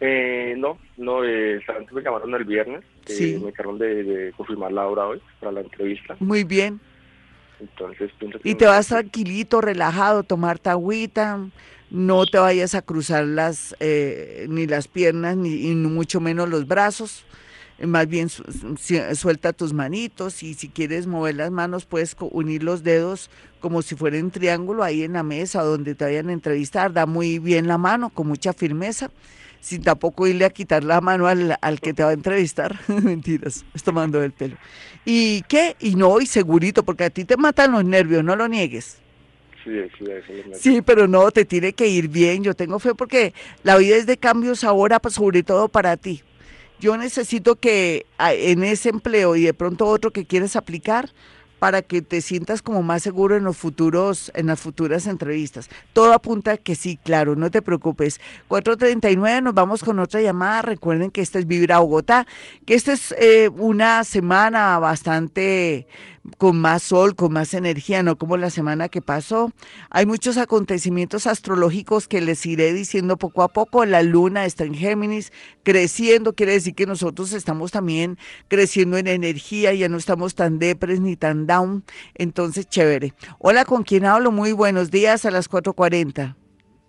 Eh, 0.00 0.54
no, 0.56 0.78
no, 0.96 1.24
eh, 1.24 1.60
me 1.92 2.02
llamaron 2.02 2.34
el 2.34 2.44
viernes, 2.44 2.82
eh, 3.06 3.12
sí. 3.12 3.38
me 3.42 3.48
encargaron 3.48 3.78
de, 3.78 4.02
de 4.02 4.32
confirmar 4.32 4.72
la 4.72 4.86
hora 4.86 5.06
hoy 5.06 5.20
para 5.40 5.52
la 5.52 5.60
entrevista. 5.60 6.16
Muy 6.20 6.44
bien. 6.44 6.80
Entonces, 7.60 8.10
y 8.42 8.54
te 8.54 8.66
vas 8.66 8.88
tranquilito, 8.88 9.60
relajado, 9.60 10.22
tomar 10.22 10.60
agüita, 10.64 11.46
no 11.90 12.24
te 12.26 12.38
vayas 12.38 12.74
a 12.74 12.82
cruzar 12.82 13.24
las 13.26 13.76
eh, 13.80 14.46
ni 14.48 14.66
las 14.66 14.88
piernas 14.88 15.36
ni 15.36 15.68
y 15.70 15.74
mucho 15.74 16.20
menos 16.20 16.48
los 16.48 16.66
brazos. 16.66 17.24
Eh, 17.78 17.86
más 17.86 18.06
bien 18.08 18.28
suelta 18.28 19.52
tus 19.52 19.72
manitos 19.72 20.42
y 20.42 20.54
si 20.54 20.68
quieres 20.68 21.06
mover 21.06 21.34
las 21.34 21.50
manos 21.50 21.84
puedes 21.84 22.16
unir 22.18 22.62
los 22.62 22.82
dedos 22.82 23.30
como 23.60 23.82
si 23.82 23.94
fuera 23.94 24.18
un 24.18 24.30
triángulo 24.30 24.82
ahí 24.82 25.02
en 25.02 25.14
la 25.14 25.22
mesa 25.22 25.62
donde 25.62 25.94
te 25.94 26.04
vayan 26.04 26.30
a 26.30 26.32
entrevistar. 26.32 26.92
Da 26.92 27.06
muy 27.06 27.38
bien 27.38 27.66
la 27.66 27.76
mano, 27.76 28.10
con 28.10 28.26
mucha 28.26 28.52
firmeza 28.52 29.10
sin 29.60 29.82
tampoco 29.82 30.26
irle 30.26 30.44
a 30.44 30.50
quitar 30.50 30.84
la 30.84 31.00
mano 31.00 31.26
al, 31.26 31.56
al 31.60 31.80
que 31.80 31.92
te 31.92 32.02
va 32.02 32.10
a 32.10 32.14
entrevistar. 32.14 32.78
Mentiras, 32.88 33.64
estoy 33.74 33.92
tomando 33.92 34.22
el 34.22 34.32
pelo. 34.32 34.56
¿Y 35.04 35.42
qué? 35.42 35.76
Y 35.80 35.94
no, 35.94 36.20
y 36.20 36.26
segurito, 36.26 36.82
porque 36.82 37.04
a 37.04 37.10
ti 37.10 37.24
te 37.24 37.36
matan 37.36 37.72
los 37.72 37.84
nervios, 37.84 38.24
no 38.24 38.36
lo 38.36 38.48
niegues. 38.48 38.98
Sí, 39.64 39.72
sí, 39.98 40.04
sí, 40.54 40.82
pero 40.82 41.06
no, 41.06 41.30
te 41.30 41.44
tiene 41.44 41.74
que 41.74 41.86
ir 41.86 42.08
bien. 42.08 42.42
Yo 42.42 42.54
tengo 42.54 42.78
fe 42.78 42.94
porque 42.94 43.34
la 43.62 43.76
vida 43.76 43.96
es 43.96 44.06
de 44.06 44.16
cambios 44.16 44.64
ahora, 44.64 45.00
pues, 45.00 45.14
sobre 45.14 45.42
todo 45.42 45.68
para 45.68 45.96
ti. 45.96 46.22
Yo 46.80 46.96
necesito 46.96 47.56
que 47.56 48.06
en 48.18 48.64
ese 48.64 48.88
empleo 48.88 49.36
y 49.36 49.42
de 49.42 49.52
pronto 49.52 49.86
otro 49.86 50.12
que 50.12 50.24
quieres 50.24 50.56
aplicar, 50.56 51.10
para 51.60 51.82
que 51.82 52.02
te 52.02 52.22
sientas 52.22 52.62
como 52.62 52.82
más 52.82 53.02
seguro 53.02 53.36
en 53.36 53.44
los 53.44 53.56
futuros, 53.56 54.32
en 54.34 54.46
las 54.46 54.58
futuras 54.58 55.06
entrevistas. 55.06 55.68
Todo 55.92 56.14
apunta 56.14 56.56
que 56.56 56.74
sí, 56.74 56.98
claro, 57.04 57.36
no 57.36 57.50
te 57.50 57.62
preocupes. 57.62 58.18
439, 58.48 59.42
nos 59.42 59.54
vamos 59.54 59.84
con 59.84 60.00
otra 60.00 60.22
llamada. 60.22 60.62
Recuerden 60.62 61.10
que 61.10 61.20
esta 61.20 61.38
es 61.38 61.46
Vibra 61.46 61.78
Bogotá, 61.78 62.26
que 62.66 62.74
esta 62.74 62.94
es 62.94 63.14
eh, 63.18 63.48
una 63.50 64.02
semana 64.04 64.78
bastante 64.78 65.86
con 66.38 66.60
más 66.60 66.82
sol, 66.82 67.14
con 67.14 67.32
más 67.32 67.54
energía, 67.54 68.02
no 68.02 68.16
como 68.16 68.36
la 68.36 68.50
semana 68.50 68.88
que 68.88 69.02
pasó. 69.02 69.52
Hay 69.90 70.06
muchos 70.06 70.36
acontecimientos 70.36 71.26
astrológicos 71.26 72.08
que 72.08 72.20
les 72.20 72.44
iré 72.46 72.72
diciendo 72.72 73.16
poco 73.16 73.42
a 73.42 73.48
poco. 73.48 73.84
La 73.84 74.02
luna 74.02 74.44
está 74.44 74.64
en 74.64 74.74
Géminis, 74.74 75.32
creciendo, 75.62 76.34
quiere 76.34 76.52
decir 76.52 76.74
que 76.74 76.86
nosotros 76.86 77.32
estamos 77.32 77.72
también 77.72 78.18
creciendo 78.48 78.96
en 78.96 79.06
energía, 79.06 79.72
ya 79.72 79.88
no 79.88 79.96
estamos 79.96 80.34
tan 80.34 80.58
depres 80.58 81.00
ni 81.00 81.16
tan 81.16 81.46
down. 81.46 81.84
Entonces, 82.14 82.68
chévere. 82.68 83.14
Hola, 83.38 83.64
¿con 83.64 83.82
quién 83.82 84.04
hablo? 84.04 84.30
Muy 84.30 84.52
buenos 84.52 84.90
días 84.90 85.24
a 85.24 85.30
las 85.30 85.50
4.40. 85.50 86.36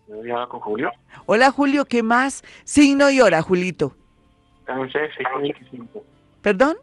Hola, 0.08 0.48
con 0.48 0.60
Julio. 0.60 0.92
Hola, 1.26 1.52
Julio, 1.52 1.86
¿qué 1.86 2.04
más? 2.04 2.44
Signo 2.66 3.10
y 3.10 3.22
hora, 3.22 3.42
Julito. 3.42 3.96
Cáncer, 4.66 5.10
6 5.16 5.28
y 5.38 5.42
25. 5.42 6.04
¿Perdón? 6.42 6.78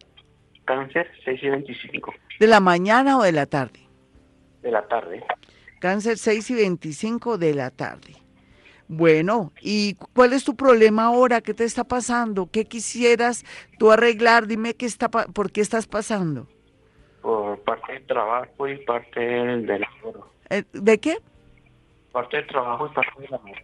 Cáncer, 0.69 1.11
6 1.25 1.43
y 1.43 1.49
25. 1.49 2.15
¿De 2.39 2.47
la 2.47 2.61
mañana 2.61 3.17
o 3.17 3.23
de 3.23 3.33
la 3.33 3.47
tarde? 3.47 3.81
De 4.61 4.71
la 4.71 4.87
tarde. 4.87 5.25
Cáncer 5.81 6.19
6 6.19 6.51
y 6.51 6.55
25 6.57 7.39
de 7.39 7.55
la 7.55 7.71
tarde. 7.71 8.13
Bueno, 8.87 9.51
¿y 9.63 9.95
cuál 9.95 10.35
es 10.35 10.45
tu 10.45 10.57
problema 10.57 11.07
ahora? 11.07 11.41
¿Qué 11.41 11.55
te 11.55 11.65
está 11.65 11.85
pasando? 11.85 12.51
¿Qué 12.53 12.67
quisieras 12.67 13.47
tú 13.79 13.91
arreglar? 13.91 14.47
Dime 14.47 14.75
qué 14.75 14.85
está, 14.85 15.09
por 15.09 15.51
qué 15.53 15.63
estás 15.63 15.87
pasando. 15.87 16.47
Por 17.23 17.59
parte 17.61 17.95
del 17.95 18.07
trabajo 18.07 18.69
y 18.69 18.77
parte 18.85 19.21
del 19.21 19.85
amor. 19.85 20.29
Eh, 20.51 20.65
¿De 20.75 20.99
qué? 20.99 21.17
Parte 22.13 22.37
del 22.37 22.47
trabajo 22.47 22.89
es 22.89 22.93
parte 22.93 23.23
del 23.23 23.33
amor. 23.33 23.57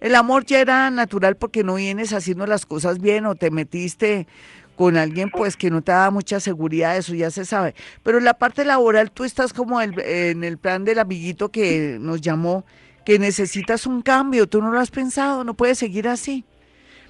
El 0.00 0.14
amor 0.14 0.44
ya 0.44 0.60
era 0.60 0.90
natural 0.90 1.36
porque 1.36 1.64
no 1.64 1.76
vienes 1.76 2.12
haciendo 2.12 2.46
las 2.46 2.66
cosas 2.66 3.00
bien 3.00 3.26
o 3.26 3.34
te 3.34 3.50
metiste 3.50 4.26
con 4.76 4.96
alguien 4.96 5.30
pues 5.30 5.56
que 5.56 5.70
no 5.70 5.82
te 5.82 5.92
da 5.92 6.10
mucha 6.10 6.40
seguridad, 6.40 6.96
eso 6.96 7.14
ya 7.14 7.30
se 7.30 7.44
sabe. 7.44 7.74
Pero 8.02 8.18
en 8.18 8.24
la 8.24 8.34
parte 8.34 8.64
laboral 8.64 9.10
tú 9.10 9.24
estás 9.24 9.52
como 9.52 9.80
en 9.80 10.44
el 10.44 10.58
plan 10.58 10.84
del 10.84 10.98
amiguito 10.98 11.50
que 11.50 11.98
nos 12.00 12.20
llamó, 12.20 12.64
que 13.04 13.18
necesitas 13.18 13.86
un 13.86 14.02
cambio, 14.02 14.46
tú 14.46 14.62
no 14.62 14.70
lo 14.70 14.78
has 14.78 14.90
pensado, 14.90 15.44
no 15.44 15.54
puedes 15.54 15.78
seguir 15.78 16.08
así, 16.08 16.44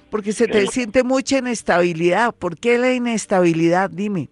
porque 0.09 0.33
se 0.33 0.47
te 0.47 0.67
siente 0.67 1.03
mucha 1.03 1.37
inestabilidad. 1.37 2.33
¿Por 2.33 2.57
qué 2.57 2.77
la 2.77 2.93
inestabilidad? 2.93 3.89
Dime. 3.89 4.29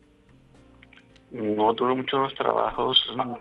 No 1.31 1.73
duro 1.73 1.95
mucho 1.95 2.17
en 2.17 2.23
los 2.23 2.35
trabajos, 2.35 2.99
no, 3.15 3.39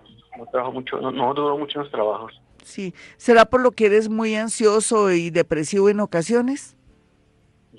trabajo 0.52 0.72
mucho, 0.72 1.00
no, 1.00 1.10
no 1.10 1.34
duro 1.34 1.58
mucho 1.58 1.80
en 1.80 1.84
los 1.84 1.92
trabajos. 1.92 2.40
Sí, 2.62 2.94
¿será 3.16 3.46
por 3.46 3.62
lo 3.62 3.72
que 3.72 3.86
eres 3.86 4.08
muy 4.08 4.36
ansioso 4.36 5.10
y 5.10 5.30
depresivo 5.30 5.88
en 5.88 5.98
ocasiones? 6.00 6.76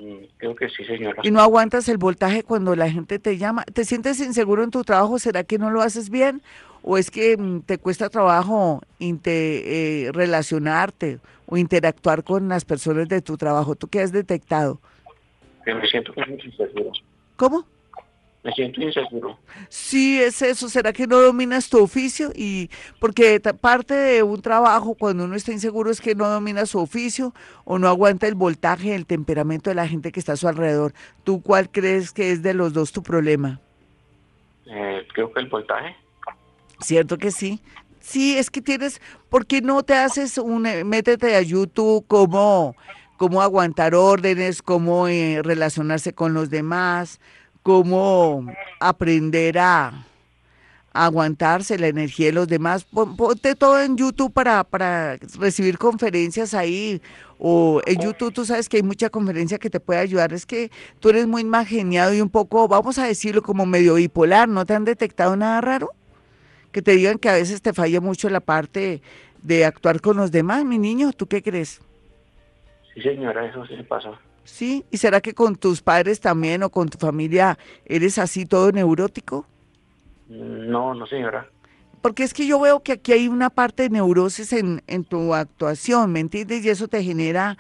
Mm, 0.02 0.26
creo 0.38 0.56
que 0.56 0.68
sí, 0.70 0.84
señora. 0.84 1.22
¿Y 1.24 1.30
no 1.30 1.42
aguantas 1.42 1.88
el 1.88 1.98
voltaje 1.98 2.42
cuando 2.42 2.76
la 2.76 2.90
gente 2.90 3.20
te 3.20 3.38
llama? 3.38 3.64
¿Te 3.66 3.86
sientes 3.86 4.20
inseguro 4.20 4.64
en 4.64 4.72
tu 4.72 4.84
trabajo? 4.84 5.20
¿Será 5.20 5.44
que 5.44 5.60
no 5.60 5.70
lo 5.70 5.82
haces 5.82 6.10
bien? 6.10 6.42
¿O 6.82 6.98
es 6.98 7.12
que 7.12 7.38
mm, 7.38 7.62
te 7.62 7.78
cuesta 7.78 8.10
trabajo 8.10 8.82
eh, 9.00 10.10
relacionarte 10.12 11.20
o 11.46 11.56
interactuar 11.56 12.24
con 12.24 12.50
las 12.50 12.66
personas 12.66 13.10
de 13.10 13.22
tu 13.22 13.38
trabajo? 13.38 13.76
¿Tú 13.76 13.90
qué 13.90 14.02
has 14.02 14.12
detectado? 14.12 14.80
Que 15.64 15.76
me 15.76 15.88
siento 15.88 16.14
muy 16.16 16.42
inseguro. 16.44 16.92
¿Cómo? 17.36 17.68
Me 18.44 18.52
siento 18.54 18.82
inseguro. 18.82 19.38
Sí, 19.70 20.20
es 20.20 20.42
eso. 20.42 20.68
¿Será 20.68 20.92
que 20.94 21.06
no 21.06 21.20
dominas 21.20 21.70
tu 21.70 21.80
oficio? 21.80 22.32
Y 22.36 22.72
porque 23.00 23.40
parte 23.40 23.94
de 23.94 24.24
un 24.24 24.42
trabajo 24.42 24.96
cuando 24.96 25.26
uno 25.26 25.36
está 25.36 25.52
inseguro 25.52 25.92
es 25.92 26.02
que 26.02 26.16
no 26.16 26.28
domina 26.28 26.66
su 26.66 26.80
oficio 26.80 27.36
o 27.66 27.78
no 27.78 27.88
aguanta 27.88 28.28
el 28.28 28.34
voltaje, 28.34 28.96
el 28.96 29.06
temperamento 29.06 29.70
de 29.70 29.76
la 29.76 29.88
gente 29.88 30.12
que 30.12 30.20
está 30.20 30.34
a 30.34 30.38
su 30.38 30.48
alrededor. 30.48 30.94
¿Tú 31.24 31.42
cuál 31.42 31.70
crees 31.70 32.12
que 32.12 32.32
es 32.32 32.42
de 32.42 32.56
los 32.56 32.74
dos 32.74 32.92
tu 32.92 33.04
problema? 33.04 33.60
Eh, 34.66 35.08
creo 35.14 35.32
que 35.32 35.40
el 35.40 35.48
voltaje. 35.48 35.96
¿Cierto 36.80 37.20
que 37.20 37.30
sí? 37.30 37.62
Sí, 38.00 38.38
es 38.38 38.50
que 38.50 38.62
tienes, 38.62 39.00
¿por 39.30 39.46
qué 39.46 39.62
no 39.62 39.84
te 39.84 39.94
haces 39.94 40.40
un, 40.40 40.66
eh, 40.66 40.84
métete 40.84 41.36
a 41.36 41.42
YouTube 41.42 42.04
cómo, 42.08 42.76
cómo 43.18 43.44
aguantar 43.44 43.94
órdenes, 43.94 44.64
cómo 44.64 45.08
eh, 45.08 45.42
relacionarse 45.44 46.14
con 46.14 46.34
los 46.34 46.50
demás? 46.50 47.20
Cómo 47.64 48.46
aprender 48.80 49.58
a, 49.60 50.06
aguantarse 50.94 51.78
la 51.80 51.88
energía 51.88 52.28
de 52.28 52.34
los 52.34 52.48
demás. 52.48 52.84
Ponte 52.84 53.56
todo 53.56 53.82
en 53.82 53.98
YouTube 53.98 54.34
para, 54.34 54.64
para 54.64 55.18
recibir 55.40 55.78
conferencias 55.78 56.54
ahí. 56.54 57.02
O 57.40 57.82
en 57.86 58.00
YouTube 58.00 58.34
tú 58.34 58.46
sabes 58.46 58.70
que 58.70 58.78
hay 58.78 58.84
mucha 58.84 59.10
conferencia 59.10 59.58
que 59.58 59.70
te 59.70 59.80
puede 59.80 60.00
ayudar. 60.00 60.34
Es 60.34 60.46
que 60.46 60.70
tú 61.00 61.10
eres 61.10 61.28
muy 61.28 61.44
más 61.44 61.68
geniado 61.68 62.14
y 62.14 62.22
un 62.22 62.30
poco, 62.30 62.68
vamos 62.68 62.98
a 63.00 63.06
decirlo, 63.06 63.42
como 63.42 63.66
medio 63.66 63.96
bipolar. 63.96 64.48
¿No 64.48 64.66
te 64.66 64.76
han 64.76 64.86
detectado 64.86 65.36
nada 65.36 65.62
raro? 65.62 65.92
Que 66.72 66.82
te 66.82 66.92
digan 66.92 67.18
que 67.18 67.30
a 67.30 67.34
veces 67.34 67.62
te 67.62 67.74
falla 67.74 68.00
mucho 68.00 68.30
la 68.30 68.40
parte 68.40 69.02
de 69.42 69.66
actuar 69.66 70.02
con 70.02 70.18
los 70.18 70.32
demás, 70.32 70.66
mi 70.66 70.78
niño. 70.78 71.12
¿Tú 71.14 71.28
qué 71.28 71.42
crees? 71.42 71.82
Sí, 72.94 73.02
señora, 73.02 73.46
eso 73.46 73.66
sí 73.66 73.76
pasa. 73.88 74.20
¿Sí? 74.44 74.86
¿Y 74.92 74.98
será 74.98 75.22
que 75.22 75.34
con 75.34 75.56
tus 75.56 75.82
padres 75.82 76.20
también 76.20 76.64
o 76.64 76.70
con 76.70 76.90
tu 76.90 76.98
familia 76.98 77.58
eres 77.86 78.18
así 78.18 78.46
todo 78.46 78.72
neurótico? 78.72 79.46
No, 80.28 80.94
no 80.94 81.06
señora. 81.08 81.48
Porque 82.02 82.24
es 82.24 82.34
que 82.34 82.48
yo 82.48 82.60
veo 82.60 82.82
que 82.82 82.94
aquí 82.94 83.14
hay 83.14 83.28
una 83.28 83.50
parte 83.50 83.84
de 83.84 83.90
neurosis 83.90 84.54
en, 84.54 84.82
en 84.88 85.04
tu 85.04 85.36
actuación, 85.36 86.12
¿me 86.12 86.20
entiendes? 86.20 86.66
Y 86.66 86.70
eso 86.70 86.88
te 86.88 87.04
genera 87.04 87.58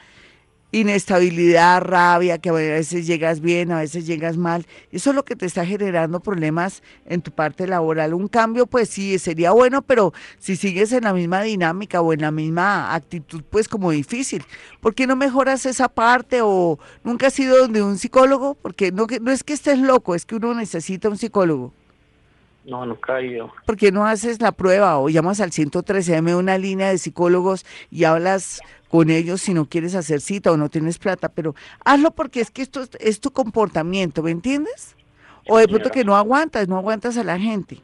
inestabilidad, 0.71 1.81
rabia, 1.81 2.38
que 2.38 2.49
a 2.49 2.53
veces 2.53 3.05
llegas 3.05 3.41
bien, 3.41 3.71
a 3.71 3.79
veces 3.79 4.05
llegas 4.05 4.38
mal. 4.38 4.65
Eso 4.91 5.10
es 5.10 5.15
lo 5.15 5.23
que 5.23 5.36
te 5.36 5.45
está 5.45 5.65
generando 5.65 6.19
problemas 6.19 6.81
en 7.05 7.21
tu 7.21 7.31
parte 7.31 7.67
laboral. 7.67 8.13
Un 8.13 8.27
cambio, 8.27 8.65
pues 8.65 8.89
sí, 8.89 9.19
sería 9.19 9.51
bueno, 9.51 9.81
pero 9.81 10.13
si 10.39 10.55
sigues 10.55 10.91
en 10.93 11.03
la 11.03 11.13
misma 11.13 11.41
dinámica 11.41 12.01
o 12.01 12.13
en 12.13 12.21
la 12.21 12.31
misma 12.31 12.93
actitud, 12.93 13.43
pues 13.49 13.67
como 13.67 13.91
difícil. 13.91 14.43
¿Por 14.79 14.95
qué 14.95 15.07
no 15.07 15.15
mejoras 15.15 15.65
esa 15.65 15.89
parte 15.89 16.39
o 16.41 16.79
nunca 17.03 17.27
has 17.27 17.39
ido 17.39 17.57
donde 17.57 17.84
un 17.84 17.97
psicólogo? 17.97 18.55
Porque 18.55 18.91
no, 18.91 19.07
no 19.21 19.31
es 19.31 19.43
que 19.43 19.53
estés 19.53 19.79
loco, 19.79 20.15
es 20.15 20.25
que 20.25 20.36
uno 20.36 20.53
necesita 20.53 21.10
un 21.10 21.17
psicólogo. 21.17 21.73
No, 22.63 22.86
nunca 22.86 23.19
he 23.19 23.27
ido. 23.27 23.51
¿Por 23.65 23.75
qué 23.75 23.91
no 23.91 24.05
haces 24.05 24.39
la 24.39 24.51
prueba 24.51 24.99
o 24.99 25.10
llamas 25.10 25.41
al 25.41 25.51
113M 25.51 26.38
una 26.38 26.57
línea 26.57 26.89
de 26.89 26.99
psicólogos 26.99 27.65
y 27.89 28.03
hablas 28.03 28.62
con 28.91 29.10
ellos 29.10 29.41
si 29.41 29.54
no 29.54 29.69
quieres 29.69 29.95
hacer 29.95 30.19
cita 30.19 30.51
o 30.51 30.58
no 30.58 30.69
tienes 30.69 30.99
plata, 30.99 31.30
pero 31.30 31.56
hazlo 31.86 32.12
porque 32.12 32.41
es 32.41 32.51
que 32.51 32.62
esto 32.62 32.84
es 32.99 33.21
tu 33.21 33.32
comportamiento, 33.32 34.21
¿me 34.21 34.32
entiendes? 34.32 34.97
O 35.47 35.58
de 35.58 35.67
pronto 35.69 35.89
que 35.89 36.04
no 36.04 36.17
aguantas, 36.17 36.67
no 36.67 36.77
aguantas 36.77 37.15
a 37.15 37.23
la 37.23 37.39
gente. 37.39 37.82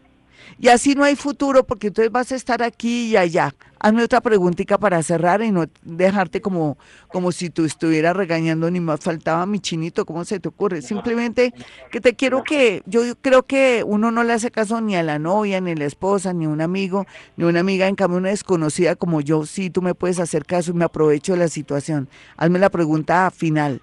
Y 0.60 0.70
así 0.70 0.96
no 0.96 1.04
hay 1.04 1.16
futuro 1.16 1.66
porque 1.66 1.88
entonces 1.88 2.12
vas 2.12 2.32
a 2.32 2.36
estar 2.36 2.64
aquí 2.64 3.08
y 3.08 3.18
allá. 3.18 3.54
Hazme 3.80 4.04
otra 4.04 4.22
preguntita 4.22 4.80
para 4.80 5.04
cerrar 5.04 5.44
y 5.44 5.52
no 5.52 5.66
dejarte 5.84 6.42
como, 6.42 6.78
como 7.10 7.32
si 7.32 7.52
tú 7.52 7.64
estuvieras 7.64 8.16
regañando 8.16 8.72
ni 8.72 8.80
más 8.80 9.00
faltaba 9.02 9.46
mi 9.46 9.60
chinito, 9.60 10.04
¿cómo 10.06 10.26
se 10.26 10.40
te 10.40 10.50
ocurre? 10.50 10.82
Simplemente 10.82 11.54
que 11.92 12.02
te 12.02 12.16
quiero 12.16 12.44
que, 12.44 12.82
yo 12.88 13.02
creo 13.22 13.44
que 13.44 13.84
uno 13.86 14.10
no 14.10 14.24
le 14.24 14.34
hace 14.34 14.50
caso 14.50 14.82
ni 14.82 14.96
a 14.96 15.04
la 15.04 15.20
novia, 15.20 15.62
ni 15.62 15.72
a 15.72 15.76
la 15.76 15.86
esposa, 15.86 16.34
ni 16.34 16.46
a 16.46 16.50
un 16.50 16.62
amigo, 16.62 17.06
ni 17.36 17.44
a 17.44 17.48
una 17.48 17.60
amiga, 17.60 17.88
en 17.88 17.96
cambio 17.96 18.18
una 18.18 18.30
desconocida 18.30 18.96
como 18.96 19.22
yo, 19.22 19.46
sí, 19.46 19.70
tú 19.70 19.84
me 19.84 19.94
puedes 19.94 20.20
hacer 20.20 20.46
caso 20.46 20.72
y 20.72 20.74
me 20.74 20.86
aprovecho 20.86 21.34
de 21.34 21.40
la 21.40 21.48
situación. 21.48 22.10
Hazme 22.36 22.58
la 22.58 22.72
pregunta 22.72 23.30
final. 23.30 23.82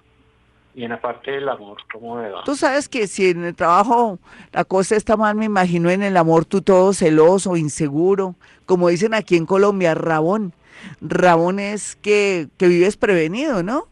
Y 0.75 0.83
en 0.83 0.89
la 0.89 0.99
parte 0.99 1.31
del 1.31 1.47
amor, 1.47 1.77
¿cómo 1.89 2.17
me 2.17 2.29
va? 2.29 2.43
Tú 2.43 2.57
sabes 2.57 2.89
que 2.89 3.07
si 3.07 3.29
en 3.29 3.45
el 3.45 3.55
trabajo 3.55 4.19
la 4.51 4.65
cosa 4.65 4.97
está 4.97 5.15
mal, 5.15 5.33
me 5.35 5.45
imagino 5.45 5.89
en 5.89 6.03
el 6.03 6.17
amor 6.17 6.43
tú 6.43 6.61
todo 6.61 6.91
celoso, 6.91 7.55
inseguro, 7.55 8.35
como 8.65 8.89
dicen 8.89 9.13
aquí 9.13 9.37
en 9.37 9.45
Colombia, 9.45 9.95
rabón. 9.95 10.53
Rabón 10.99 11.59
es 11.59 11.95
que, 11.95 12.49
que 12.57 12.67
vives 12.67 12.97
prevenido, 12.97 13.63
¿no? 13.63 13.87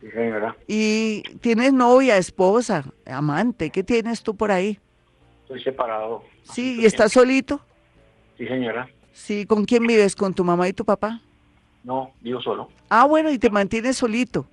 Sí, 0.00 0.10
señora. 0.10 0.56
Y 0.66 1.22
tienes 1.40 1.74
novia, 1.74 2.16
esposa, 2.16 2.84
amante, 3.04 3.68
¿qué 3.68 3.82
tienes 3.82 4.22
tú 4.22 4.34
por 4.34 4.50
ahí? 4.50 4.78
Estoy 5.42 5.62
separado. 5.62 6.22
Sí, 6.44 6.80
¿y 6.80 6.86
estás 6.86 7.12
solito? 7.12 7.60
Sí, 8.38 8.46
señora. 8.46 8.88
Sí, 9.12 9.44
¿con 9.44 9.66
quién 9.66 9.86
vives? 9.86 10.16
¿Con 10.16 10.32
tu 10.32 10.44
mamá 10.44 10.66
y 10.66 10.72
tu 10.72 10.84
papá? 10.84 11.20
No, 11.84 12.12
vivo 12.22 12.40
solo. 12.40 12.70
Ah, 12.88 13.04
bueno, 13.04 13.30
y 13.30 13.38
te 13.38 13.50
mantienes 13.50 13.98
solito. 13.98 14.46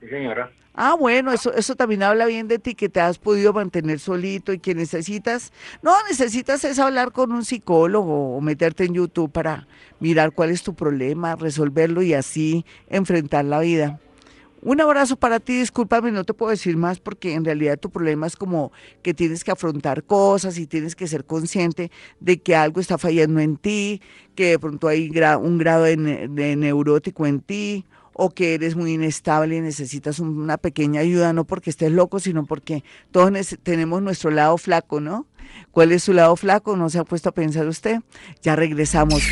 Sí, 0.00 0.08
señora. 0.08 0.50
Ah, 0.82 0.96
bueno, 0.98 1.30
eso, 1.30 1.52
eso 1.52 1.76
también 1.76 2.02
habla 2.02 2.24
bien 2.24 2.48
de 2.48 2.58
ti, 2.58 2.74
que 2.74 2.88
te 2.88 3.00
has 3.00 3.18
podido 3.18 3.52
mantener 3.52 4.00
solito 4.00 4.54
y 4.54 4.58
que 4.58 4.74
necesitas, 4.74 5.52
no, 5.82 5.92
necesitas 6.08 6.64
es 6.64 6.78
hablar 6.78 7.12
con 7.12 7.32
un 7.32 7.44
psicólogo 7.44 8.34
o 8.34 8.40
meterte 8.40 8.86
en 8.86 8.94
YouTube 8.94 9.30
para 9.30 9.68
mirar 9.98 10.32
cuál 10.32 10.48
es 10.48 10.62
tu 10.62 10.74
problema, 10.74 11.36
resolverlo 11.36 12.00
y 12.00 12.14
así 12.14 12.64
enfrentar 12.88 13.44
la 13.44 13.60
vida. 13.60 14.00
Un 14.62 14.80
abrazo 14.80 15.16
para 15.16 15.38
ti, 15.38 15.58
discúlpame, 15.58 16.12
no 16.12 16.24
te 16.24 16.32
puedo 16.32 16.50
decir 16.50 16.78
más 16.78 16.98
porque 16.98 17.34
en 17.34 17.44
realidad 17.44 17.78
tu 17.78 17.90
problema 17.90 18.26
es 18.26 18.34
como 18.34 18.72
que 19.02 19.12
tienes 19.12 19.44
que 19.44 19.50
afrontar 19.50 20.04
cosas 20.04 20.56
y 20.56 20.66
tienes 20.66 20.96
que 20.96 21.06
ser 21.08 21.26
consciente 21.26 21.90
de 22.20 22.40
que 22.40 22.56
algo 22.56 22.80
está 22.80 22.96
fallando 22.96 23.40
en 23.40 23.58
ti, 23.58 24.00
que 24.34 24.52
de 24.52 24.58
pronto 24.58 24.88
hay 24.88 25.10
un 25.10 25.58
grado 25.58 25.84
de 25.84 26.56
neurótico 26.56 27.26
en 27.26 27.40
ti 27.40 27.84
o 28.12 28.30
que 28.30 28.54
eres 28.54 28.76
muy 28.76 28.92
inestable 28.92 29.56
y 29.56 29.60
necesitas 29.60 30.18
una 30.18 30.58
pequeña 30.58 31.00
ayuda, 31.00 31.32
no 31.32 31.44
porque 31.44 31.70
estés 31.70 31.92
loco, 31.92 32.20
sino 32.20 32.46
porque 32.46 32.84
todos 33.10 33.30
tenemos 33.62 34.02
nuestro 34.02 34.30
lado 34.30 34.56
flaco, 34.58 35.00
¿no? 35.00 35.26
¿Cuál 35.70 35.92
es 35.92 36.04
su 36.04 36.12
lado 36.12 36.36
flaco? 36.36 36.76
¿No 36.76 36.90
se 36.90 36.98
ha 36.98 37.04
puesto 37.04 37.30
a 37.30 37.32
pensar 37.32 37.66
usted? 37.66 38.00
Ya 38.42 38.56
regresamos. 38.56 39.22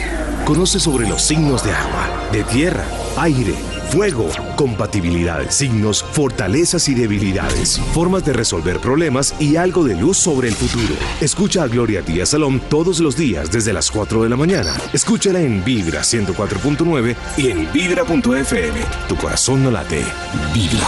Conoce 0.45 0.81
sobre 0.81 1.09
los 1.09 1.23
signos 1.23 1.65
de 1.65 1.73
agua, 1.73 2.31
de 2.33 2.43
tierra, 2.45 2.85
aire 3.17 3.55
Fuego, 3.91 4.29
compatibilidades, 4.57 5.55
signos, 5.55 6.03
fortalezas 6.03 6.91
y 6.91 6.95
debilidades, 6.95 7.81
formas 7.95 8.23
de 8.23 8.35
resolver 8.35 8.81
problemas 8.81 9.35
y 9.41 9.57
algo 9.57 9.83
de 9.83 9.97
luz 9.97 10.19
sobre 10.19 10.49
el 10.49 10.55
futuro. 10.55 10.95
Escucha 11.23 11.63
a 11.63 11.69
Gloria 11.69 12.03
Díaz 12.03 12.31
Salón 12.31 12.61
todos 12.69 13.01
los 13.01 13.17
días 13.17 13.51
desde 13.51 13.73
las 13.73 13.91
4 13.91 14.23
de 14.23 14.29
la 14.29 14.37
mañana. 14.37 14.75
Escúchala 14.93 15.41
en 15.41 15.65
Vibra 15.65 16.03
104.9 16.03 17.17
y 17.39 17.49
en 17.49 17.73
Vibra.fm. 17.73 18.79
Tu 19.09 19.17
corazón 19.17 19.65
no 19.65 19.71
late. 19.71 20.05
Vibra. 20.53 20.87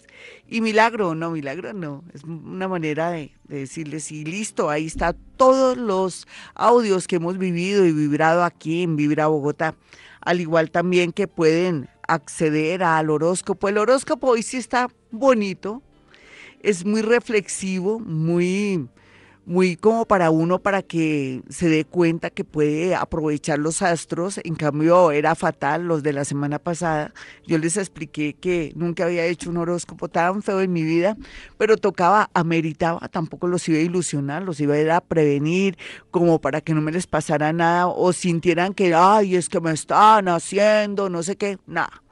y 0.47 0.61
milagro, 0.61 1.15
no, 1.15 1.31
milagro 1.31 1.73
no, 1.73 2.03
es 2.13 2.23
una 2.23 2.67
manera 2.67 3.09
de, 3.09 3.31
de 3.47 3.61
decirles 3.61 4.11
y 4.11 4.25
listo, 4.25 4.69
ahí 4.69 4.85
está 4.85 5.15
todos 5.35 5.75
los 5.75 6.27
audios 6.53 7.07
que 7.07 7.15
hemos 7.15 7.39
vivido 7.39 7.83
y 7.87 7.91
vibrado 7.91 8.43
aquí 8.43 8.83
en 8.83 8.95
Vibra 8.95 9.25
Bogotá, 9.25 9.73
al 10.21 10.39
igual 10.39 10.69
también 10.69 11.11
que 11.11 11.27
pueden 11.27 11.89
acceder 12.07 12.83
al 12.83 13.09
horóscopo. 13.09 13.69
El 13.69 13.79
horóscopo 13.79 14.27
hoy 14.27 14.43
sí 14.43 14.57
está 14.57 14.87
bonito, 15.09 15.81
es 16.63 16.85
muy 16.85 17.01
reflexivo, 17.01 17.99
muy, 17.99 18.87
muy 19.45 19.75
como 19.75 20.05
para 20.05 20.31
uno 20.31 20.59
para 20.59 20.81
que 20.81 21.43
se 21.49 21.67
dé 21.67 21.83
cuenta 21.83 22.29
que 22.29 22.45
puede 22.45 22.95
aprovechar 22.95 23.59
los 23.59 23.81
astros. 23.81 24.39
En 24.45 24.55
cambio, 24.55 25.11
era 25.11 25.35
fatal 25.35 25.83
los 25.85 26.03
de 26.03 26.13
la 26.13 26.23
semana 26.23 26.59
pasada. 26.59 27.13
Yo 27.45 27.57
les 27.57 27.75
expliqué 27.75 28.33
que 28.33 28.71
nunca 28.75 29.03
había 29.03 29.25
hecho 29.25 29.49
un 29.49 29.57
horóscopo 29.57 30.07
tan 30.07 30.41
feo 30.41 30.61
en 30.61 30.71
mi 30.71 30.83
vida, 30.83 31.17
pero 31.57 31.75
tocaba, 31.75 32.29
ameritaba, 32.33 33.09
tampoco 33.09 33.47
los 33.47 33.67
iba 33.67 33.79
a 33.79 33.81
ilusionar, 33.81 34.43
los 34.43 34.61
iba 34.61 34.75
a 34.75 34.79
ir 34.79 34.89
a 34.89 35.01
prevenir, 35.01 35.77
como 36.11 36.39
para 36.39 36.61
que 36.61 36.73
no 36.73 36.81
me 36.81 36.93
les 36.93 37.07
pasara 37.07 37.51
nada 37.51 37.87
o 37.87 38.13
sintieran 38.13 38.73
que, 38.73 38.93
ay, 38.95 39.35
es 39.35 39.49
que 39.49 39.59
me 39.59 39.71
están 39.71 40.29
haciendo, 40.29 41.09
no 41.09 41.23
sé 41.23 41.35
qué, 41.35 41.57
nada 41.67 42.02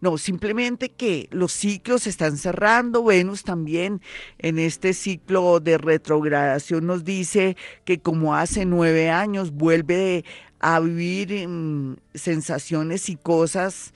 no, 0.00 0.18
simplemente 0.18 0.90
que 0.90 1.28
los 1.30 1.52
ciclos 1.52 2.02
se 2.02 2.10
están 2.10 2.36
cerrando. 2.36 3.04
Venus 3.04 3.44
también 3.44 4.00
en 4.38 4.58
este 4.58 4.92
ciclo 4.92 5.60
de 5.60 5.78
retrogradación 5.78 6.86
nos 6.86 7.04
dice 7.04 7.56
que 7.84 8.00
como 8.00 8.34
hace 8.34 8.64
nueve 8.64 9.10
años 9.10 9.52
vuelve 9.52 10.24
a 10.60 10.80
vivir 10.80 11.48
mm, 11.48 11.96
sensaciones 12.14 13.08
y 13.08 13.16
cosas 13.16 13.92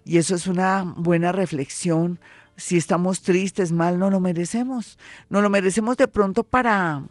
Y 0.04 0.18
eso 0.18 0.34
es 0.34 0.46
una 0.46 0.82
buena 0.96 1.30
reflexión 1.32 2.18
si 2.56 2.76
estamos 2.76 3.22
tristes, 3.22 3.72
mal, 3.72 3.98
no 3.98 4.10
lo 4.10 4.20
merecemos. 4.20 4.98
No 5.28 5.40
lo 5.40 5.50
merecemos 5.50 5.96
de 5.96 6.08
pronto 6.08 6.44
para 6.44 7.02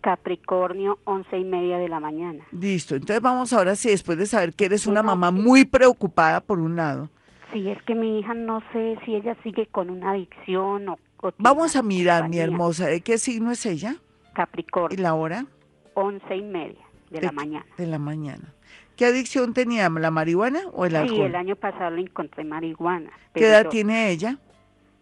Capricornio, 0.00 0.98
once 1.04 1.36
y 1.36 1.44
media 1.44 1.78
de 1.78 1.88
la 1.88 2.00
mañana. 2.00 2.44
Listo, 2.52 2.94
entonces 2.94 3.20
vamos 3.20 3.52
ahora 3.52 3.74
sí, 3.74 3.90
después 3.90 4.16
de 4.16 4.26
saber 4.26 4.54
que 4.54 4.66
eres 4.66 4.86
una 4.86 5.02
mamá 5.02 5.30
muy 5.30 5.64
preocupada 5.64 6.40
por 6.40 6.58
un 6.58 6.76
lado 6.76 7.10
Sí, 7.52 7.68
es 7.68 7.82
que 7.82 7.94
mi 7.94 8.18
hija 8.18 8.34
no 8.34 8.62
sé 8.72 8.98
si 9.04 9.14
ella 9.14 9.36
sigue 9.42 9.66
con 9.66 9.90
una 9.90 10.10
adicción 10.10 10.88
o... 10.88 10.98
Vamos 11.38 11.74
a 11.74 11.82
mirar, 11.82 12.28
mi 12.28 12.38
hermosa, 12.38 12.86
¿de 12.86 13.00
qué 13.00 13.18
signo 13.18 13.50
es 13.50 13.66
ella? 13.66 13.96
Capricornio. 14.34 14.96
¿Y 14.96 15.02
la 15.02 15.14
hora? 15.14 15.46
Once 15.94 16.36
y 16.36 16.42
media 16.42 16.78
de, 17.10 17.22
la 17.22 17.32
mañana. 17.32 17.66
De 17.76 17.86
la 17.86 17.98
mañana. 17.98 18.54
¿Qué 18.96 19.06
adicción 19.06 19.54
tenía? 19.54 19.88
¿La 19.88 20.10
marihuana 20.10 20.60
o 20.72 20.84
el 20.84 20.96
alcohol? 20.96 21.16
Sí, 21.16 21.22
el 21.22 21.34
año 21.34 21.56
pasado 21.56 21.90
le 21.90 22.02
encontré 22.02 22.44
marihuana. 22.44 23.10
¿Qué 23.34 23.46
edad 23.46 23.68
tiene 23.68 24.10
ella? 24.10 24.38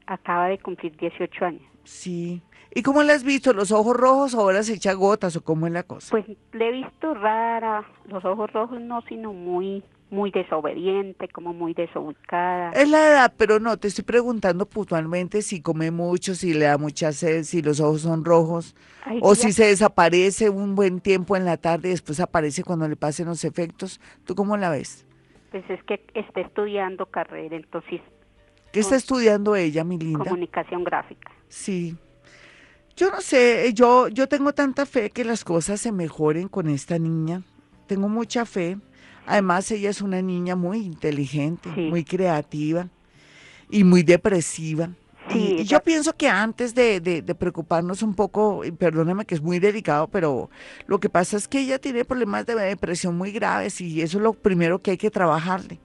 Acaba 0.06 0.48
de 0.48 0.58
cumplir 0.58 0.96
18 0.96 1.44
años. 1.44 1.62
Sí. 1.84 2.42
¿Y 2.74 2.82
cómo 2.82 3.02
la 3.02 3.14
has 3.14 3.24
visto? 3.24 3.52
¿Los 3.52 3.72
ojos 3.72 3.96
rojos 3.96 4.34
o 4.34 4.40
ahora 4.40 4.62
se 4.62 4.74
echa 4.74 4.92
gotas 4.92 5.34
o 5.36 5.42
cómo 5.42 5.66
es 5.66 5.72
la 5.72 5.82
cosa? 5.82 6.10
Pues 6.10 6.26
le 6.52 6.68
he 6.68 6.72
visto 6.72 7.14
rara, 7.14 7.86
los 8.06 8.24
ojos 8.24 8.52
rojos 8.52 8.80
no, 8.80 9.00
sino 9.02 9.32
muy 9.32 9.82
muy 10.10 10.30
desobediente, 10.30 11.28
como 11.28 11.52
muy 11.52 11.74
desubicada. 11.74 12.70
Es 12.70 12.88
la 12.88 13.08
edad, 13.08 13.34
pero 13.36 13.58
no, 13.58 13.76
te 13.76 13.88
estoy 13.88 14.04
preguntando 14.04 14.66
puntualmente 14.66 15.42
si 15.42 15.60
come 15.60 15.90
mucho, 15.90 16.34
si 16.34 16.54
le 16.54 16.66
da 16.66 16.78
mucha 16.78 17.12
sed, 17.12 17.42
si 17.42 17.60
los 17.62 17.80
ojos 17.80 18.02
son 18.02 18.24
rojos, 18.24 18.74
o 19.20 19.34
si 19.34 19.52
se 19.52 19.66
desaparece 19.66 20.48
un 20.48 20.74
buen 20.74 21.00
tiempo 21.00 21.36
en 21.36 21.44
la 21.44 21.56
tarde 21.56 21.88
y 21.88 21.90
después 21.92 22.20
aparece 22.20 22.62
cuando 22.62 22.88
le 22.88 22.96
pasen 22.96 23.26
los 23.26 23.44
efectos. 23.44 24.00
¿Tú 24.24 24.34
cómo 24.34 24.56
la 24.56 24.70
ves? 24.70 25.06
Pues 25.50 25.68
es 25.70 25.82
que 25.84 26.00
está 26.14 26.40
estudiando 26.40 27.06
carrera, 27.06 27.56
entonces... 27.56 28.00
¿Qué 28.72 28.80
está 28.80 28.96
estudiando 28.96 29.56
ella, 29.56 29.84
mi 29.84 29.98
linda? 29.98 30.24
Comunicación 30.24 30.84
gráfica. 30.84 31.32
Sí. 31.48 31.96
Yo 32.94 33.10
no 33.10 33.20
sé, 33.20 33.72
yo, 33.74 34.08
yo 34.08 34.28
tengo 34.28 34.52
tanta 34.52 34.86
fe 34.86 35.10
que 35.10 35.24
las 35.24 35.44
cosas 35.44 35.80
se 35.80 35.92
mejoren 35.92 36.48
con 36.48 36.68
esta 36.68 36.98
niña. 36.98 37.42
Tengo 37.86 38.08
mucha 38.08 38.44
fe 38.44 38.78
Además, 39.26 39.70
ella 39.70 39.90
es 39.90 40.00
una 40.00 40.22
niña 40.22 40.56
muy 40.56 40.78
inteligente, 40.78 41.68
muy 41.68 42.04
creativa 42.04 42.88
y 43.70 43.84
muy 43.84 44.02
depresiva. 44.02 44.90
y, 45.34 45.64
yo 45.64 45.80
pienso 45.80 46.12
que 46.16 46.28
antes 46.28 46.74
de, 46.74 47.00
de, 47.00 47.34
preocuparnos 47.34 48.02
un 48.02 48.14
poco, 48.14 48.64
y 48.64 48.70
perdóname 48.70 49.24
que 49.24 49.34
es 49.34 49.42
muy 49.42 49.58
delicado, 49.58 50.06
pero 50.06 50.48
lo 50.86 51.00
que 51.00 51.08
pasa 51.08 51.36
es 51.36 51.48
que 51.48 51.60
ella 51.60 51.80
tiene 51.80 52.04
problemas 52.04 52.46
de 52.46 52.54
depresión 52.54 53.16
muy 53.16 53.32
graves 53.32 53.80
y 53.80 54.00
eso 54.02 54.18
es 54.18 54.22
lo 54.22 54.32
primero 54.32 54.80
que 54.80 54.92
hay 54.92 54.98
que 54.98 55.10
trabajarle. 55.10 55.80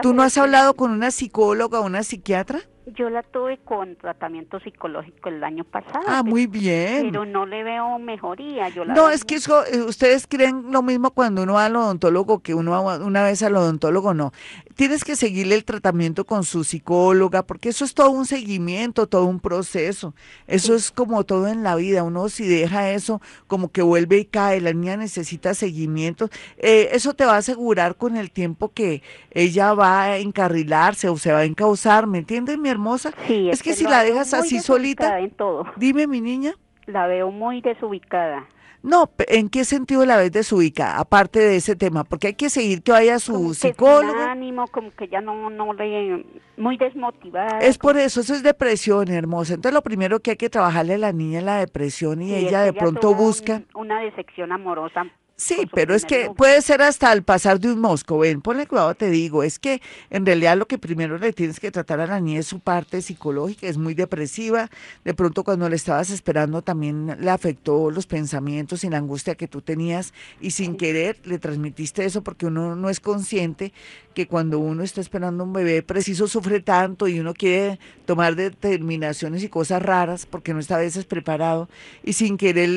¿Tú 0.00 0.14
no 0.14 0.22
has 0.22 0.38
hablado 0.38 0.74
con 0.74 0.90
una 0.90 1.10
psicóloga 1.10 1.80
o 1.80 1.86
una 1.86 2.02
psiquiatra? 2.02 2.60
Yo 2.94 3.10
la 3.10 3.22
tuve 3.22 3.58
con 3.58 3.96
tratamiento 3.96 4.60
psicológico 4.60 5.28
el 5.28 5.42
año 5.44 5.64
pasado. 5.64 6.04
Ah, 6.06 6.22
muy 6.22 6.46
bien. 6.46 7.10
Pero 7.10 7.24
no 7.24 7.46
le 7.46 7.62
veo 7.62 7.98
mejoría. 7.98 8.68
Yo 8.68 8.84
no, 8.84 9.10
es 9.10 9.24
que 9.24 9.36
eh, 9.36 9.82
ustedes 9.82 10.26
creen 10.26 10.70
lo 10.70 10.82
mismo 10.82 11.10
cuando 11.10 11.42
uno 11.42 11.54
va 11.54 11.66
al 11.66 11.76
odontólogo 11.76 12.40
que 12.40 12.54
uno 12.54 12.70
va 12.70 12.98
una 12.98 13.22
vez 13.22 13.42
al 13.42 13.56
odontólogo, 13.56 14.14
no. 14.14 14.32
Tienes 14.78 15.02
que 15.02 15.16
seguirle 15.16 15.56
el 15.56 15.64
tratamiento 15.64 16.24
con 16.24 16.44
su 16.44 16.62
psicóloga, 16.62 17.42
porque 17.42 17.70
eso 17.70 17.84
es 17.84 17.94
todo 17.94 18.10
un 18.10 18.26
seguimiento, 18.26 19.08
todo 19.08 19.24
un 19.24 19.40
proceso. 19.40 20.14
Eso 20.46 20.76
es 20.76 20.92
como 20.92 21.24
todo 21.24 21.48
en 21.48 21.64
la 21.64 21.74
vida. 21.74 22.04
Uno 22.04 22.28
si 22.28 22.46
deja 22.46 22.92
eso, 22.92 23.20
como 23.48 23.72
que 23.72 23.82
vuelve 23.82 24.18
y 24.18 24.24
cae. 24.24 24.60
La 24.60 24.72
niña 24.72 24.96
necesita 24.96 25.54
seguimiento. 25.54 26.28
Eh, 26.58 26.90
eso 26.92 27.14
te 27.14 27.24
va 27.24 27.34
a 27.34 27.38
asegurar 27.38 27.96
con 27.96 28.16
el 28.16 28.30
tiempo 28.30 28.68
que 28.72 29.02
ella 29.32 29.74
va 29.74 30.04
a 30.04 30.18
encarrilarse 30.18 31.08
o 31.08 31.16
se 31.16 31.32
va 31.32 31.40
a 31.40 31.44
encauzar, 31.44 32.06
¿me 32.06 32.18
entiendes, 32.18 32.56
mi 32.56 32.68
hermosa. 32.68 33.12
Sí, 33.26 33.50
es, 33.50 33.64
que, 33.64 33.74
si 33.74 33.82
la 33.82 34.04
dejas 34.04 34.32
así 34.32 34.60
solita, 34.60 35.18
en 35.18 35.32
todo. 35.32 35.64
dime 35.74 36.06
mi 36.06 36.20
niña. 36.20 36.54
La 36.86 37.08
veo 37.08 37.32
muy 37.32 37.62
desubicada. 37.62 38.46
No, 38.82 39.10
¿en 39.26 39.48
qué 39.48 39.64
sentido 39.64 40.04
la 40.06 40.16
ves 40.16 40.32
desubicada? 40.32 40.98
Aparte 40.98 41.40
de 41.40 41.56
ese 41.56 41.76
tema, 41.76 42.04
porque 42.04 42.28
hay 42.28 42.34
que 42.34 42.48
seguir 42.48 42.82
que 42.82 42.92
vaya 42.92 43.18
su 43.18 43.32
como 43.32 43.54
psicólogo. 43.54 44.14
Que 44.14 44.22
ánimo, 44.22 44.66
como 44.68 44.90
que 44.92 45.08
ya 45.08 45.20
no, 45.20 45.50
no 45.50 45.72
le, 45.72 46.24
muy 46.56 46.76
desmotivada. 46.76 47.58
Es 47.58 47.78
por 47.78 47.96
eso, 47.96 48.20
eso 48.20 48.34
es 48.34 48.42
depresión, 48.42 49.08
hermosa. 49.08 49.54
Entonces 49.54 49.74
lo 49.74 49.82
primero 49.82 50.20
que 50.20 50.32
hay 50.32 50.36
que 50.36 50.50
trabajarle 50.50 50.94
a 50.94 50.98
la 50.98 51.12
niña 51.12 51.38
es 51.38 51.44
la 51.44 51.56
depresión 51.58 52.22
y 52.22 52.34
ella 52.34 52.62
de 52.62 52.72
pronto 52.72 53.14
busca. 53.14 53.62
una 53.74 54.00
decepción 54.00 54.52
amorosa 54.52 55.06
Sí, 55.40 55.68
pero 55.72 55.94
es 55.94 56.04
que 56.04 56.32
puede 56.36 56.60
ser 56.62 56.82
hasta 56.82 57.12
el 57.12 57.22
pasar 57.22 57.60
de 57.60 57.72
un 57.72 57.80
mosco. 57.80 58.18
Ven, 58.18 58.40
ponle 58.40 58.66
cuidado, 58.66 58.96
te 58.96 59.08
digo. 59.08 59.44
Es 59.44 59.60
que 59.60 59.80
en 60.10 60.26
realidad 60.26 60.56
lo 60.56 60.66
que 60.66 60.78
primero 60.78 61.16
le 61.16 61.32
tienes 61.32 61.60
que 61.60 61.70
tratar 61.70 62.00
a 62.00 62.08
la 62.08 62.20
niña 62.20 62.40
es 62.40 62.48
su 62.48 62.58
parte 62.58 63.00
psicológica. 63.02 63.68
Es 63.68 63.78
muy 63.78 63.94
depresiva. 63.94 64.68
De 65.04 65.14
pronto, 65.14 65.44
cuando 65.44 65.68
le 65.68 65.76
estabas 65.76 66.10
esperando, 66.10 66.62
también 66.62 67.16
le 67.20 67.30
afectó 67.30 67.88
los 67.92 68.08
pensamientos 68.08 68.82
y 68.82 68.90
la 68.90 68.98
angustia 68.98 69.36
que 69.36 69.46
tú 69.46 69.62
tenías. 69.62 70.12
Y 70.40 70.50
sin 70.50 70.76
querer 70.76 71.20
le 71.24 71.38
transmitiste 71.38 72.04
eso 72.04 72.24
porque 72.24 72.46
uno 72.46 72.74
no 72.74 72.90
es 72.90 72.98
consciente 72.98 73.72
que 74.18 74.26
cuando 74.26 74.58
uno 74.58 74.82
está 74.82 75.00
esperando 75.00 75.44
un 75.44 75.52
bebé 75.52 75.80
preciso 75.80 76.26
sufre 76.26 76.58
tanto 76.58 77.06
y 77.06 77.20
uno 77.20 77.34
quiere 77.34 77.78
tomar 78.04 78.34
determinaciones 78.34 79.44
y 79.44 79.48
cosas 79.48 79.80
raras 79.80 80.26
porque 80.26 80.52
no 80.52 80.58
está 80.58 80.74
a 80.74 80.80
veces 80.80 81.04
preparado. 81.04 81.68
Y 82.02 82.14
sin 82.14 82.36
querer 82.36 82.68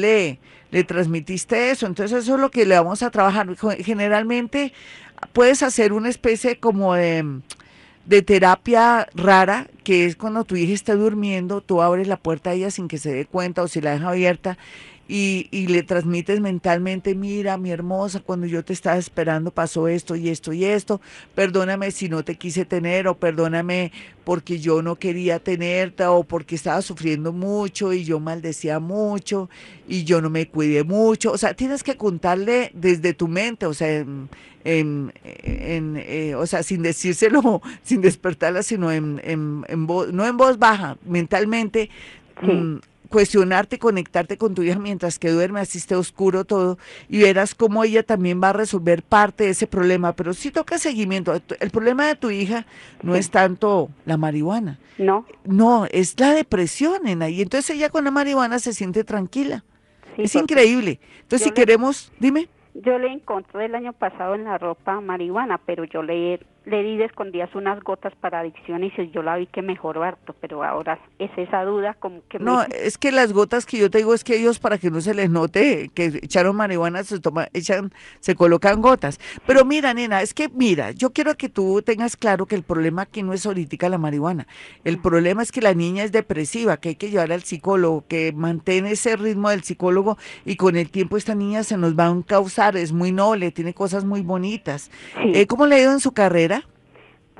le 0.69 0.83
transmitiste 0.83 1.71
eso. 1.71 1.87
Entonces 1.87 2.25
eso 2.25 2.35
es 2.35 2.39
lo 2.39 2.51
que 2.51 2.67
le 2.67 2.75
vamos 2.75 3.01
a 3.01 3.09
trabajar. 3.09 3.47
Generalmente 3.79 4.71
puedes 5.33 5.63
hacer 5.63 5.93
una 5.93 6.09
especie 6.09 6.59
como 6.59 6.93
de, 6.93 7.39
de 8.05 8.21
terapia 8.21 9.07
rara, 9.15 9.67
que 9.83 10.05
es 10.05 10.15
cuando 10.15 10.43
tu 10.43 10.55
hija 10.55 10.73
está 10.73 10.93
durmiendo, 10.93 11.61
tú 11.61 11.81
abres 11.81 12.07
la 12.07 12.17
puerta 12.17 12.51
a 12.51 12.53
ella 12.53 12.69
sin 12.69 12.87
que 12.87 12.99
se 12.99 13.11
dé 13.11 13.25
cuenta 13.25 13.63
o 13.63 13.67
si 13.67 13.81
la 13.81 13.93
deja 13.93 14.09
abierta 14.09 14.59
y, 15.13 15.49
y, 15.51 15.67
le 15.67 15.83
transmites 15.83 16.39
mentalmente, 16.39 17.15
mira, 17.15 17.57
mi 17.57 17.69
hermosa, 17.69 18.21
cuando 18.21 18.47
yo 18.47 18.63
te 18.63 18.71
estaba 18.71 18.95
esperando 18.95 19.51
pasó 19.51 19.89
esto 19.89 20.15
y 20.15 20.29
esto 20.29 20.53
y 20.53 20.63
esto, 20.63 21.01
perdóname 21.35 21.91
si 21.91 22.07
no 22.07 22.23
te 22.23 22.35
quise 22.35 22.63
tener 22.63 23.09
o 23.09 23.17
perdóname 23.17 23.91
porque 24.23 24.61
yo 24.61 24.81
no 24.81 24.95
quería 24.95 25.39
tenerte 25.39 26.05
o 26.05 26.23
porque 26.23 26.55
estaba 26.55 26.81
sufriendo 26.81 27.33
mucho 27.33 27.91
y 27.91 28.05
yo 28.05 28.21
maldecía 28.21 28.79
mucho 28.79 29.49
y 29.85 30.05
yo 30.05 30.21
no 30.21 30.29
me 30.29 30.47
cuidé 30.47 30.85
mucho. 30.85 31.33
O 31.33 31.37
sea, 31.37 31.55
tienes 31.55 31.83
que 31.83 31.97
contarle 31.97 32.71
desde 32.73 33.13
tu 33.13 33.27
mente, 33.27 33.65
o 33.65 33.73
sea, 33.73 33.91
en, 33.99 34.29
en, 34.63 35.11
eh, 35.97 36.35
o 36.35 36.47
sea, 36.47 36.63
sin 36.63 36.83
decírselo, 36.83 37.61
sin 37.83 37.99
despertarla, 37.99 38.63
sino 38.63 38.89
en, 38.93 39.19
en, 39.25 39.87
voz, 39.87 40.13
no 40.13 40.25
en 40.25 40.37
voz 40.37 40.57
baja, 40.57 40.97
mentalmente. 41.03 41.89
Mm, 42.41 42.77
cuestionarte, 43.11 43.77
conectarte 43.77 44.37
con 44.37 44.55
tu 44.55 44.63
hija 44.63 44.79
mientras 44.79 45.19
que 45.19 45.29
duerme, 45.29 45.59
así 45.59 45.77
esté 45.77 45.95
oscuro 45.95 46.45
todo, 46.45 46.79
y 47.09 47.21
verás 47.21 47.53
cómo 47.53 47.83
ella 47.83 48.01
también 48.01 48.41
va 48.41 48.49
a 48.49 48.53
resolver 48.53 49.03
parte 49.03 49.43
de 49.43 49.51
ese 49.51 49.67
problema. 49.67 50.13
Pero 50.13 50.33
sí 50.33 50.49
toca 50.49 50.79
seguimiento. 50.79 51.39
El 51.59 51.69
problema 51.69 52.07
de 52.07 52.15
tu 52.15 52.31
hija 52.31 52.65
no 53.03 53.15
es 53.15 53.29
tanto 53.29 53.89
la 54.05 54.17
marihuana. 54.17 54.79
No. 54.97 55.25
No, 55.43 55.85
es 55.91 56.19
la 56.19 56.33
depresión, 56.33 57.05
en 57.05 57.21
ahí. 57.21 57.41
Entonces 57.41 57.75
ella 57.75 57.89
con 57.89 58.05
la 58.05 58.11
marihuana 58.11 58.57
se 58.57 58.73
siente 58.73 59.03
tranquila. 59.03 59.63
es 60.17 60.33
increíble. 60.33 60.99
Entonces, 61.21 61.47
si 61.47 61.53
queremos, 61.53 62.11
dime. 62.19 62.49
Yo 62.73 62.97
le 62.97 63.11
encontré 63.11 63.65
el 63.65 63.75
año 63.75 63.93
pasado 63.93 64.35
en 64.35 64.45
la 64.45 64.57
ropa 64.57 65.01
marihuana, 65.01 65.59
pero 65.65 65.83
yo 65.83 66.01
le 66.01 66.39
le 66.65 66.83
di 66.83 66.97
de 66.97 67.05
escondidas 67.05 67.53
unas 67.55 67.81
gotas 67.81 68.13
para 68.21 68.39
adicción 68.39 68.83
y 68.83 68.91
yo 69.11 69.23
la 69.23 69.37
vi 69.37 69.47
que 69.47 69.61
mejoró 69.61 70.03
harto, 70.03 70.35
pero 70.39 70.63
ahora 70.63 70.99
es 71.17 71.31
esa 71.37 71.63
duda 71.63 71.95
como 71.95 72.21
que... 72.29 72.37
No, 72.39 72.61
es 72.63 72.97
que 72.97 73.11
las 73.11 73.33
gotas 73.33 73.65
que 73.65 73.77
yo 73.77 73.89
te 73.89 73.97
digo 73.97 74.13
es 74.13 74.23
que 74.23 74.37
ellos 74.37 74.59
para 74.59 74.77
que 74.77 74.91
no 74.91 75.01
se 75.01 75.13
les 75.13 75.29
note 75.29 75.89
que 75.93 76.05
echaron 76.05 76.55
marihuana 76.55 77.03
se 77.03 77.19
toma, 77.19 77.47
echan, 77.53 77.91
se 78.19 78.35
colocan 78.35 78.81
gotas. 78.81 79.19
Pero 79.47 79.65
mira, 79.65 79.93
nena, 79.93 80.21
es 80.21 80.33
que 80.33 80.49
mira, 80.49 80.91
yo 80.91 81.11
quiero 81.11 81.35
que 81.35 81.49
tú 81.49 81.81
tengas 81.81 82.15
claro 82.15 82.45
que 82.45 82.55
el 82.55 82.63
problema 82.63 83.03
aquí 83.03 83.23
no 83.23 83.33
es 83.33 83.45
ahorita 83.45 83.71
la 83.89 83.97
marihuana. 83.97 84.47
El 84.83 84.99
problema 84.99 85.41
es 85.41 85.51
que 85.51 85.61
la 85.61 85.73
niña 85.73 86.03
es 86.03 86.11
depresiva, 86.11 86.77
que 86.77 86.89
hay 86.89 86.95
que 86.95 87.09
llevar 87.09 87.31
al 87.31 87.43
psicólogo, 87.43 88.03
que 88.07 88.33
mantiene 88.33 88.91
ese 88.91 89.15
ritmo 89.15 89.49
del 89.49 89.63
psicólogo 89.63 90.17
y 90.45 90.55
con 90.55 90.75
el 90.75 90.89
tiempo 90.89 91.17
esta 91.17 91.35
niña 91.35 91.63
se 91.63 91.77
nos 91.77 91.97
va 91.97 92.07
a 92.07 92.21
causar, 92.25 92.77
es 92.77 92.91
muy 92.91 93.11
noble, 93.11 93.51
tiene 93.51 93.73
cosas 93.73 94.05
muy 94.05 94.21
bonitas. 94.21 94.91
Eh, 95.33 95.47
¿Cómo 95.47 95.65
le 95.65 95.75
ha 95.75 95.81
ido 95.81 95.91
en 95.91 95.99
su 95.99 96.11
carrera? 96.11 96.60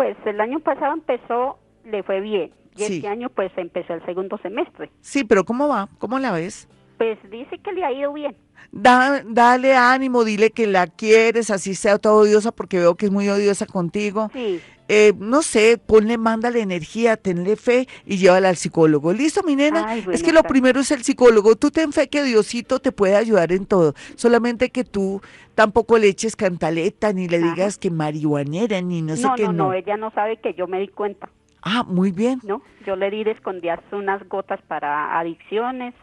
Pues 0.02 0.18
el 0.26 0.42
año 0.42 0.60
pasado 0.62 0.94
empezó, 0.94 1.60
le 1.86 2.02
fue 2.02 2.22
bien. 2.22 2.50
Y 2.76 2.82
este 2.86 3.08
año 3.08 3.30
pues 3.30 3.52
empezó 3.56 3.94
el 3.94 4.04
segundo 4.04 4.36
semestre. 4.40 4.90
Sí, 5.00 5.24
pero 5.24 5.44
¿cómo 5.44 5.68
va? 5.68 5.90
¿Cómo 6.00 6.18
la 6.18 6.32
ves? 6.32 6.68
Pues 6.98 7.20
dice 7.30 7.60
que 7.60 7.72
le 7.72 7.86
ha 7.86 7.92
ido 7.92 8.12
bien. 8.12 8.36
Da, 8.72 9.24
dale 9.26 9.76
ánimo, 9.76 10.24
dile 10.24 10.52
que 10.52 10.68
la 10.68 10.88
quieres, 10.88 11.50
así 11.52 11.76
sea 11.76 11.98
toda 11.98 12.16
odiosa, 12.16 12.52
porque 12.52 12.80
veo 12.80 12.96
que 12.96 13.08
es 13.08 13.12
muy 13.12 13.28
odiosa 13.30 13.66
contigo. 13.66 14.30
Sí. 14.34 14.62
Eh, 14.94 15.14
no 15.18 15.42
sé, 15.42 15.78
ponle, 15.78 16.18
mándale 16.18 16.60
energía, 16.60 17.16
tenle 17.16 17.56
fe 17.56 17.88
y 18.06 18.18
llévala 18.18 18.50
al 18.50 18.58
psicólogo. 18.58 19.14
¿Listo, 19.14 19.42
mi 19.42 19.56
nena? 19.56 19.96
es 19.96 20.22
que 20.22 20.34
lo 20.34 20.44
primero 20.44 20.82
es 20.82 20.92
el 20.92 21.02
psicólogo. 21.04 21.56
Tú 21.56 21.72
ten 21.72 21.94
fe 21.94 22.10
que 22.10 22.24
Diosito 22.24 22.80
te 22.80 22.92
puede 22.92 23.16
ayudar 23.16 23.54
en 23.54 23.66
todo. 23.66 23.94
Solamente 24.16 24.70
que 24.70 24.84
tú 24.84 25.22
tampoco 25.56 25.98
le 25.98 26.08
eches 26.08 26.36
cantaleta, 26.36 27.14
ni 27.14 27.30
le 27.30 27.40
digas 27.40 27.78
que 27.78 27.90
marihuanera, 27.90 28.82
ni 28.82 29.02
no 29.02 29.16
sé 29.16 29.30
qué. 29.38 29.44
No, 29.44 29.54
no, 29.54 29.68
no, 29.68 29.74
ella 29.74 29.96
no 29.96 30.12
sabe 30.12 30.42
que 30.42 30.54
yo 30.56 30.68
me 30.68 30.82
di 30.82 30.90
cuenta. 30.90 31.30
Ah, 31.62 31.84
muy 31.88 32.12
bien. 32.12 32.42
No, 32.44 32.62
yo 32.86 32.98
le 32.98 33.10
di 33.12 33.24
de 33.24 33.32
escondidas 33.32 33.80
unas 33.94 34.28
gotas 34.28 34.60
para 34.64 35.18
adicciones 35.20 35.94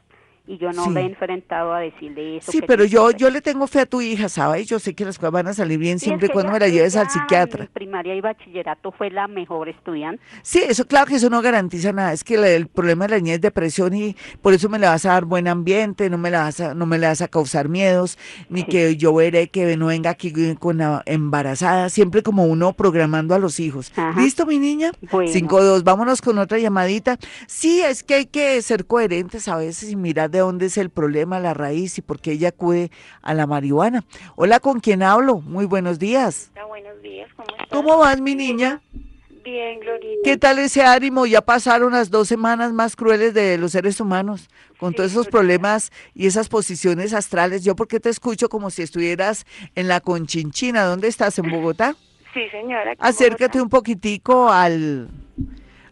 y 0.49 0.57
yo 0.57 0.73
no 0.73 0.87
me 0.87 1.03
he 1.03 1.05
enfrentado 1.05 1.75
a 1.75 1.81
decirle 1.81 2.39
eso. 2.39 2.51
Sí, 2.51 2.63
pero 2.67 2.85
yo 2.85 3.11
yo 3.11 3.29
le 3.29 3.43
tengo 3.43 3.67
fe 3.67 3.81
a 3.81 3.87
tu 3.87 4.01
hija, 4.01 4.31
¿sabes? 4.31 4.67
Yo 4.67 4.79
sé 4.79 4.95
que 4.95 5.05
las 5.05 5.19
cosas 5.19 5.33
van 5.33 5.47
a 5.47 5.53
salir 5.53 5.79
bien 5.79 5.99
siempre 5.99 6.29
y 6.29 6.31
cuando 6.31 6.53
me 6.53 6.59
la 6.59 6.69
lleves 6.69 6.97
al 6.97 7.11
psiquiatra. 7.11 7.65
En 7.65 7.71
primaria 7.71 8.15
y 8.15 8.23
bachillerato 8.23 8.91
fue 8.93 9.11
la 9.11 9.29
mejor 9.29 9.69
estudiante. 9.69 10.23
Sí, 10.43 10.63
eso 10.67 10.87
claro 10.87 11.07
que 11.07 11.17
eso 11.17 11.29
no 11.29 11.43
garantiza 11.43 11.93
nada, 11.93 12.15
es 12.15 12.25
que 12.25 12.35
el 12.57 12.67
problema 12.67 13.07
de 13.07 13.11
la 13.11 13.17
niña 13.19 13.35
es 13.35 13.43
depresión 13.43 13.95
y 13.95 14.17
por 14.41 14.55
eso 14.55 14.71
me 14.71 14.79
le 14.79 14.87
vas 14.87 15.05
a 15.05 15.11
dar 15.11 15.27
buen 15.27 15.49
ambiente, 15.49 16.09
no 16.09 16.17
me 16.17 16.31
la 16.31 16.45
vas 16.45 16.61
a 16.61 16.75
no 16.75 16.87
me 16.87 16.99
le 16.99 17.07
vas 17.07 17.21
a 17.21 17.29
causar 17.29 17.69
miedos, 17.69 18.17
ni 18.49 18.65
que 18.65 18.97
yo 18.97 19.15
veré 19.15 19.49
que 19.49 19.77
no 19.77 19.87
venga 19.87 20.11
aquí 20.11 20.33
con 20.59 20.79
la 20.79 21.03
embarazada, 21.05 21.91
siempre 21.91 22.23
como 22.23 22.45
uno 22.47 22.73
programando 22.73 23.35
a 23.35 23.39
los 23.39 23.61
hijos. 23.61 23.93
¿Listo, 24.17 24.47
mi 24.47 24.59
niña? 24.59 24.93
Bueno. 25.11 25.31
Cinco 25.31 25.63
dos, 25.63 25.85
vámonos 25.85 26.23
con 26.23 26.39
otra 26.39 26.59
llamadita. 26.59 27.19
Sí, 27.47 27.83
es 27.83 28.03
que 28.03 28.15
hay 28.15 28.27
que 28.27 28.63
ser 28.63 28.87
coherentes 28.87 29.47
a 29.49 29.57
veces 29.57 29.91
y 29.91 29.97
mirar 29.97 30.31
de 30.31 30.38
de 30.39 30.43
dónde 30.45 30.67
es 30.67 30.79
el 30.79 30.91
problema, 30.91 31.41
la 31.41 31.55
raíz 31.55 31.99
y 31.99 32.03
por 32.03 32.21
qué 32.21 32.33
ella 32.33 32.49
acude 32.49 32.91
a 33.23 33.35
la 33.35 33.47
marihuana. 33.47 34.05
Hola, 34.37 34.61
¿con 34.61 34.81
quién 34.81 35.03
hablo? 35.03 35.41
Muy 35.41 35.67
buenos 35.67 35.99
días. 35.99 36.51
Hola, 36.55 36.65
buenos 36.67 37.03
días, 37.03 37.29
¿cómo 37.35 37.49
estás? 37.51 37.69
¿Cómo 37.71 37.99
vas, 37.99 38.21
mi 38.21 38.35
niña? 38.35 38.81
Bien, 39.45 39.81
Glorita. 39.81 40.21
¿Qué 40.25 40.37
tal 40.37 40.59
ese 40.59 40.83
ánimo? 40.83 41.25
Ya 41.25 41.41
pasaron 41.41 41.93
las 41.93 42.11
dos 42.11 42.29
semanas 42.29 42.73
más 42.73 42.97
crueles 42.97 43.33
de 43.33 43.57
los 43.57 43.73
seres 43.73 44.01
humanos, 44.01 44.49
con 44.79 44.93
todos 44.93 45.11
esos 45.13 45.29
problemas 45.29 45.91
y 46.15 46.27
esas 46.27 46.49
posiciones 46.49 47.15
astrales. 47.15 47.65
Yo 47.65 47.75
porque 47.75 47.99
te 47.99 48.11
escucho 48.11 48.49
como 48.49 48.71
si 48.71 48.83
estuvieras 48.83 49.47
en 49.75 49.89
la 49.89 50.01
Conchinchina. 50.01 50.85
¿Dónde 50.85 51.09
estás? 51.09 51.39
¿En 51.39 51.51
Bogotá? 51.51 51.97
Sí, 52.35 52.47
señora. 52.51 52.95
Acércate 52.99 53.61
un 53.61 53.71
poquitico 53.71 54.51
al, 54.51 55.09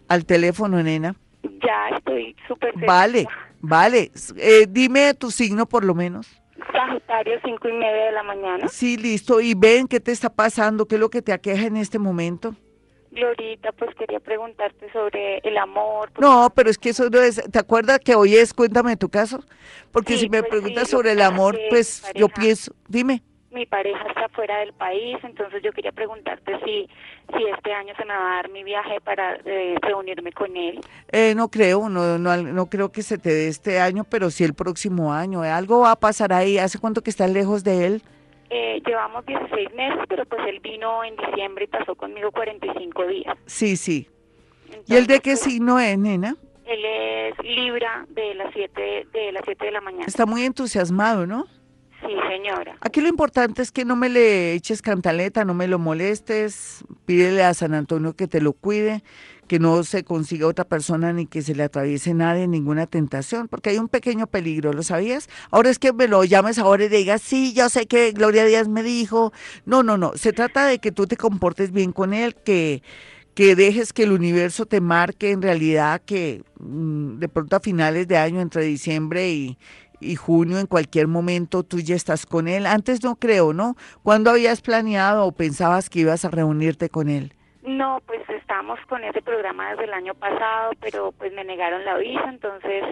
al 0.07 0.27
teléfono, 0.27 0.83
nena. 0.83 1.17
Ya 1.43 1.97
estoy 1.97 2.37
súper 2.47 2.75
Vale, 2.87 3.27
vale. 3.61 4.11
Eh, 4.37 4.67
dime 4.69 5.15
tu 5.15 5.31
signo 5.31 5.67
por 5.67 5.85
lo 5.85 5.95
menos. 5.95 6.41
Sagitario, 6.73 7.39
cinco 7.45 7.69
y 7.69 7.73
media 7.73 8.07
de 8.07 8.13
la 8.13 8.23
mañana. 8.23 8.69
Sí, 8.69 8.97
listo. 8.97 9.41
Y 9.41 9.55
ven 9.55 9.89
qué 9.89 10.01
te 10.01 10.13
está 10.13 10.31
pasando, 10.31 10.87
qué 10.87 10.97
es 10.97 11.01
lo 11.01 11.11
que 11.11 11.23
te 11.23 11.33
aqueja 11.33 11.67
en 11.67 11.77
este 11.77 11.99
momento. 11.99 12.55
Glorita, 13.17 13.73
pues 13.73 13.95
quería 13.97 14.21
preguntarte 14.21 14.93
sobre 14.93 15.39
el 15.39 15.57
amor. 15.57 16.11
No, 16.19 16.53
pero 16.55 16.69
es 16.69 16.77
que 16.77 16.91
eso 16.91 17.09
no 17.09 17.19
es, 17.19 17.43
¿te 17.51 17.59
acuerdas 17.59 17.99
que 18.01 18.15
hoy 18.15 18.37
es 18.37 18.53
Cuéntame 18.53 18.97
tu 18.97 19.09
caso? 19.09 19.43
Porque 19.91 20.19
si 20.19 20.29
me 20.29 20.43
pues 20.43 20.51
preguntas 20.51 20.91
sobre 20.91 21.13
el 21.13 21.23
amor, 21.23 21.59
pues 21.71 22.05
yo 22.15 22.29
pienso, 22.29 22.75
dime. 22.89 23.23
Mi 23.51 23.65
pareja 23.65 24.05
está 24.09 24.29
fuera 24.31 24.59
del 24.59 24.73
país, 24.73 25.17
entonces 25.23 25.63
yo 25.63 25.73
quería 25.73 25.93
preguntarte 25.93 26.59
si, 26.65 26.89
si 27.33 27.45
este 27.45 27.73
año 27.73 27.95
se 27.97 28.05
me 28.05 28.15
va 28.15 28.33
a 28.33 28.37
dar 28.37 28.51
mi 28.51 28.65
viaje 28.65 29.01
para 29.01 29.37
eh, 29.45 29.77
reunirme 29.81 30.33
con 30.33 30.57
él. 30.57 30.81
Eh, 31.13 31.35
no 31.37 31.49
creo, 31.49 31.89
no, 31.89 32.19
no, 32.19 32.37
no 32.37 32.67
creo 32.67 32.91
que 32.91 33.03
se 33.03 33.19
te 33.19 33.31
dé 33.31 33.49
este 33.49 33.79
año, 33.81 34.05
pero 34.05 34.31
sí 34.31 34.45
el 34.45 34.55
próximo 34.55 35.13
año. 35.13 35.43
Algo 35.43 35.81
va 35.81 35.93
a 35.93 35.97
pasar 35.97 36.33
ahí. 36.33 36.59
¿Hace 36.59 36.79
cuánto 36.79 37.03
que 37.03 37.11
estás 37.11 37.31
lejos 37.31 37.63
de 37.63 37.87
él? 37.87 38.03
Eh, 38.51 38.81
llevamos 38.87 39.25
16 39.27 39.75
meses, 39.75 40.05
pero 40.09 40.25
pues 40.27 40.41
él 40.47 40.61
vino 40.61 41.03
en 41.05 41.17
diciembre 41.17 41.65
y 41.65 41.69
pasó 41.69 41.95
conmigo 41.95 42.31
45 42.31 43.07
días. 43.07 43.37
Sí, 43.47 43.77
sí. 43.77 44.09
¿Y 44.87 44.95
él 44.95 45.07
de 45.07 45.21
qué 45.21 45.33
pues, 45.33 45.41
signo 45.41 45.79
es, 45.79 45.99
nena? 45.99 46.37
Él 46.65 46.85
es 46.85 47.39
Libra 47.45 48.07
de 48.09 48.35
las 48.35 48.53
7 48.53 49.07
de 49.13 49.33
las 49.33 49.43
7 49.45 49.65
de 49.65 49.73
la 49.73 49.81
mañana. 49.81 50.05
Está 50.07 50.27
muy 50.27 50.43
entusiasmado, 50.43 51.27
¿no? 51.27 51.47
Sí, 52.07 52.15
señora. 52.29 52.77
Aquí 52.81 53.01
lo 53.01 53.09
importante 53.09 53.63
es 53.63 53.73
que 53.73 53.85
no 53.85 53.97
me 53.97 54.09
le 54.09 54.53
eches 54.55 54.83
cantaleta, 54.83 55.45
no 55.45 55.55
me 55.55 55.67
lo 55.67 55.79
molestes, 55.79 56.85
pídele 57.05 57.43
a 57.43 57.55
San 57.55 57.75
Antonio 57.75 58.15
que 58.15 58.29
te 58.29 58.41
lo 58.41 58.53
cuide, 58.53 59.03
que 59.49 59.59
no 59.59 59.83
se 59.85 60.05
consiga 60.05 60.47
otra 60.47 60.65
persona 60.65 61.13
ni 61.13 61.27
que 61.27 61.43
se 61.43 61.55
le 61.55 61.65
atraviese 61.65 62.15
nadie, 62.15 62.47
ninguna 62.47 62.87
tentación, 62.87 63.49
porque 63.49 63.71
hay 63.71 63.79
un 63.79 63.89
pequeño 63.89 64.27
peligro, 64.27 64.73
¿lo 64.73 64.83
sabías? 64.83 65.29
Ahora 65.51 65.71
es 65.71 65.79
que 65.79 65.93
me 65.93 66.09
lo 66.09 66.25
llames 66.25 66.59
ahora 66.59 66.85
y 66.85 66.89
digas, 66.89 67.23
sí, 67.23 67.53
yo 67.53 67.69
sé 67.69 67.87
que 67.87 68.13
Gloria 68.13 68.45
Díaz 68.45 68.69
me 68.69 68.83
dijo. 68.83 69.33
No, 69.65 69.83
no, 69.83 69.97
no, 69.97 70.13
se 70.17 70.33
trata 70.33 70.67
de 70.67 70.79
que 70.79 70.93
tú 70.93 71.07
te 71.07 71.17
comportes 71.17 71.73
bien 71.73 71.93
con 71.93 72.15
él, 72.15 72.35
que 72.35 72.83
que 73.37 73.55
dejes 73.55 73.93
que 73.93 74.05
el 74.05 74.13
universo 74.13 74.65
te 74.65 74.81
marque 74.81 75.31
en 75.31 75.43
realidad 75.43 76.01
que 76.07 76.43
mm, 76.59 77.19
de 77.19 77.29
pronto 77.29 77.57
a 77.57 77.61
finales 77.61 78.09
de 78.09 78.17
año, 78.17 78.41
entre 78.41 78.65
diciembre 78.65 79.31
y, 79.31 79.59
y 80.01 80.17
junio, 80.17 80.59
en 80.59 80.67
cualquier 80.67 81.09
momento 81.09 81.63
tú 81.63 81.81
ya 81.81 81.95
estás 81.95 82.27
con 82.27 82.49
él. 82.49 82.67
Antes 82.67 83.03
no 83.03 83.17
creo, 83.17 83.53
¿no? 83.53 83.77
¿Cuándo 84.03 84.31
habías 84.31 84.61
planeado 84.61 85.27
o 85.27 85.33
pensabas 85.33 85.91
que 85.91 86.01
ibas 86.01 86.25
a 86.25 86.31
reunirte 86.31 86.89
con 86.89 87.09
él? 87.09 87.33
No, 87.63 88.01
pues 88.07 88.21
estamos 88.31 88.79
con 88.89 89.03
ese 89.03 89.21
programa 89.23 89.71
desde 89.71 89.85
el 89.85 89.93
año 89.93 90.15
pasado, 90.15 90.73
pero 90.81 91.13
pues 91.13 91.33
me 91.33 91.45
negaron 91.45 91.85
la 91.85 91.99
visa, 91.99 92.25
entonces 92.29 92.85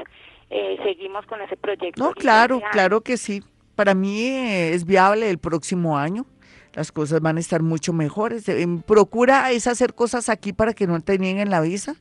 eh, 0.50 0.76
seguimos 0.82 1.24
con 1.26 1.40
ese 1.40 1.56
proyecto. 1.56 2.02
No, 2.02 2.12
claro, 2.12 2.60
claro 2.72 3.00
que 3.00 3.16
sí. 3.16 3.42
Para 3.76 3.94
mí 3.94 4.26
eh, 4.26 4.74
es 4.74 4.84
viable 4.84 5.30
el 5.30 5.38
próximo 5.38 5.96
año. 5.96 6.26
Las 6.74 6.90
cosas 6.90 7.20
van 7.20 7.36
a 7.36 7.40
estar 7.40 7.62
mucho 7.62 7.92
mejores. 7.92 8.48
Eh, 8.48 8.66
procura 8.84 9.52
es 9.52 9.68
hacer 9.68 9.94
cosas 9.94 10.28
aquí 10.28 10.52
para 10.52 10.74
que 10.74 10.88
no 10.88 11.00
te 11.00 11.18
nieguen 11.18 11.50
la 11.50 11.60
visa. 11.60 11.94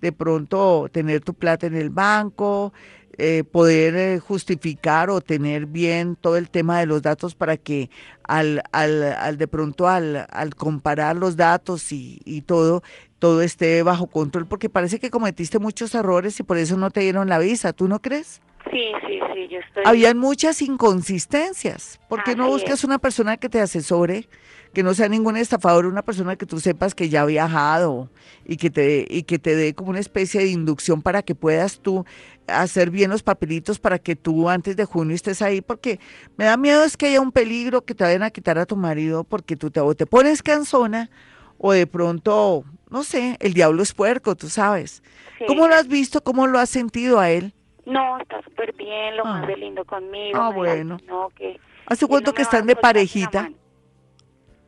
De 0.00 0.12
pronto 0.12 0.88
tener 0.90 1.20
tu 1.20 1.34
plata 1.34 1.66
en 1.66 1.76
el 1.76 1.90
banco, 1.90 2.72
eh, 3.18 3.44
poder 3.44 3.96
eh, 3.96 4.18
justificar 4.18 5.10
o 5.10 5.20
tener 5.20 5.66
bien 5.66 6.16
todo 6.16 6.36
el 6.36 6.50
tema 6.50 6.80
de 6.80 6.86
los 6.86 7.02
datos 7.02 7.34
para 7.34 7.56
que 7.56 7.90
al, 8.24 8.62
al, 8.72 9.02
al 9.02 9.38
de 9.38 9.48
pronto 9.48 9.88
al, 9.88 10.26
al, 10.30 10.54
comparar 10.54 11.16
los 11.16 11.36
datos 11.36 11.92
y, 11.92 12.20
y, 12.24 12.42
todo, 12.42 12.82
todo 13.18 13.42
esté 13.42 13.82
bajo 13.82 14.06
control, 14.06 14.46
porque 14.46 14.68
parece 14.68 14.98
que 14.98 15.10
cometiste 15.10 15.58
muchos 15.58 15.94
errores 15.94 16.38
y 16.40 16.42
por 16.42 16.58
eso 16.58 16.76
no 16.76 16.90
te 16.90 17.00
dieron 17.00 17.28
la 17.28 17.38
visa, 17.38 17.72
¿tú 17.72 17.88
no 17.88 18.00
crees? 18.00 18.40
Sí, 18.70 18.92
sí, 19.06 19.20
sí, 19.34 19.48
yo 19.50 19.58
estoy... 19.60 19.82
Habían 19.86 20.18
muchas 20.18 20.62
inconsistencias. 20.62 22.00
¿Por 22.08 22.24
qué 22.24 22.34
no 22.34 22.48
buscas 22.48 22.78
es. 22.78 22.84
una 22.84 22.98
persona 22.98 23.36
que 23.36 23.48
te 23.48 23.60
asesore? 23.60 24.26
que 24.74 24.82
no 24.82 24.92
sea 24.92 25.08
ningún 25.08 25.38
estafador, 25.38 25.86
una 25.86 26.02
persona 26.02 26.36
que 26.36 26.44
tú 26.44 26.60
sepas 26.60 26.94
que 26.94 27.08
ya 27.08 27.22
ha 27.22 27.26
viajado 27.26 28.10
y 28.44 28.58
que 28.58 28.68
te 28.68 29.06
y 29.08 29.22
que 29.22 29.38
te 29.38 29.56
dé 29.56 29.72
como 29.72 29.90
una 29.90 30.00
especie 30.00 30.42
de 30.42 30.48
inducción 30.48 31.00
para 31.00 31.22
que 31.22 31.34
puedas 31.34 31.78
tú 31.78 32.04
hacer 32.46 32.90
bien 32.90 33.10
los 33.10 33.22
papelitos 33.22 33.78
para 33.78 33.98
que 33.98 34.16
tú 34.16 34.48
antes 34.48 34.76
de 34.76 34.84
junio 34.84 35.14
estés 35.14 35.40
ahí, 35.42 35.60
porque 35.60 35.98
me 36.36 36.44
da 36.44 36.56
miedo 36.56 36.84
es 36.84 36.96
que 36.96 37.06
haya 37.06 37.20
un 37.20 37.32
peligro 37.32 37.82
que 37.84 37.94
te 37.94 38.04
vayan 38.04 38.22
a 38.22 38.30
quitar 38.30 38.58
a 38.58 38.66
tu 38.66 38.76
marido 38.76 39.24
porque 39.24 39.56
tú 39.56 39.70
te, 39.70 39.80
o 39.80 39.94
te 39.94 40.06
pones 40.06 40.42
cansona 40.42 41.10
o 41.58 41.72
de 41.72 41.86
pronto, 41.86 42.64
no 42.90 43.02
sé, 43.04 43.36
el 43.40 43.54
diablo 43.54 43.82
es 43.82 43.92
puerco, 43.94 44.34
tú 44.36 44.48
sabes. 44.48 45.02
Sí. 45.38 45.44
¿Cómo 45.46 45.66
lo 45.68 45.74
has 45.74 45.88
visto? 45.88 46.22
¿Cómo 46.22 46.46
lo 46.46 46.58
has 46.58 46.68
sentido 46.70 47.18
a 47.20 47.30
él? 47.30 47.54
No, 47.86 48.18
está 48.18 48.42
súper 48.42 48.74
bien, 48.74 49.16
lo 49.16 49.24
Ah. 49.26 49.38
más 49.40 49.46
de 49.46 49.56
lindo 49.56 49.84
conmigo. 49.84 50.38
Ah, 50.40 50.50
bueno. 50.50 50.98
No, 51.06 51.28
que 51.36 51.58
¿Hace 51.86 52.06
cuánto 52.06 52.30
no 52.30 52.34
que 52.34 52.42
están 52.42 52.66
de 52.66 52.76
parejita? 52.76 53.50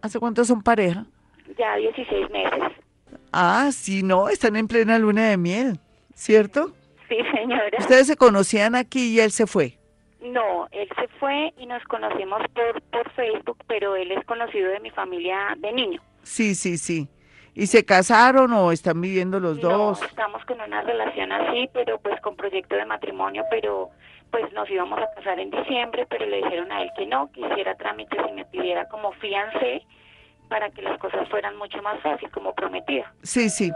¿Hace 0.03 0.19
cuánto 0.19 0.45
son 0.45 0.63
pareja? 0.63 1.07
Ya 1.59 1.77
16 1.77 2.31
meses. 2.31 2.73
Ah, 3.33 3.71
sí, 3.73 4.03
no, 4.03 4.29
están 4.29 4.57
en 4.57 4.69
plena 4.69 4.99
luna 4.99 5.29
de 5.31 5.37
miel, 5.37 5.81
¿cierto? 6.15 6.69
Sí, 6.69 6.75
señora. 7.35 7.79
Ustedes 7.79 8.07
se 8.07 8.17
conocían 8.17 8.75
aquí 8.75 9.15
y 9.15 9.21
él 9.21 9.31
se 9.31 9.47
fue. 9.47 9.79
No, 10.21 10.67
él 10.73 10.89
se 10.99 11.09
fue 11.19 11.53
y 11.59 11.67
nos 11.67 11.83
conocimos 11.85 12.41
por, 12.55 12.83
por 12.83 13.11
Facebook, 13.13 13.59
pero 13.67 13.95
él 13.97 14.11
es 14.11 14.25
conocido 14.25 14.71
de 14.71 14.81
mi 14.81 14.91
familia 14.91 15.55
de 15.59 15.73
niño. 15.73 16.01
Sí, 16.23 16.55
sí, 16.55 16.79
sí. 16.79 17.09
¿Y 17.55 17.69
se 17.69 17.85
casaron 17.85 18.53
o 18.53 18.71
están 18.73 19.01
viviendo 19.01 19.41
los 19.41 19.61
dos? 19.61 20.01
No, 20.01 20.07
estamos 20.07 20.45
con 20.45 20.61
una 20.61 20.83
relación 20.83 21.33
así, 21.33 21.71
pero 21.73 21.99
pues 21.99 22.21
con 22.21 22.37
proyecto 22.37 22.77
de 22.77 22.85
matrimonio, 22.85 23.45
pero 23.51 23.91
pues 24.31 24.53
nos 24.53 24.69
íbamos 24.69 24.99
a 24.99 25.11
casar 25.15 25.39
en 25.39 25.51
diciembre, 25.51 26.07
pero 26.11 26.27
le 26.27 26.37
dijeron 26.39 26.71
a 26.71 26.83
él 26.83 26.91
que 26.97 27.07
no, 27.07 27.31
que 27.33 27.41
hiciera 27.41 27.75
trámites 27.77 28.21
y 28.29 28.33
me 28.33 28.45
pidiera 28.45 28.87
como 28.89 29.13
fiancé 29.13 29.83
para 30.49 30.71
que 30.71 30.83
las 30.83 30.99
cosas 30.99 31.29
fueran 31.29 31.57
mucho 31.57 31.81
más 31.83 32.01
fácil, 32.03 32.31
como 32.31 32.55
prometida. 32.55 33.13
Sí, 33.23 33.49
sí. 33.49 33.73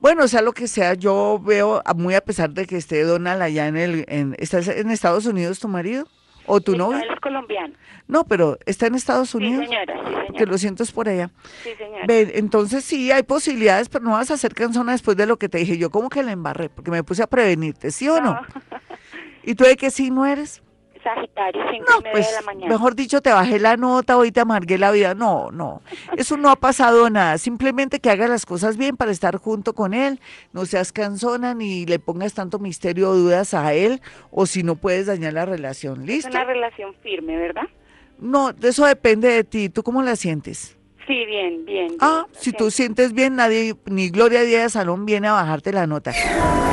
Bueno, 0.00 0.28
sea 0.28 0.42
lo 0.42 0.52
que 0.52 0.68
sea, 0.68 0.94
yo 0.94 1.40
veo, 1.44 1.82
muy 1.96 2.14
a 2.14 2.20
pesar 2.20 2.50
de 2.50 2.66
que 2.66 2.76
esté 2.76 3.02
Donald 3.02 3.42
allá 3.42 3.66
en 3.66 3.76
el... 3.76 4.04
En, 4.08 4.36
¿Estás 4.38 4.68
en 4.68 4.90
Estados 4.90 5.26
Unidos 5.26 5.58
tu 5.58 5.68
marido? 5.68 6.06
¿O 6.46 6.60
tu 6.60 6.72
Sí, 6.72 6.78
no, 6.78 6.84
novio? 6.92 7.02
él 7.04 7.10
es 7.12 7.20
colombiano. 7.20 7.74
No, 8.06 8.24
pero 8.24 8.58
está 8.64 8.86
en 8.86 8.94
Estados 8.94 9.30
Sí, 9.30 9.36
Unidos. 9.36 9.66
señora, 9.66 9.94
sí, 10.28 10.32
Que 10.34 10.46
lo 10.46 10.56
siento 10.56 10.82
es 10.82 10.92
por 10.92 11.08
allá. 11.08 11.30
Sí, 11.62 11.70
señora. 11.76 12.04
Entonces 12.08 12.84
sí, 12.84 13.10
hay 13.12 13.22
posibilidades, 13.22 13.88
pero 13.90 14.04
no 14.04 14.12
vas 14.12 14.30
a 14.30 14.34
hacer 14.34 14.54
canzona 14.54 14.92
después 14.92 15.16
de 15.16 15.26
lo 15.26 15.36
que 15.36 15.48
te 15.50 15.58
dije. 15.58 15.76
Yo 15.76 15.90
como 15.90 16.08
que 16.08 16.22
la 16.22 16.32
embarré, 16.32 16.70
porque 16.70 16.90
me 16.90 17.02
puse 17.04 17.22
a 17.22 17.26
prevenirte, 17.26 17.90
¿sí 17.90 18.08
o 18.08 18.20
no? 18.22 18.40
¿Y 19.44 19.54
tú 19.56 19.64
de 19.64 19.76
qué 19.76 19.90
signo 19.90 20.24
eres? 20.24 20.62
Sagitario, 21.02 21.62
5 21.70 21.84
No, 21.88 21.98
y 21.98 22.02
media 22.02 22.12
pues, 22.12 22.26
de 22.28 22.32
la 22.36 22.42
mañana. 22.42 22.68
mejor 22.72 22.94
dicho, 22.94 23.20
te 23.20 23.30
bajé 23.32 23.58
la 23.58 23.76
nota, 23.76 24.16
hoy 24.16 24.30
te 24.32 24.40
amargué 24.40 24.78
la 24.78 24.90
vida. 24.92 25.14
No, 25.14 25.50
no, 25.50 25.82
eso 26.16 26.36
no 26.36 26.50
ha 26.50 26.56
pasado 26.56 27.10
nada. 27.10 27.36
Simplemente 27.38 28.00
que 28.00 28.10
hagas 28.10 28.30
las 28.30 28.46
cosas 28.46 28.76
bien 28.76 28.96
para 28.96 29.10
estar 29.10 29.36
junto 29.36 29.74
con 29.74 29.92
él. 29.92 30.20
No 30.52 30.64
seas 30.64 30.92
cansona 30.92 31.52
ni 31.54 31.84
le 31.84 31.98
pongas 31.98 32.32
tanto 32.34 32.58
misterio 32.58 33.10
o 33.10 33.14
dudas 33.14 33.52
a 33.54 33.74
él, 33.74 34.00
o 34.30 34.46
si 34.46 34.62
no 34.62 34.76
puedes 34.76 35.06
dañar 35.06 35.32
la 35.32 35.44
relación. 35.44 36.02
Es 36.02 36.06
¿Listo? 36.06 36.30
una 36.30 36.44
relación 36.44 36.94
firme, 37.02 37.36
¿verdad? 37.36 37.64
No, 38.18 38.52
de 38.52 38.68
eso 38.70 38.86
depende 38.86 39.28
de 39.28 39.44
ti. 39.44 39.68
¿Tú 39.68 39.82
cómo 39.82 40.02
la 40.02 40.16
sientes? 40.16 40.77
Sí, 41.08 41.24
bien, 41.24 41.64
bien. 41.64 41.96
Ah, 42.00 42.26
bien, 42.30 42.42
si 42.42 42.52
tú 42.52 42.70
sientes 42.70 43.14
bien, 43.14 43.36
nadie, 43.36 43.74
ni 43.86 44.10
Gloria 44.10 44.42
Díaz 44.42 44.64
de 44.64 44.68
Salón 44.68 45.06
viene 45.06 45.26
a 45.28 45.32
bajarte 45.32 45.72
la 45.72 45.86
nota. 45.86 46.12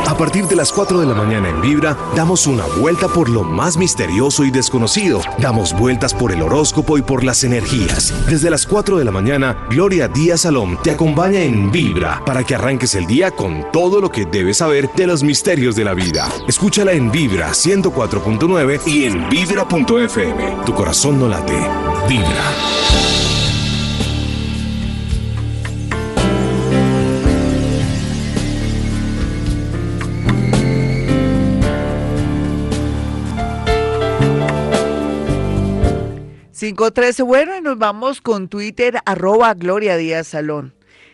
A 0.05 0.17
partir 0.17 0.43
de 0.45 0.57
las 0.57 0.73
4 0.73 0.99
de 0.99 1.05
la 1.05 1.13
mañana 1.13 1.47
en 1.47 1.61
Vibra, 1.61 1.97
damos 2.17 2.45
una 2.45 2.65
vuelta 2.79 3.07
por 3.07 3.29
lo 3.29 3.43
más 3.43 3.77
misterioso 3.77 4.43
y 4.43 4.51
desconocido. 4.51 5.21
Damos 5.37 5.73
vueltas 5.73 6.13
por 6.13 6.33
el 6.33 6.41
horóscopo 6.41 6.97
y 6.97 7.01
por 7.01 7.23
las 7.23 7.45
energías. 7.45 8.13
Desde 8.29 8.49
las 8.49 8.67
4 8.67 8.97
de 8.97 9.05
la 9.05 9.11
mañana, 9.11 9.65
Gloria 9.69 10.09
Díaz 10.09 10.41
Salón 10.41 10.77
te 10.83 10.91
acompaña 10.91 11.39
en 11.39 11.71
Vibra 11.71 12.21
para 12.25 12.43
que 12.43 12.55
arranques 12.55 12.93
el 12.95 13.07
día 13.07 13.31
con 13.31 13.71
todo 13.71 14.01
lo 14.01 14.11
que 14.11 14.25
debes 14.25 14.57
saber 14.57 14.89
de 14.97 15.07
los 15.07 15.23
misterios 15.23 15.77
de 15.77 15.85
la 15.85 15.93
vida. 15.93 16.27
Escúchala 16.45 16.91
en 16.91 17.09
Vibra 17.09 17.51
104.9 17.51 18.81
y 18.85 19.05
en 19.05 19.29
Vibra.fm. 19.29 20.57
Tu 20.65 20.73
corazón 20.73 21.19
no 21.19 21.29
late. 21.29 21.57
Vibra. 22.09 23.14
513, 36.73 37.21
bueno, 37.21 37.55
y 37.55 37.61
nos 37.61 37.77
vamos 37.77 38.21
con 38.21 38.47
Twitter, 38.47 38.97
arroba 39.05 39.53
Gloria 39.53 39.97
Díaz 39.97 40.25
Salón. 40.25 40.73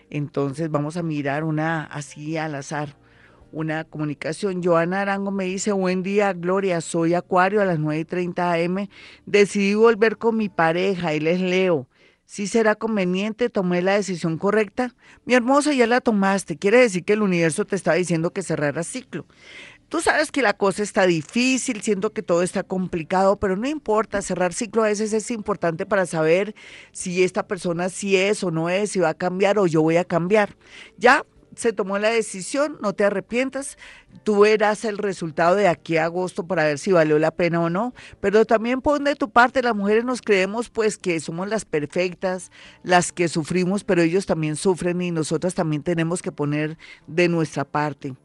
Entonces 0.10 0.72
vamos 0.72 0.96
a 0.96 1.04
mirar 1.04 1.44
una 1.44 1.84
así 1.84 2.38
al 2.38 2.56
azar, 2.56 2.96
una 3.52 3.84
comunicación. 3.84 4.64
Joana 4.64 5.02
Arango 5.02 5.30
me 5.30 5.44
dice, 5.44 5.74
buen 5.74 6.04
día, 6.04 6.32
Gloria, 6.32 6.80
soy 6.80 7.16
Acuario 7.16 7.62
a 7.62 7.66
las 7.66 7.80
9.30 7.80 8.66
am. 8.66 8.88
Decidí 9.26 9.74
volver 9.74 10.18
con 10.18 10.38
mi 10.38 10.48
pareja, 10.48 11.12
él 11.12 11.28
es 11.28 11.42
Leo. 11.42 11.90
Si 12.24 12.48
será 12.48 12.76
conveniente, 12.76 13.50
tomé 13.50 13.82
la 13.82 13.96
decisión 13.96 14.38
correcta. 14.38 14.96
Mi 15.26 15.34
hermosa, 15.34 15.74
ya 15.74 15.86
la 15.86 16.00
tomaste. 16.00 16.58
Quiere 16.58 16.78
decir 16.78 17.04
que 17.04 17.12
el 17.12 17.24
universo 17.24 17.66
te 17.66 17.76
está 17.76 17.92
diciendo 17.92 18.32
que 18.32 18.42
cerrara 18.42 18.84
ciclo. 18.84 19.26
Tú 19.92 20.00
sabes 20.00 20.32
que 20.32 20.42
la 20.42 20.54
cosa 20.54 20.84
está 20.84 21.06
difícil, 21.06 21.82
siento 21.82 22.14
que 22.14 22.24
todo 22.24 22.44
está 22.44 22.64
complicado, 22.64 23.36
pero 23.36 23.58
no 23.58 23.68
importa, 23.68 24.22
cerrar 24.22 24.54
ciclo 24.54 24.86
a 24.86 24.88
veces 24.88 25.12
es 25.12 25.30
importante 25.32 25.86
para 25.86 26.06
saber 26.06 26.56
si 26.94 27.24
esta 27.24 27.46
persona 27.46 27.90
sí 27.90 28.16
es 28.16 28.42
o 28.42 28.52
no 28.52 28.70
es, 28.70 28.92
si 28.92 29.00
va 29.00 29.10
a 29.10 29.14
cambiar 29.14 29.60
o 29.60 29.68
yo 29.68 29.82
voy 29.82 29.98
a 29.98 30.06
cambiar. 30.06 30.56
Ya 30.98 31.26
se 31.58 31.74
tomó 31.74 32.00
la 32.00 32.08
decisión, 32.08 32.78
no 32.82 32.94
te 32.94 33.04
arrepientas, 33.04 33.78
tú 34.24 34.40
verás 34.40 34.86
el 34.86 34.98
resultado 34.98 35.56
de 35.56 35.68
aquí 35.68 35.98
a 35.98 36.06
agosto 36.06 36.48
para 36.48 36.64
ver 36.64 36.80
si 36.80 36.94
valió 36.94 37.20
la 37.20 37.32
pena 37.32 37.60
o 37.60 37.70
no, 37.70 37.94
pero 38.22 38.46
también 38.46 38.80
pon 38.80 39.04
de 39.04 39.16
tu 39.16 39.30
parte, 39.30 39.62
las 39.62 39.76
mujeres 39.76 40.06
nos 40.06 40.22
creemos 40.22 40.70
pues 40.70 40.98
que 40.98 41.20
somos 41.20 41.50
las 41.50 41.66
perfectas, 41.66 42.50
las 42.84 43.12
que 43.12 43.28
sufrimos, 43.28 43.84
pero 43.84 44.02
ellos 44.02 44.26
también 44.26 44.56
sufren 44.56 45.02
y 45.02 45.12
nosotras 45.12 45.54
también 45.54 45.84
tenemos 45.84 46.22
que 46.22 46.32
poner 46.32 46.78
de 47.08 47.28
nuestra 47.28 47.66
parte. 47.66 48.16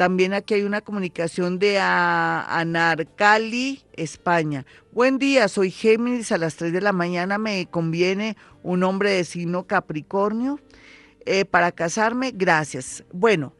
También 0.00 0.32
aquí 0.32 0.54
hay 0.54 0.62
una 0.62 0.80
comunicación 0.80 1.58
de 1.58 1.78
Anarcali, 1.78 3.82
España. 3.92 4.64
Buen 4.92 5.18
día, 5.18 5.46
soy 5.46 5.70
Géminis, 5.70 6.32
a 6.32 6.38
las 6.38 6.56
3 6.56 6.72
de 6.72 6.80
la 6.80 6.92
mañana 6.92 7.36
me 7.36 7.66
conviene 7.66 8.34
un 8.62 8.82
hombre 8.82 9.10
de 9.10 9.24
signo 9.24 9.66
Capricornio. 9.66 10.58
Eh, 11.26 11.44
para 11.44 11.70
casarme, 11.70 12.32
gracias. 12.34 13.04
Bueno, 13.12 13.52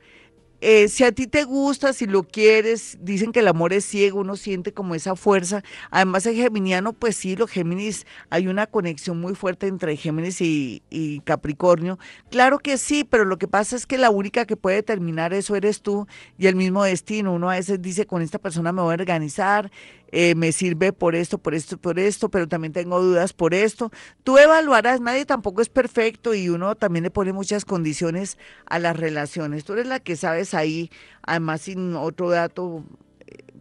eh, 0.61 0.89
si 0.89 1.05
a 1.05 1.13
ti 1.13 1.27
te 1.27 1.45
gusta, 1.45 1.93
si 1.93 2.07
lo 2.07 2.23
quieres, 2.23 2.99
dicen 3.01 3.33
que 3.33 3.41
el 3.41 3.49
amor 3.49 3.73
es 3.73 3.85
ciego, 3.85 4.21
uno 4.21 4.37
siente 4.37 4.73
como 4.73 4.95
esa 4.95 5.17
fuerza. 5.17 5.63
Además, 5.91 6.27
el 6.27 6.37
geminiano, 6.37 6.93
pues 6.93 7.17
sí, 7.17 7.35
los 7.37 7.51
Géminis, 7.51 8.07
hay 8.29 8.47
una 8.47 8.67
conexión 8.67 9.21
muy 9.21 9.35
fuerte 9.35 9.67
entre 9.67 9.97
Géminis 9.97 10.41
y, 10.41 10.83
y, 10.91 11.21
Capricornio. 11.21 11.99
Claro 12.31 12.59
que 12.59 12.77
sí, 12.77 13.05
pero 13.05 13.25
lo 13.25 13.39
que 13.39 13.49
pasa 13.49 13.75
es 13.75 13.87
que 13.87 13.99
la 13.99 14.11
única 14.11 14.45
que 14.45 14.57
puede 14.57 14.83
terminar 14.83 15.33
eso 15.33 15.57
eres 15.57 15.81
tú 15.81 16.07
y 16.39 16.47
el 16.47 16.57
mismo 16.57 16.85
destino. 16.85 17.33
Uno 17.33 17.51
a 17.51 17.55
veces 17.55 17.81
dice, 17.81 18.07
con 18.07 18.21
esta 18.23 18.39
persona 18.39 18.73
me 18.73 18.83
voy 18.83 18.93
a 18.93 18.95
organizar, 18.95 19.71
eh, 20.13 20.35
me 20.35 20.53
sirve 20.53 20.93
por 20.93 21.15
esto, 21.15 21.39
por 21.39 21.55
esto, 21.55 21.79
por 21.79 21.99
esto, 21.99 22.31
pero 22.31 22.49
también 22.49 22.73
tengo 22.73 23.01
dudas 23.01 23.33
por 23.33 23.55
esto. 23.55 23.91
Tú 24.25 24.39
evaluarás, 24.39 25.01
nadie 25.01 25.25
tampoco 25.25 25.63
es 25.63 25.69
perfecto 25.69 26.35
y 26.35 26.49
uno 26.49 26.75
también 26.75 27.05
le 27.05 27.11
pone 27.11 27.33
muchas 27.33 27.65
condiciones 27.65 28.39
a 28.67 28.79
las 28.79 28.97
relaciones. 28.97 29.65
Tú 29.65 29.75
eres 29.75 29.87
la 29.87 30.01
que 30.01 30.17
sabes 30.17 30.55
ahí, 30.55 30.91
además 31.23 31.63
sin 31.63 31.95
otro 31.95 32.31
dato, 32.31 32.85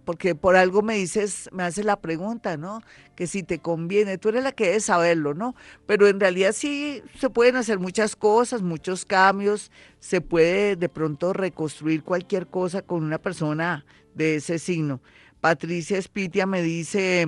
porque 0.09 0.33
por 0.33 0.55
algo 0.55 0.81
me 0.81 0.95
dices, 0.95 1.49
me 1.51 1.61
haces 1.61 1.85
la 1.85 2.01
pregunta, 2.01 2.57
¿no? 2.57 2.81
Que 3.15 3.27
si 3.27 3.43
te 3.43 3.59
conviene, 3.59 4.17
tú 4.17 4.29
eres 4.29 4.43
la 4.43 4.51
que 4.51 4.65
debes 4.65 4.85
saberlo, 4.85 5.35
¿no? 5.35 5.55
Pero 5.85 6.07
en 6.07 6.19
realidad 6.19 6.53
sí 6.53 7.03
se 7.19 7.29
pueden 7.29 7.57
hacer 7.57 7.77
muchas 7.77 8.15
cosas, 8.15 8.63
muchos 8.63 9.05
cambios, 9.05 9.71
se 9.99 10.19
puede 10.21 10.75
de 10.75 10.89
pronto 10.89 11.31
reconstruir 11.31 12.03
cualquier 12.03 12.47
cosa 12.47 12.81
con 12.81 13.03
una 13.03 13.19
persona 13.19 13.85
de 14.15 14.37
ese 14.37 14.57
signo. 14.57 14.99
Patricia 15.41 15.97
Espitia 15.97 16.45
me 16.45 16.61
dice, 16.61 17.27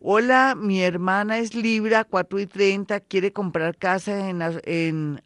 hola, 0.00 0.54
mi 0.56 0.82
hermana 0.82 1.38
es 1.38 1.54
Libra, 1.54 2.04
4 2.04 2.38
y 2.40 2.46
30, 2.46 3.00
quiere 3.00 3.32
comprar 3.32 3.76
casa 3.76 4.28
en, 4.28 4.42
en, 4.64 5.22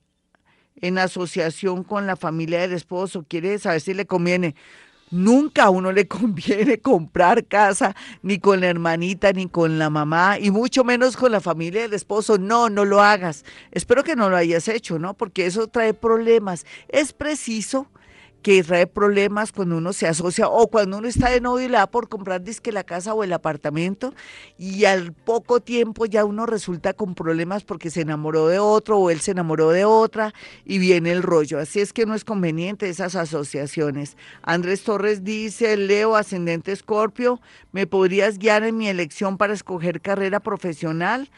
en 0.76 0.98
asociación 0.98 1.84
con 1.84 2.06
la 2.06 2.16
familia 2.16 2.60
del 2.60 2.72
esposo, 2.72 3.24
quiere 3.28 3.58
saber 3.58 3.80
si 3.80 3.94
le 3.94 4.06
conviene. 4.06 4.54
Nunca 5.10 5.64
a 5.64 5.70
uno 5.70 5.92
le 5.92 6.08
conviene 6.08 6.78
comprar 6.82 7.46
casa, 7.46 7.94
ni 8.22 8.38
con 8.38 8.60
la 8.60 8.66
hermanita, 8.66 9.32
ni 9.32 9.48
con 9.48 9.78
la 9.78 9.88
mamá, 9.88 10.38
y 10.40 10.50
mucho 10.50 10.82
menos 10.82 11.16
con 11.16 11.30
la 11.30 11.40
familia 11.40 11.82
del 11.82 11.94
esposo. 11.94 12.38
No, 12.38 12.70
no 12.70 12.84
lo 12.84 13.00
hagas. 13.00 13.44
Espero 13.70 14.02
que 14.02 14.16
no 14.16 14.30
lo 14.30 14.36
hayas 14.36 14.66
hecho, 14.66 14.98
¿no? 14.98 15.14
Porque 15.14 15.46
eso 15.46 15.68
trae 15.68 15.94
problemas. 15.94 16.66
Es 16.88 17.12
preciso 17.12 17.88
que 18.46 18.62
trae 18.62 18.86
problemas 18.86 19.50
cuando 19.50 19.76
uno 19.76 19.92
se 19.92 20.06
asocia 20.06 20.46
o 20.46 20.68
cuando 20.68 20.98
uno 20.98 21.08
está 21.08 21.30
de 21.30 21.40
novio 21.40 21.66
y 21.66 21.68
le 21.68 21.78
da 21.78 21.88
por 21.88 22.08
comprar 22.08 22.44
disque 22.44 22.70
la 22.70 22.84
casa 22.84 23.12
o 23.12 23.24
el 23.24 23.32
apartamento 23.32 24.14
y 24.56 24.84
al 24.84 25.12
poco 25.12 25.58
tiempo 25.58 26.06
ya 26.06 26.24
uno 26.24 26.46
resulta 26.46 26.92
con 26.92 27.16
problemas 27.16 27.64
porque 27.64 27.90
se 27.90 28.02
enamoró 28.02 28.46
de 28.46 28.60
otro 28.60 29.00
o 29.00 29.10
él 29.10 29.18
se 29.18 29.32
enamoró 29.32 29.70
de 29.70 29.84
otra 29.84 30.32
y 30.64 30.78
viene 30.78 31.10
el 31.10 31.24
rollo. 31.24 31.58
Así 31.58 31.80
es 31.80 31.92
que 31.92 32.06
no 32.06 32.14
es 32.14 32.22
conveniente 32.22 32.88
esas 32.88 33.16
asociaciones. 33.16 34.16
Andrés 34.42 34.84
Torres 34.84 35.24
dice, 35.24 35.76
Leo, 35.76 36.14
ascendente 36.14 36.70
Escorpio, 36.70 37.40
¿me 37.72 37.88
podrías 37.88 38.38
guiar 38.38 38.62
en 38.62 38.76
mi 38.76 38.86
elección 38.86 39.38
para 39.38 39.54
escoger 39.54 40.00
carrera 40.00 40.38
profesional 40.38 41.32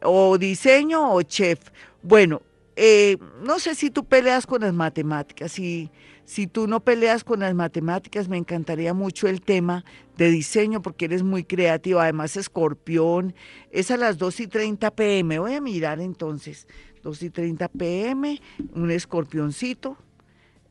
o 0.00 0.38
diseño 0.38 1.12
o 1.12 1.20
chef? 1.20 1.60
Bueno, 2.02 2.40
eh, 2.74 3.18
no 3.42 3.58
sé 3.58 3.74
si 3.74 3.90
tú 3.90 4.06
peleas 4.06 4.46
con 4.46 4.62
las 4.62 4.72
matemáticas 4.72 5.58
y... 5.58 5.90
Si 6.24 6.46
tú 6.46 6.66
no 6.66 6.80
peleas 6.80 7.22
con 7.22 7.40
las 7.40 7.54
matemáticas, 7.54 8.28
me 8.28 8.38
encantaría 8.38 8.94
mucho 8.94 9.28
el 9.28 9.42
tema 9.42 9.84
de 10.16 10.30
diseño 10.30 10.80
porque 10.80 11.04
eres 11.04 11.22
muy 11.22 11.44
creativo. 11.44 12.00
Además, 12.00 12.36
escorpión, 12.36 13.34
es 13.70 13.90
a 13.90 13.96
las 13.96 14.16
2 14.16 14.40
y 14.40 14.46
30 14.46 14.90
pm. 14.92 15.38
Voy 15.38 15.54
a 15.54 15.60
mirar 15.60 16.00
entonces, 16.00 16.66
2 17.02 17.22
y 17.24 17.30
30 17.30 17.68
pm, 17.68 18.40
un 18.72 18.90
escorpioncito. 18.90 19.98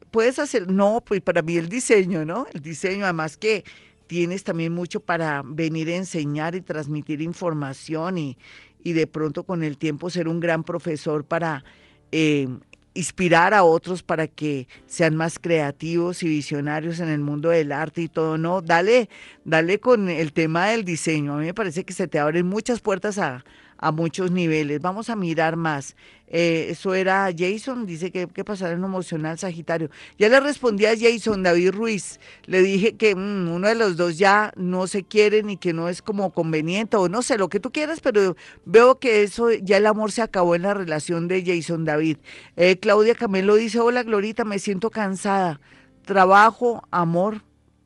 Puedes 0.09 0.39
hacer, 0.39 0.69
no, 0.71 1.01
pues 1.05 1.21
para 1.21 1.41
mí 1.41 1.57
el 1.57 1.69
diseño, 1.69 2.25
¿no? 2.25 2.47
El 2.53 2.61
diseño, 2.61 3.03
además 3.03 3.37
que 3.37 3.63
tienes 4.07 4.43
también 4.43 4.73
mucho 4.73 4.99
para 4.99 5.43
venir 5.45 5.89
a 5.89 5.95
enseñar 5.95 6.55
y 6.55 6.61
transmitir 6.61 7.21
información 7.21 8.17
y, 8.17 8.37
y 8.83 8.93
de 8.93 9.07
pronto 9.07 9.43
con 9.43 9.63
el 9.63 9.77
tiempo 9.77 10.09
ser 10.09 10.27
un 10.27 10.39
gran 10.39 10.63
profesor 10.63 11.25
para 11.25 11.63
eh, 12.11 12.47
inspirar 12.93 13.53
a 13.53 13.63
otros 13.63 14.03
para 14.03 14.27
que 14.27 14.67
sean 14.85 15.15
más 15.15 15.39
creativos 15.39 16.23
y 16.23 16.27
visionarios 16.27 16.99
en 16.99 17.09
el 17.09 17.19
mundo 17.19 17.49
del 17.49 17.71
arte 17.71 18.01
y 18.01 18.07
todo, 18.07 18.37
no, 18.37 18.61
dale, 18.61 19.09
dale 19.45 19.79
con 19.79 20.09
el 20.09 20.33
tema 20.33 20.67
del 20.67 20.85
diseño. 20.85 21.33
A 21.33 21.37
mí 21.37 21.45
me 21.45 21.53
parece 21.53 21.83
que 21.83 21.93
se 21.93 22.07
te 22.07 22.19
abren 22.19 22.47
muchas 22.47 22.81
puertas 22.81 23.17
a, 23.17 23.43
a 23.83 23.91
muchos 23.91 24.31
niveles. 24.31 24.81
Vamos 24.81 25.09
a 25.09 25.15
mirar 25.15 25.57
más. 25.57 25.95
Eh, 26.27 26.67
eso 26.69 26.95
era 26.95 27.29
Jason, 27.37 27.85
dice 27.85 28.11
que 28.11 28.27
qué 28.27 28.43
pasará 28.45 28.73
en 28.73 28.83
emocional 28.83 29.37
Sagitario. 29.37 29.89
Ya 30.17 30.29
le 30.29 30.39
respondí 30.39 30.85
a 30.85 30.97
Jason, 30.97 31.43
David 31.43 31.71
Ruiz, 31.71 32.19
le 32.45 32.61
dije 32.61 32.95
que 32.95 33.13
mm, 33.13 33.49
uno 33.49 33.67
de 33.67 33.75
los 33.75 33.97
dos 33.97 34.17
ya 34.17 34.53
no 34.55 34.87
se 34.87 35.03
quiere 35.03 35.43
ni 35.43 35.57
que 35.57 35.73
no 35.73 35.89
es 35.89 36.01
como 36.01 36.31
conveniente 36.31 36.97
o 36.97 37.09
no 37.09 37.21
sé 37.21 37.37
lo 37.37 37.49
que 37.49 37.59
tú 37.59 37.71
quieras, 37.71 37.99
pero 37.99 38.35
veo 38.65 38.99
que 38.99 39.21
eso 39.21 39.51
ya 39.51 39.77
el 39.77 39.85
amor 39.85 40.11
se 40.11 40.21
acabó 40.21 40.55
en 40.55 40.63
la 40.63 40.73
relación 40.73 41.27
de 41.27 41.43
Jason 41.45 41.83
David. 41.85 42.17
Eh, 42.55 42.79
Claudia 42.79 43.15
Camelo 43.15 43.55
dice, 43.55 43.79
hola 43.79 44.03
Glorita, 44.03 44.45
me 44.45 44.59
siento 44.59 44.89
cansada. 44.89 45.59
Trabajo, 46.05 46.87
amor, 46.89 47.43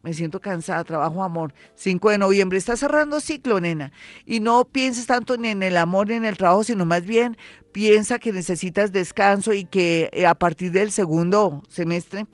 me 0.07 0.13
siento 0.13 0.39
cansada, 0.39 0.85
trabajo 0.85 1.21
amor. 1.21 1.53
5 1.75 2.11
de 2.11 2.17
noviembre, 2.17 2.57
está 2.57 2.77
cerrando 2.77 3.19
ciclo, 3.19 3.59
nena. 3.59 3.91
Y 4.25 4.39
no 4.39 4.63
pienses 4.63 5.05
tanto 5.05 5.35
ni 5.35 5.49
en 5.49 5.63
el 5.63 5.75
amor 5.75 6.07
ni 6.07 6.13
en 6.13 6.23
el 6.23 6.37
trabajo, 6.37 6.63
sino 6.63 6.85
más 6.85 7.05
bien 7.05 7.35
piensa 7.73 8.17
que 8.17 8.31
necesitas 8.31 8.93
descanso 8.93 9.51
y 9.51 9.65
que 9.65 10.09
eh, 10.13 10.25
a 10.25 10.33
partir 10.33 10.71
del 10.71 10.91
segundo 10.91 11.61
semestre 11.67 12.25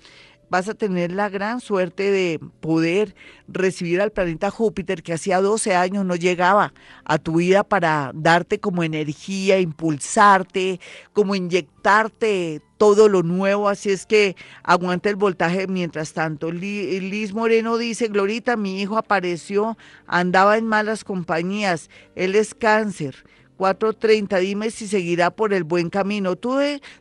vas 0.54 0.70
a 0.70 0.76
tener 0.76 1.12
la 1.12 1.30
gran 1.30 1.60
suerte 1.62 2.12
de 2.12 2.39
poder 2.60 3.16
recibir 3.47 3.99
al 4.01 4.12
planeta 4.12 4.51
Júpiter 4.51 5.01
que 5.01 5.14
hacía 5.14 5.41
12 5.41 5.74
años 5.74 6.06
no 6.06 6.16
llegaba 6.16 6.76
a 7.06 7.18
tu 7.18 7.38
vida 7.38 7.64
para 7.64 8.12
darte 8.14 8.60
como 8.60 8.84
energía, 8.84 9.60
impulsarte, 9.60 10.80
como 11.12 11.34
inyectarte 11.34 12.62
todo 12.78 13.10
lo 13.10 13.24
nuevo, 13.24 13.68
así 13.68 13.89
es 13.89 14.06
que 14.06 14.36
aguanta 14.62 15.10
el 15.10 15.16
voltaje 15.16 15.66
mientras 15.66 16.14
tanto. 16.14 16.51
Liz 16.51 17.34
Moreno 17.34 17.78
dice, 17.78 18.10
Glorita, 18.10 18.56
mi 18.56 18.80
hijo 18.80 18.99
apareció, 18.99 19.76
andaba 20.06 20.60
en 20.60 20.68
malas 20.68 21.04
compañías, 21.04 21.89
él 22.14 22.36
es 22.36 22.54
cáncer 22.54 23.24
4.30, 23.58 24.39
dime 24.39 24.72
si 24.72 24.88
seguirá 24.88 25.32
por 25.32 25.54
el 25.54 25.64
buen 25.64 25.89
camino. 25.89 26.36
Tú, 26.36 26.58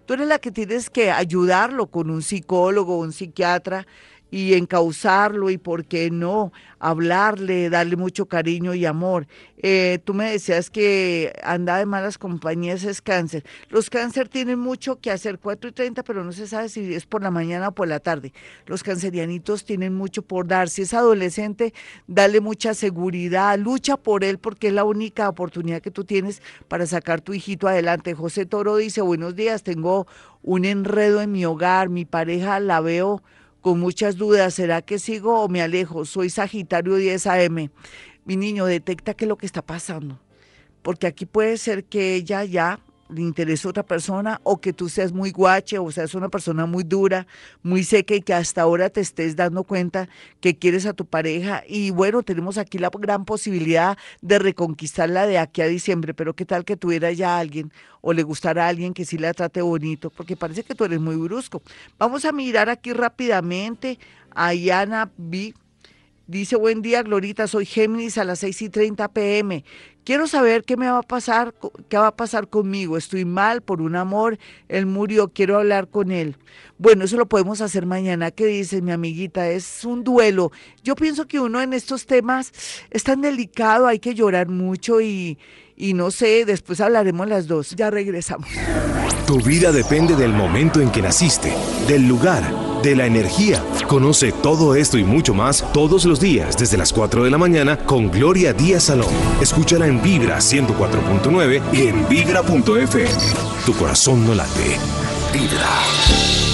tú 0.06 0.14
eres 0.14 0.28
la 0.28 0.38
que 0.38 0.50
tienes 0.50 0.90
que 0.90 1.10
ayudarlo 1.10 1.86
con 1.86 2.10
un 2.10 2.22
psicólogo, 2.22 2.98
un 2.98 3.12
psiquiatra, 3.12 3.86
y 4.32 4.54
encauzarlo 4.54 5.50
y 5.50 5.58
por 5.58 5.84
qué 5.84 6.10
no 6.10 6.52
hablarle, 6.78 7.68
darle 7.68 7.96
mucho 7.96 8.24
cariño 8.26 8.72
y 8.74 8.86
amor. 8.86 9.26
Eh, 9.58 9.98
tú 10.04 10.14
me 10.14 10.32
decías 10.32 10.70
que 10.70 11.34
anda 11.44 11.76
de 11.76 11.84
malas 11.84 12.16
compañías 12.16 12.82
es 12.84 13.02
cáncer. 13.02 13.44
Los 13.68 13.90
cáncer 13.90 14.30
tienen 14.30 14.58
mucho 14.58 14.98
que 14.98 15.10
hacer, 15.10 15.38
4 15.38 15.68
y 15.68 15.72
30, 15.72 16.02
pero 16.02 16.24
no 16.24 16.32
se 16.32 16.46
sabe 16.46 16.70
si 16.70 16.94
es 16.94 17.04
por 17.04 17.22
la 17.22 17.30
mañana 17.30 17.68
o 17.68 17.72
por 17.72 17.86
la 17.86 18.00
tarde. 18.00 18.32
Los 18.64 18.82
cancerianitos 18.82 19.66
tienen 19.66 19.94
mucho 19.94 20.22
por 20.22 20.48
dar. 20.48 20.70
Si 20.70 20.80
es 20.80 20.94
adolescente, 20.94 21.74
dale 22.06 22.40
mucha 22.40 22.72
seguridad, 22.72 23.58
lucha 23.58 23.98
por 23.98 24.24
él 24.24 24.38
porque 24.38 24.68
es 24.68 24.72
la 24.72 24.84
única 24.84 25.28
oportunidad 25.28 25.82
que 25.82 25.90
tú 25.90 26.04
tienes 26.04 26.40
para 26.68 26.86
sacar 26.86 27.20
tu 27.20 27.34
hijito 27.34 27.68
adelante. 27.68 28.14
José 28.14 28.46
Toro 28.46 28.76
dice, 28.76 29.02
buenos 29.02 29.36
días, 29.36 29.62
tengo 29.62 30.06
un 30.42 30.64
enredo 30.64 31.20
en 31.20 31.32
mi 31.32 31.44
hogar, 31.44 31.90
mi 31.90 32.06
pareja 32.06 32.58
la 32.60 32.80
veo 32.80 33.22
con 33.62 33.78
muchas 33.78 34.16
dudas, 34.16 34.54
¿será 34.54 34.82
que 34.82 34.98
sigo 34.98 35.40
o 35.40 35.48
me 35.48 35.62
alejo? 35.62 36.04
Soy 36.04 36.28
Sagitario 36.28 36.96
10 36.96 37.26
AM. 37.28 37.70
Mi 38.24 38.36
niño, 38.36 38.66
detecta 38.66 39.14
qué 39.14 39.24
es 39.24 39.28
lo 39.28 39.38
que 39.38 39.46
está 39.46 39.62
pasando, 39.62 40.20
porque 40.82 41.06
aquí 41.06 41.26
puede 41.26 41.56
ser 41.56 41.84
que 41.84 42.14
ella 42.16 42.44
ya 42.44 42.80
le 43.12 43.22
interese 43.22 43.66
a 43.66 43.70
otra 43.70 43.82
persona 43.82 44.40
o 44.42 44.60
que 44.60 44.72
tú 44.72 44.88
seas 44.88 45.12
muy 45.12 45.30
guache 45.30 45.78
o 45.78 45.90
seas 45.90 46.14
una 46.14 46.28
persona 46.28 46.66
muy 46.66 46.84
dura, 46.84 47.26
muy 47.62 47.84
seca 47.84 48.14
y 48.14 48.22
que 48.22 48.34
hasta 48.34 48.62
ahora 48.62 48.90
te 48.90 49.00
estés 49.00 49.36
dando 49.36 49.64
cuenta 49.64 50.08
que 50.40 50.56
quieres 50.56 50.86
a 50.86 50.92
tu 50.92 51.06
pareja. 51.06 51.62
Y 51.68 51.90
bueno, 51.90 52.22
tenemos 52.22 52.58
aquí 52.58 52.78
la 52.78 52.90
gran 52.92 53.24
posibilidad 53.24 53.96
de 54.20 54.38
reconquistarla 54.38 55.26
de 55.26 55.38
aquí 55.38 55.62
a 55.62 55.66
diciembre, 55.66 56.14
pero 56.14 56.34
qué 56.34 56.44
tal 56.44 56.64
que 56.64 56.76
tuviera 56.76 57.12
ya 57.12 57.38
alguien 57.38 57.72
o 58.00 58.12
le 58.12 58.22
gustara 58.22 58.66
a 58.66 58.68
alguien 58.68 58.94
que 58.94 59.04
sí 59.04 59.18
la 59.18 59.32
trate 59.32 59.62
bonito, 59.62 60.10
porque 60.10 60.36
parece 60.36 60.64
que 60.64 60.74
tú 60.74 60.84
eres 60.84 61.00
muy 61.00 61.16
brusco. 61.16 61.62
Vamos 61.98 62.24
a 62.24 62.32
mirar 62.32 62.68
aquí 62.68 62.92
rápidamente 62.92 63.98
a 64.34 64.54
Yana 64.54 65.10
B. 65.16 65.54
Dice, 66.26 66.56
buen 66.56 66.82
día, 66.82 67.02
Glorita, 67.02 67.48
soy 67.48 67.66
Géminis 67.66 68.16
a 68.16 68.24
las 68.24 68.38
6 68.38 68.62
y 68.62 68.68
30 68.68 69.08
pm. 69.08 69.64
Quiero 70.04 70.26
saber 70.26 70.62
qué 70.64 70.76
me 70.76 70.90
va 70.90 70.98
a 70.98 71.02
pasar, 71.02 71.54
qué 71.88 71.96
va 71.96 72.08
a 72.08 72.16
pasar 72.16 72.48
conmigo. 72.48 72.96
Estoy 72.96 73.24
mal 73.24 73.60
por 73.60 73.82
un 73.82 73.96
amor, 73.96 74.38
él 74.68 74.86
murió, 74.86 75.28
quiero 75.28 75.58
hablar 75.58 75.88
con 75.88 76.12
él. 76.12 76.36
Bueno, 76.78 77.04
eso 77.04 77.16
lo 77.16 77.26
podemos 77.26 77.60
hacer 77.60 77.86
mañana. 77.86 78.30
¿Qué 78.30 78.46
dices, 78.46 78.82
mi 78.82 78.92
amiguita? 78.92 79.48
Es 79.48 79.84
un 79.84 80.04
duelo. 80.04 80.52
Yo 80.82 80.94
pienso 80.94 81.26
que 81.26 81.40
uno 81.40 81.60
en 81.60 81.72
estos 81.72 82.06
temas 82.06 82.52
es 82.90 83.04
tan 83.04 83.20
delicado, 83.20 83.86
hay 83.86 83.98
que 83.98 84.14
llorar 84.14 84.48
mucho 84.48 85.00
y, 85.00 85.38
y 85.76 85.94
no 85.94 86.10
sé, 86.10 86.44
después 86.44 86.80
hablaremos 86.80 87.28
las 87.28 87.46
dos. 87.46 87.70
Ya 87.76 87.90
regresamos. 87.90 88.48
Tu 89.26 89.40
vida 89.40 89.72
depende 89.72 90.16
del 90.16 90.32
momento 90.32 90.80
en 90.80 90.90
que 90.90 91.02
naciste, 91.02 91.52
del 91.86 92.06
lugar, 92.06 92.42
de 92.82 92.96
la 92.96 93.06
energía. 93.06 93.64
Conoce 93.88 94.32
todo 94.32 94.74
esto 94.74 94.98
y 94.98 95.04
mucho 95.04 95.34
más 95.34 95.64
todos 95.72 96.04
los 96.04 96.20
días 96.20 96.56
desde 96.56 96.76
las 96.76 96.92
4 96.92 97.24
de 97.24 97.30
la 97.30 97.38
mañana 97.38 97.78
con 97.78 98.10
Gloria 98.10 98.52
Díaz 98.52 98.84
Salón. 98.84 99.12
Escúchala 99.40 99.86
en 99.86 100.02
Vibra 100.02 100.38
104.9 100.38 101.62
y 101.72 101.86
en 101.88 102.08
vibra.fm. 102.08 103.04
Tu 103.64 103.72
corazón 103.74 104.26
no 104.26 104.34
late. 104.34 104.78
Vibra. 105.32 106.51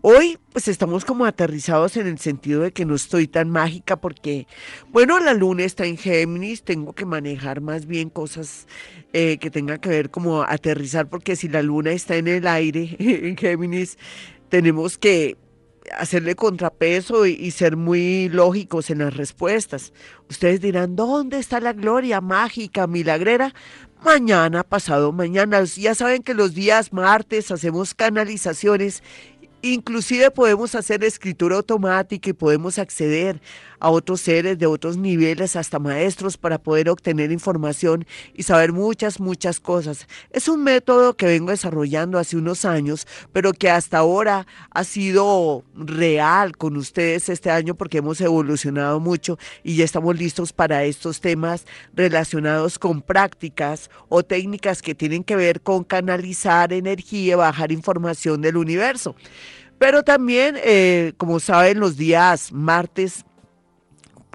Hoy 0.00 0.38
pues 0.56 0.68
estamos 0.68 1.04
como 1.04 1.26
aterrizados 1.26 1.98
en 1.98 2.06
el 2.06 2.18
sentido 2.18 2.62
de 2.62 2.72
que 2.72 2.86
no 2.86 2.94
estoy 2.94 3.28
tan 3.28 3.50
mágica 3.50 3.96
porque, 3.96 4.46
bueno, 4.90 5.20
la 5.20 5.34
luna 5.34 5.64
está 5.64 5.84
en 5.84 5.98
Géminis, 5.98 6.62
tengo 6.62 6.94
que 6.94 7.04
manejar 7.04 7.60
más 7.60 7.84
bien 7.84 8.08
cosas 8.08 8.66
eh, 9.12 9.36
que 9.36 9.50
tengan 9.50 9.80
que 9.80 9.90
ver 9.90 10.08
como 10.08 10.42
aterrizar 10.42 11.10
porque 11.10 11.36
si 11.36 11.48
la 11.48 11.60
luna 11.60 11.92
está 11.92 12.16
en 12.16 12.28
el 12.28 12.46
aire 12.46 12.96
en 12.98 13.36
Géminis, 13.36 13.98
tenemos 14.48 14.96
que 14.96 15.36
hacerle 15.96 16.34
contrapeso 16.34 17.26
y, 17.26 17.50
ser 17.50 17.76
muy 17.76 18.28
lógicos 18.28 18.90
en 18.90 18.98
las 18.98 19.16
respuestas. 19.16 19.92
Ustedes 20.28 20.60
dirán, 20.60 20.96
¿dónde 20.96 21.38
está 21.38 21.60
la 21.60 21.72
gloria 21.72 22.20
mágica, 22.20 22.86
milagrera? 22.86 23.54
Mañana, 24.04 24.62
pasado 24.62 25.12
mañana. 25.12 25.62
Ya 25.64 25.94
saben 25.94 26.22
que 26.22 26.34
los 26.34 26.54
días 26.54 26.92
martes 26.92 27.50
hacemos 27.50 27.94
canalizaciones 27.94 29.02
Inclusive 29.62 30.30
podemos 30.30 30.74
hacer 30.74 31.02
escritura 31.02 31.56
automática 31.56 32.30
y 32.30 32.34
podemos 32.34 32.78
acceder 32.78 33.40
a 33.78 33.90
otros 33.90 34.20
seres 34.20 34.58
de 34.58 34.66
otros 34.66 34.96
niveles, 34.96 35.56
hasta 35.56 35.78
maestros, 35.78 36.36
para 36.36 36.58
poder 36.58 36.88
obtener 36.88 37.32
información 37.32 38.06
y 38.34 38.42
saber 38.42 38.72
muchas, 38.72 39.20
muchas 39.20 39.60
cosas. 39.60 40.06
Es 40.30 40.48
un 40.48 40.62
método 40.62 41.16
que 41.16 41.26
vengo 41.26 41.50
desarrollando 41.50 42.18
hace 42.18 42.36
unos 42.36 42.64
años, 42.64 43.06
pero 43.32 43.52
que 43.52 43.70
hasta 43.70 43.98
ahora 43.98 44.46
ha 44.70 44.84
sido 44.84 45.64
real 45.74 46.56
con 46.56 46.76
ustedes 46.76 47.28
este 47.28 47.50
año 47.50 47.74
porque 47.74 47.98
hemos 47.98 48.20
evolucionado 48.20 49.00
mucho 49.00 49.38
y 49.62 49.76
ya 49.76 49.84
estamos 49.84 50.18
listos 50.18 50.52
para 50.52 50.84
estos 50.84 51.20
temas 51.20 51.66
relacionados 51.94 52.78
con 52.78 53.02
prácticas 53.02 53.90
o 54.08 54.22
técnicas 54.22 54.82
que 54.82 54.94
tienen 54.94 55.24
que 55.24 55.36
ver 55.36 55.60
con 55.60 55.84
canalizar 55.84 56.72
energía, 56.72 57.36
bajar 57.36 57.72
información 57.72 58.40
del 58.40 58.56
universo. 58.56 59.16
Pero 59.78 60.02
también, 60.02 60.56
eh, 60.64 61.12
como 61.18 61.38
saben, 61.38 61.80
los 61.80 61.96
días 61.96 62.50
martes 62.52 63.24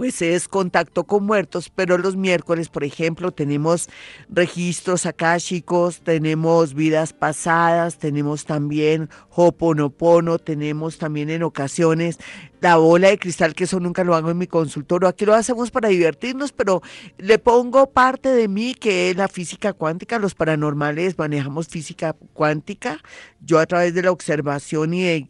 pues 0.02 0.20
es 0.24 0.48
contacto 0.48 1.04
con 1.04 1.28
muertos, 1.28 1.70
pero 1.70 2.00
los 2.00 2.16
miércoles, 2.16 2.70
por 2.70 2.84
ejemplo, 2.84 3.32
tenemos 3.32 3.88
registros 4.30 5.08
chicos, 5.38 6.02
tenemos 6.02 6.74
vidas 6.74 7.14
pasadas, 7.14 8.00
tenemos 8.00 8.46
también 8.46 9.12
Hoponopono, 9.30 10.40
tenemos 10.40 10.98
también 10.98 11.30
en 11.30 11.44
ocasiones 11.44 12.18
la 12.62 12.78
bola 12.78 13.10
de 13.10 13.18
cristal, 13.18 13.56
que 13.56 13.64
eso 13.64 13.80
nunca 13.80 14.04
lo 14.04 14.16
hago 14.16 14.30
en 14.30 14.38
mi 14.38 14.46
consultorio. 14.46 15.08
Aquí 15.08 15.26
lo 15.26 15.34
hacemos 15.34 15.72
para 15.72 15.90
divertirnos, 15.90 16.52
pero 16.52 16.82
le 17.18 17.40
pongo 17.40 17.90
parte 17.90 18.30
de 18.30 18.48
mí 18.48 18.76
que 18.76 19.10
es 19.10 19.18
la 19.18 19.28
física 19.28 19.74
cuántica. 19.74 20.20
Los 20.20 20.36
paranormales 20.36 21.18
manejamos 21.18 21.68
física 21.68 22.16
cuántica. 22.34 23.00
Yo 23.44 23.58
a 23.58 23.66
través 23.66 23.96
de 23.96 24.04
la 24.04 24.12
observación 24.12 24.94
y 24.94 25.02
de 25.02 25.28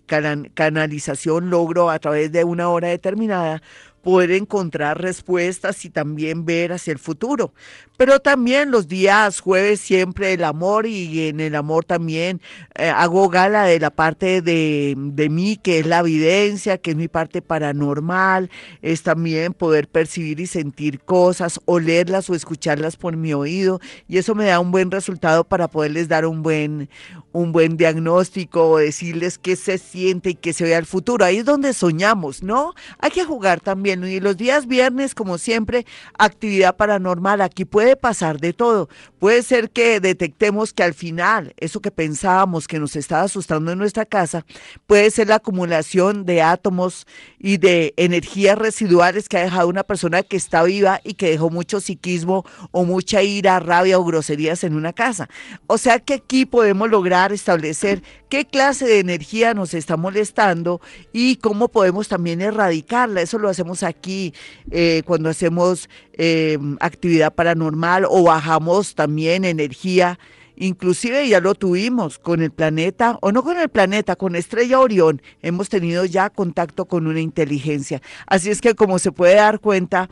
canalización 0.53 1.49
logro 1.49 1.89
a 1.89 1.99
través 1.99 2.33
de 2.33 2.43
una 2.43 2.67
hora 2.67 2.89
determinada 2.89 3.61
poder 4.01 4.31
encontrar 4.31 5.01
respuestas 5.01 5.85
y 5.85 5.89
también 5.89 6.45
ver 6.45 6.73
hacia 6.73 6.91
el 6.91 6.99
futuro. 6.99 7.53
Pero 8.01 8.19
también 8.19 8.71
los 8.71 8.87
días 8.87 9.41
jueves 9.41 9.79
siempre 9.79 10.33
el 10.33 10.43
amor 10.43 10.87
y 10.87 11.27
en 11.27 11.39
el 11.39 11.53
amor 11.53 11.85
también 11.85 12.41
eh, 12.73 12.89
hago 12.89 13.29
gala 13.29 13.65
de 13.65 13.79
la 13.79 13.91
parte 13.91 14.41
de, 14.41 14.95
de 14.97 15.29
mí 15.29 15.55
que 15.55 15.77
es 15.77 15.85
la 15.85 15.99
evidencia, 15.99 16.79
que 16.79 16.89
es 16.89 16.97
mi 16.97 17.07
parte 17.07 17.43
paranormal, 17.43 18.49
es 18.81 19.03
también 19.03 19.53
poder 19.53 19.87
percibir 19.87 20.39
y 20.39 20.47
sentir 20.47 21.01
cosas, 21.01 21.59
olerlas 21.65 22.27
o 22.31 22.33
escucharlas 22.33 22.97
por 22.97 23.15
mi 23.15 23.35
oído 23.35 23.79
y 24.07 24.17
eso 24.17 24.33
me 24.33 24.45
da 24.45 24.59
un 24.59 24.71
buen 24.71 24.89
resultado 24.89 25.43
para 25.43 25.67
poderles 25.67 26.07
dar 26.07 26.25
un 26.25 26.41
buen, 26.41 26.89
un 27.33 27.51
buen 27.51 27.77
diagnóstico 27.77 28.67
o 28.67 28.77
decirles 28.77 29.37
qué 29.37 29.55
se 29.55 29.77
siente 29.77 30.31
y 30.31 30.35
qué 30.35 30.53
se 30.53 30.63
ve 30.63 30.75
al 30.75 30.85
futuro. 30.85 31.23
Ahí 31.23 31.37
es 31.37 31.45
donde 31.45 31.73
soñamos, 31.73 32.43
¿no? 32.43 32.73
Hay 32.99 33.11
que 33.11 33.23
jugar 33.23 33.61
también. 33.61 34.03
Y 34.03 34.19
los 34.19 34.37
días 34.37 34.67
viernes, 34.67 35.15
como 35.15 35.37
siempre, 35.37 35.85
actividad 36.17 36.75
paranormal. 36.75 37.41
Aquí 37.41 37.65
puede 37.65 37.90
pasar 37.95 38.39
de 38.39 38.53
todo. 38.53 38.89
Puede 39.19 39.43
ser 39.43 39.69
que 39.69 39.99
detectemos 39.99 40.73
que 40.73 40.83
al 40.83 40.93
final, 40.93 41.53
eso 41.57 41.81
que 41.81 41.91
pensábamos 41.91 42.67
que 42.67 42.79
nos 42.79 42.95
estaba 42.95 43.23
asustando 43.23 43.71
en 43.71 43.77
nuestra 43.77 44.05
casa, 44.05 44.45
puede 44.87 45.11
ser 45.11 45.27
la 45.27 45.35
acumulación 45.35 46.25
de 46.25 46.41
átomos 46.41 47.05
y 47.39 47.57
de 47.57 47.93
energías 47.97 48.57
residuales 48.57 49.29
que 49.29 49.37
ha 49.37 49.43
dejado 49.43 49.67
una 49.67 49.83
persona 49.83 50.23
que 50.23 50.37
está 50.37 50.63
viva 50.63 51.01
y 51.03 51.13
que 51.15 51.29
dejó 51.29 51.49
mucho 51.49 51.79
psiquismo 51.79 52.45
o 52.71 52.83
mucha 52.85 53.21
ira, 53.23 53.59
rabia 53.59 53.99
o 53.99 54.05
groserías 54.05 54.63
en 54.63 54.75
una 54.75 54.93
casa. 54.93 55.29
O 55.67 55.77
sea 55.77 55.99
que 55.99 56.15
aquí 56.15 56.45
podemos 56.45 56.89
lograr 56.89 57.31
establecer 57.31 58.03
qué 58.31 58.45
clase 58.45 58.85
de 58.85 58.99
energía 58.99 59.53
nos 59.53 59.73
está 59.73 59.97
molestando 59.97 60.79
y 61.11 61.35
cómo 61.35 61.67
podemos 61.67 62.07
también 62.07 62.39
erradicarla. 62.39 63.21
Eso 63.21 63.37
lo 63.37 63.49
hacemos 63.49 63.83
aquí 63.83 64.33
eh, 64.71 65.03
cuando 65.05 65.27
hacemos 65.27 65.89
eh, 66.13 66.57
actividad 66.79 67.33
paranormal 67.33 68.05
o 68.09 68.23
bajamos 68.23 68.95
también 68.95 69.43
energía 69.43 70.17
Inclusive 70.61 71.27
ya 71.27 71.39
lo 71.39 71.55
tuvimos 71.55 72.19
con 72.19 72.43
el 72.43 72.51
planeta, 72.51 73.17
o 73.21 73.31
no 73.31 73.41
con 73.41 73.57
el 73.57 73.69
planeta, 73.69 74.15
con 74.15 74.35
Estrella 74.35 74.79
Orión. 74.79 75.19
Hemos 75.41 75.69
tenido 75.69 76.05
ya 76.05 76.29
contacto 76.29 76.85
con 76.85 77.07
una 77.07 77.19
inteligencia. 77.19 77.99
Así 78.27 78.51
es 78.51 78.61
que 78.61 78.75
como 78.75 78.99
se 78.99 79.11
puede 79.11 79.35
dar 79.35 79.59
cuenta, 79.59 80.07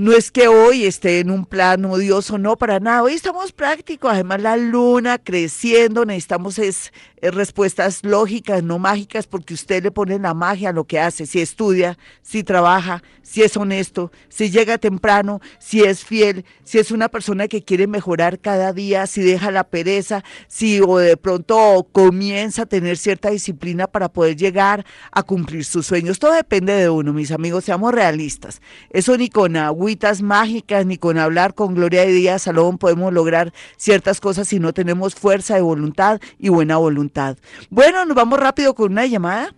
no 0.00 0.12
es 0.12 0.30
que 0.30 0.48
hoy 0.48 0.86
esté 0.86 1.20
en 1.20 1.30
un 1.30 1.44
plano 1.44 1.92
odioso, 1.92 2.38
no, 2.38 2.56
para 2.56 2.80
nada. 2.80 3.02
Hoy 3.02 3.12
estamos 3.12 3.52
prácticos. 3.52 4.10
Además, 4.10 4.40
la 4.40 4.56
luna 4.56 5.18
creciendo, 5.18 6.06
necesitamos 6.06 6.58
es, 6.58 6.90
eh, 7.18 7.30
respuestas 7.30 8.02
lógicas, 8.02 8.62
no 8.62 8.78
mágicas, 8.78 9.26
porque 9.26 9.52
usted 9.52 9.82
le 9.82 9.90
pone 9.90 10.18
la 10.18 10.32
magia 10.32 10.70
a 10.70 10.72
lo 10.72 10.84
que 10.84 10.98
hace. 10.98 11.26
Si 11.26 11.38
estudia, 11.42 11.98
si 12.22 12.42
trabaja, 12.42 13.02
si 13.20 13.42
es 13.42 13.54
honesto, 13.58 14.10
si 14.30 14.50
llega 14.50 14.78
temprano, 14.78 15.40
si 15.58 15.82
es 15.82 16.02
fiel, 16.02 16.46
si 16.64 16.78
es 16.78 16.90
una 16.90 17.10
persona 17.10 17.46
que 17.46 17.62
quiere 17.62 17.86
mejorar 17.86 18.38
cada 18.38 18.72
día, 18.72 19.06
si 19.06 19.20
deja 19.20 19.50
la 19.50 19.64
pereza, 19.64 20.24
si 20.48 20.80
o 20.80 20.96
de 20.96 21.18
pronto 21.18 21.86
comienza 21.92 22.62
a 22.62 22.66
tener 22.66 22.96
cierta 22.96 23.28
disciplina 23.28 23.86
para 23.86 24.08
poder 24.08 24.36
llegar 24.36 24.86
a 25.12 25.22
cumplir 25.22 25.66
sus 25.66 25.86
sueños. 25.86 26.18
Todo 26.18 26.32
depende 26.32 26.72
de 26.72 26.88
uno, 26.88 27.12
mis 27.12 27.32
amigos, 27.32 27.64
seamos 27.64 27.92
realistas. 27.92 28.62
Eso 28.88 29.14
ni 29.18 29.28
con 29.28 29.56
agua 29.58 29.89
mágicas 30.22 30.86
ni 30.86 30.96
con 30.96 31.18
hablar 31.18 31.54
con 31.54 31.74
Gloria 31.74 32.02
de 32.02 32.12
Díaz 32.12 32.42
Salón 32.42 32.78
podemos 32.78 33.12
lograr 33.12 33.52
ciertas 33.76 34.20
cosas 34.20 34.48
si 34.48 34.58
no 34.60 34.72
tenemos 34.72 35.14
fuerza 35.14 35.54
de 35.54 35.62
voluntad 35.62 36.20
y 36.38 36.48
buena 36.48 36.76
voluntad. 36.76 37.36
Bueno, 37.70 38.04
nos 38.04 38.16
vamos 38.16 38.38
rápido 38.38 38.74
con 38.74 38.92
una 38.92 39.06
llamada. 39.06 39.54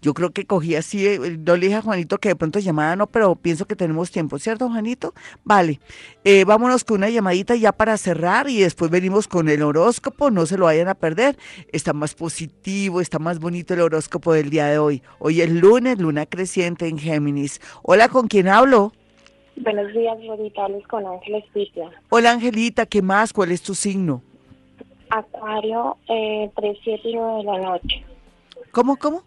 Yo 0.00 0.14
creo 0.14 0.32
que 0.32 0.46
cogí 0.46 0.76
así, 0.76 1.06
eh, 1.06 1.38
no 1.44 1.56
le 1.56 1.66
dije 1.66 1.78
a 1.78 1.82
Juanito 1.82 2.18
que 2.18 2.28
de 2.28 2.36
pronto 2.36 2.58
llamada 2.58 2.94
no, 2.94 3.08
pero 3.08 3.34
pienso 3.34 3.66
que 3.66 3.74
tenemos 3.74 4.10
tiempo, 4.10 4.38
¿cierto, 4.38 4.68
Juanito? 4.68 5.14
Vale, 5.42 5.80
eh, 6.24 6.44
vámonos 6.44 6.84
con 6.84 6.98
una 6.98 7.10
llamadita 7.10 7.56
ya 7.56 7.72
para 7.72 7.96
cerrar 7.96 8.48
y 8.48 8.60
después 8.60 8.90
venimos 8.90 9.26
con 9.26 9.48
el 9.48 9.62
horóscopo, 9.62 10.30
no 10.30 10.46
se 10.46 10.58
lo 10.58 10.66
vayan 10.66 10.88
a 10.88 10.94
perder, 10.94 11.36
está 11.72 11.92
más 11.92 12.14
positivo, 12.14 13.00
está 13.00 13.18
más 13.18 13.40
bonito 13.40 13.74
el 13.74 13.80
horóscopo 13.80 14.32
del 14.32 14.50
día 14.50 14.66
de 14.66 14.78
hoy. 14.78 15.02
Hoy 15.18 15.40
es 15.40 15.50
lunes, 15.50 15.98
luna 15.98 16.26
creciente 16.26 16.86
en 16.86 16.98
Géminis. 16.98 17.60
Hola, 17.82 18.08
¿con 18.08 18.28
quién 18.28 18.48
hablo? 18.48 18.92
Buenos 19.56 19.92
días, 19.92 20.16
Roditales, 20.26 20.86
con 20.88 21.06
Ángeles 21.06 21.44
Pitia. 21.52 21.90
Hola, 22.10 22.32
Angelita, 22.32 22.86
¿qué 22.86 23.02
más? 23.02 23.32
¿Cuál 23.32 23.52
es 23.52 23.62
tu 23.62 23.74
signo? 23.74 24.22
Acuario, 25.10 25.96
entre 26.08 26.76
7 26.82 27.08
y 27.08 27.14
9 27.14 27.38
de 27.38 27.44
la 27.44 27.58
noche. 27.58 28.04
¿Cómo, 28.72 28.96
cómo? 28.96 29.22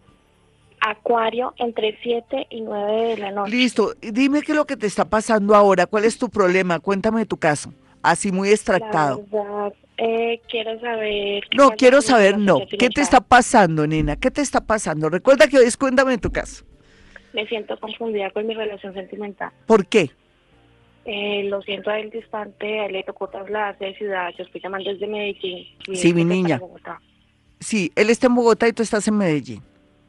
Acuario, 0.82 1.53
entre 1.57 1.97
7 2.03 2.47
y 2.49 2.61
9 2.61 3.03
de 3.07 3.17
la 3.17 3.32
noche. 3.32 3.51
Listo, 3.51 3.93
dime 4.01 4.41
qué 4.41 4.51
es 4.51 4.57
lo 4.57 4.65
que 4.65 4.75
te 4.75 4.86
está 4.86 5.05
pasando 5.05 5.55
ahora, 5.55 5.86
¿cuál 5.86 6.05
es 6.05 6.17
tu 6.17 6.30
problema? 6.30 6.80
Cuéntame 6.80 7.25
tu 7.25 7.38
caso, 7.38 7.73
así 8.01 8.32
muy 8.32 8.49
extractado. 8.49 9.23
eh, 9.97 10.41
quiero 10.49 10.80
saber... 10.82 11.43
No, 11.55 11.69
quiero 11.71 12.01
saber, 12.01 12.38
no. 12.38 12.59
¿Qué 12.78 12.89
te 12.89 13.01
está 13.01 13.21
pasando, 13.21 13.88
nena? 13.88 14.17
¿Qué 14.17 14.30
te 14.30 14.41
está 14.41 14.61
pasando? 14.61 15.09
Recuerda 15.09 15.47
que 15.47 15.57
hoy 15.57 15.65
es 15.65 15.78
Cuéntame 15.78 16.17
tu 16.17 16.32
caso 16.32 16.66
me 17.38 17.45
siento 17.45 17.79
confundida 17.79 18.31
con 18.31 18.47
mi 18.47 18.55
relación 18.55 18.95
sentimental. 18.95 19.51
¿Por 19.67 19.85
qué? 19.85 20.09
Eh, 21.05 21.43
lo 21.43 21.61
siento 21.61 21.91
a 21.91 21.99
él 21.99 22.09
distante, 22.09 22.79
a 22.79 22.88
él 22.88 22.93
le 22.93 23.03
tocó 23.03 23.29
trasladarse 23.29 23.85
de 23.85 23.95
ciudad, 23.95 24.33
yo 24.35 24.43
estoy 24.43 24.59
llamando 24.59 24.91
desde 24.91 25.05
Medellín. 25.05 25.67
Sí, 25.93 26.15
mi 26.15 26.25
niña. 26.25 26.59
Sí, 27.59 27.91
él 27.95 28.09
está 28.09 28.25
en 28.25 28.33
Bogotá 28.33 28.67
y 28.67 28.73
tú 28.73 28.81
estás 28.81 29.07
en 29.07 29.17
Medellín. 29.17 29.61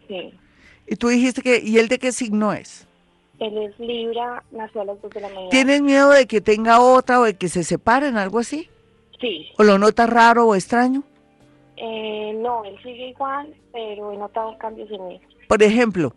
Sí. 0.08 0.32
Y 0.86 0.96
tú 0.96 1.08
dijiste 1.08 1.42
que, 1.42 1.60
¿y 1.62 1.76
él 1.76 1.88
de 1.88 1.98
qué 1.98 2.12
signo 2.12 2.54
es? 2.54 2.88
Él 3.40 3.58
es 3.58 3.78
Libra, 3.78 4.42
nació 4.50 4.80
a 4.80 4.84
las 4.86 5.02
2 5.02 5.12
de 5.12 5.20
la 5.20 5.28
mañana. 5.28 5.50
¿Tienes 5.50 5.82
miedo 5.82 6.10
de 6.10 6.26
que 6.26 6.40
tenga 6.40 6.80
otra 6.80 7.20
o 7.20 7.24
de 7.24 7.36
que 7.36 7.48
se 7.48 7.62
separen, 7.62 8.16
algo 8.16 8.38
así? 8.38 8.70
Sí. 9.20 9.48
¿O 9.58 9.64
lo 9.64 9.76
notas 9.76 10.08
raro 10.08 10.46
o 10.46 10.54
extraño? 10.54 11.02
Eh, 11.76 12.32
no, 12.38 12.64
él 12.64 12.74
sigue 12.82 13.10
igual, 13.10 13.54
pero 13.70 14.12
he 14.14 14.16
notado 14.16 14.56
cambios 14.56 14.90
en 14.90 15.02
él. 15.02 15.20
Por 15.46 15.62
ejemplo 15.62 16.14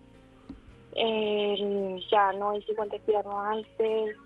eh, 0.95 1.99
ya 2.11 2.33
no 2.33 2.53
es 2.53 2.67
igual 2.69 2.89
de 2.89 3.01
antes 3.15 4.17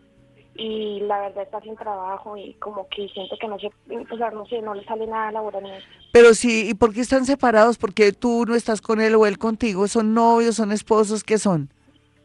y 0.58 1.02
la 1.02 1.20
verdad 1.20 1.44
está 1.44 1.62
sin 1.62 1.76
trabajo 1.76 2.38
y 2.38 2.54
como 2.56 2.88
que 2.88 3.08
siento 3.10 3.36
que 3.40 3.48
no 3.48 3.60
se, 3.60 3.68
o 3.68 4.18
sea, 4.18 4.32
no 4.32 4.46
sé, 4.46 4.62
no 4.62 4.74
le 4.74 4.86
sale 4.86 5.06
nada 5.06 5.32
laboralmente. 5.34 5.86
Pero 6.14 6.34
sí, 6.34 6.70
¿y 6.70 6.74
por 6.74 6.94
qué 6.94 7.02
están 7.02 7.26
separados? 7.26 7.78
porque 7.78 8.14
tú 8.14 8.46
no 8.48 8.56
estás 8.56 8.82
con 8.82 9.02
él 9.02 9.16
o 9.16 9.26
él 9.26 9.38
contigo? 9.38 9.88
¿Son 9.88 10.14
novios, 10.14 10.56
son 10.56 10.72
esposos? 10.72 11.24
¿Qué 11.24 11.38
son? 11.38 11.70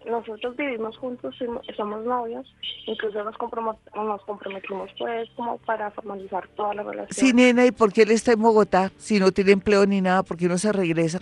Nosotros 0.07 0.57
vivimos 0.57 0.97
juntos, 0.97 1.35
somos 1.77 2.05
novios, 2.05 2.47
incluso 2.87 3.23
nos, 3.23 3.35
nos 3.95 4.23
comprometimos 4.23 4.91
pues 4.99 5.29
como 5.37 5.59
para 5.59 5.91
formalizar 5.91 6.49
toda 6.57 6.75
la 6.75 6.83
relación. 6.83 7.13
Sí, 7.13 7.33
nena, 7.35 7.67
¿y 7.67 7.73
por 7.73 7.93
qué 7.93 8.03
él 8.03 8.13
está 8.13 8.33
en 8.33 8.41
Bogotá 8.41 8.93
si 8.97 9.19
no 9.19 9.31
tiene 9.33 9.53
empleo 9.53 9.85
ni 9.87 10.01
nada? 10.01 10.23
¿Por 10.23 10.37
qué 10.37 10.49
no 10.49 10.57
se 10.57 10.73
regresa? 10.73 11.21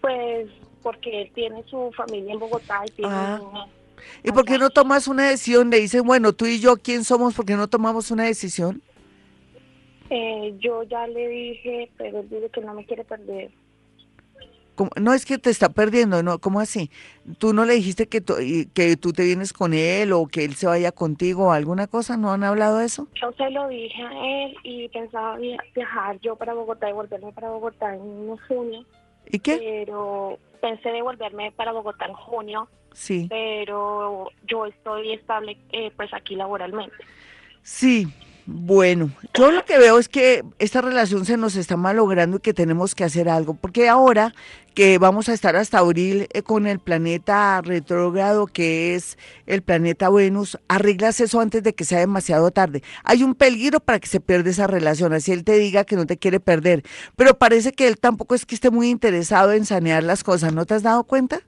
Pues 0.00 0.48
porque 0.82 1.22
él 1.22 1.30
tiene 1.34 1.62
su 1.68 1.90
familia 1.96 2.32
en 2.32 2.38
Bogotá 2.38 2.82
y 2.86 2.90
tiene... 2.90 3.12
Ah. 3.12 3.66
¿Y 4.22 4.32
por 4.32 4.44
qué 4.44 4.58
no 4.58 4.70
tomas 4.70 5.08
una 5.08 5.28
decisión? 5.28 5.70
Le 5.70 5.80
dicen, 5.80 6.04
bueno, 6.04 6.32
tú 6.32 6.46
y 6.46 6.58
yo, 6.58 6.76
¿quién 6.76 7.04
somos? 7.04 7.34
¿Por 7.34 7.44
qué 7.44 7.54
no 7.54 7.68
tomamos 7.68 8.10
una 8.10 8.24
decisión? 8.24 8.82
Eh, 10.10 10.54
yo 10.58 10.82
ya 10.82 11.06
le 11.06 11.28
dije, 11.28 11.90
pero 11.96 12.20
él 12.20 12.28
dice 12.28 12.50
que 12.50 12.60
no 12.60 12.74
me 12.74 12.84
quiere 12.84 13.04
perder. 13.04 13.50
No 14.98 15.12
es 15.12 15.26
que 15.26 15.36
te 15.36 15.50
está 15.50 15.68
perdiendo, 15.68 16.22
¿no? 16.22 16.38
¿Cómo 16.38 16.58
así? 16.58 16.90
¿Tú 17.38 17.52
no 17.52 17.66
le 17.66 17.74
dijiste 17.74 18.08
que, 18.08 18.22
que 18.72 18.96
tú 18.96 19.12
te 19.12 19.24
vienes 19.24 19.52
con 19.52 19.74
él 19.74 20.12
o 20.12 20.26
que 20.26 20.44
él 20.44 20.54
se 20.54 20.66
vaya 20.66 20.90
contigo 20.90 21.48
o 21.48 21.52
alguna 21.52 21.86
cosa? 21.86 22.16
¿No 22.16 22.32
han 22.32 22.44
hablado 22.44 22.78
de 22.78 22.86
eso? 22.86 23.06
Yo 23.20 23.30
se 23.32 23.50
lo 23.50 23.68
dije 23.68 24.02
a 24.02 24.44
él 24.44 24.56
y 24.64 24.88
pensaba 24.88 25.36
viajar 25.36 26.18
yo 26.20 26.34
para 26.36 26.54
Bogotá 26.54 26.88
y 26.88 26.94
volverme 26.94 27.30
para 27.32 27.50
Bogotá 27.50 27.94
en 27.94 28.34
junio. 28.48 28.84
¿Y 29.26 29.38
qué? 29.38 29.58
Pero 29.58 30.38
pensé 30.60 30.90
devolverme 30.90 31.52
para 31.52 31.72
Bogotá 31.72 32.06
en 32.06 32.14
junio. 32.14 32.68
Sí. 32.92 33.26
Pero 33.28 34.30
yo 34.46 34.66
estoy 34.66 35.12
estable 35.12 35.58
eh, 35.72 35.92
pues 35.96 36.12
aquí 36.12 36.34
laboralmente. 36.34 36.96
Sí, 37.62 38.06
bueno, 38.46 39.10
yo 39.34 39.50
lo 39.50 39.64
que 39.64 39.78
veo 39.78 39.98
es 39.98 40.08
que 40.08 40.42
esta 40.58 40.80
relación 40.80 41.24
se 41.24 41.36
nos 41.36 41.56
está 41.56 41.76
malogrando 41.76 42.38
y 42.38 42.40
que 42.40 42.54
tenemos 42.54 42.94
que 42.94 43.04
hacer 43.04 43.28
algo, 43.28 43.54
porque 43.54 43.88
ahora 43.88 44.34
que 44.74 44.98
vamos 44.98 45.28
a 45.28 45.34
estar 45.34 45.56
hasta 45.56 45.78
abril 45.78 46.28
eh, 46.32 46.42
con 46.42 46.66
el 46.66 46.78
planeta 46.78 47.60
retrógrado 47.62 48.46
que 48.46 48.94
es 48.94 49.18
el 49.46 49.62
planeta 49.62 50.10
Venus, 50.10 50.58
arreglas 50.68 51.20
eso 51.20 51.40
antes 51.40 51.62
de 51.62 51.74
que 51.74 51.84
sea 51.84 51.98
demasiado 51.98 52.50
tarde. 52.50 52.82
Hay 53.04 53.22
un 53.22 53.34
peligro 53.34 53.80
para 53.80 53.98
que 53.98 54.08
se 54.08 54.20
pierda 54.20 54.50
esa 54.50 54.66
relación, 54.66 55.12
así 55.12 55.32
él 55.32 55.44
te 55.44 55.58
diga 55.58 55.84
que 55.84 55.96
no 55.96 56.06
te 56.06 56.16
quiere 56.16 56.40
perder, 56.40 56.82
pero 57.16 57.36
parece 57.38 57.72
que 57.72 57.88
él 57.88 57.98
tampoco 57.98 58.34
es 58.34 58.46
que 58.46 58.54
esté 58.54 58.70
muy 58.70 58.90
interesado 58.90 59.52
en 59.52 59.64
sanear 59.66 60.02
las 60.02 60.24
cosas, 60.24 60.52
¿no 60.54 60.66
te 60.66 60.74
has 60.74 60.82
dado 60.82 61.04
cuenta? 61.04 61.40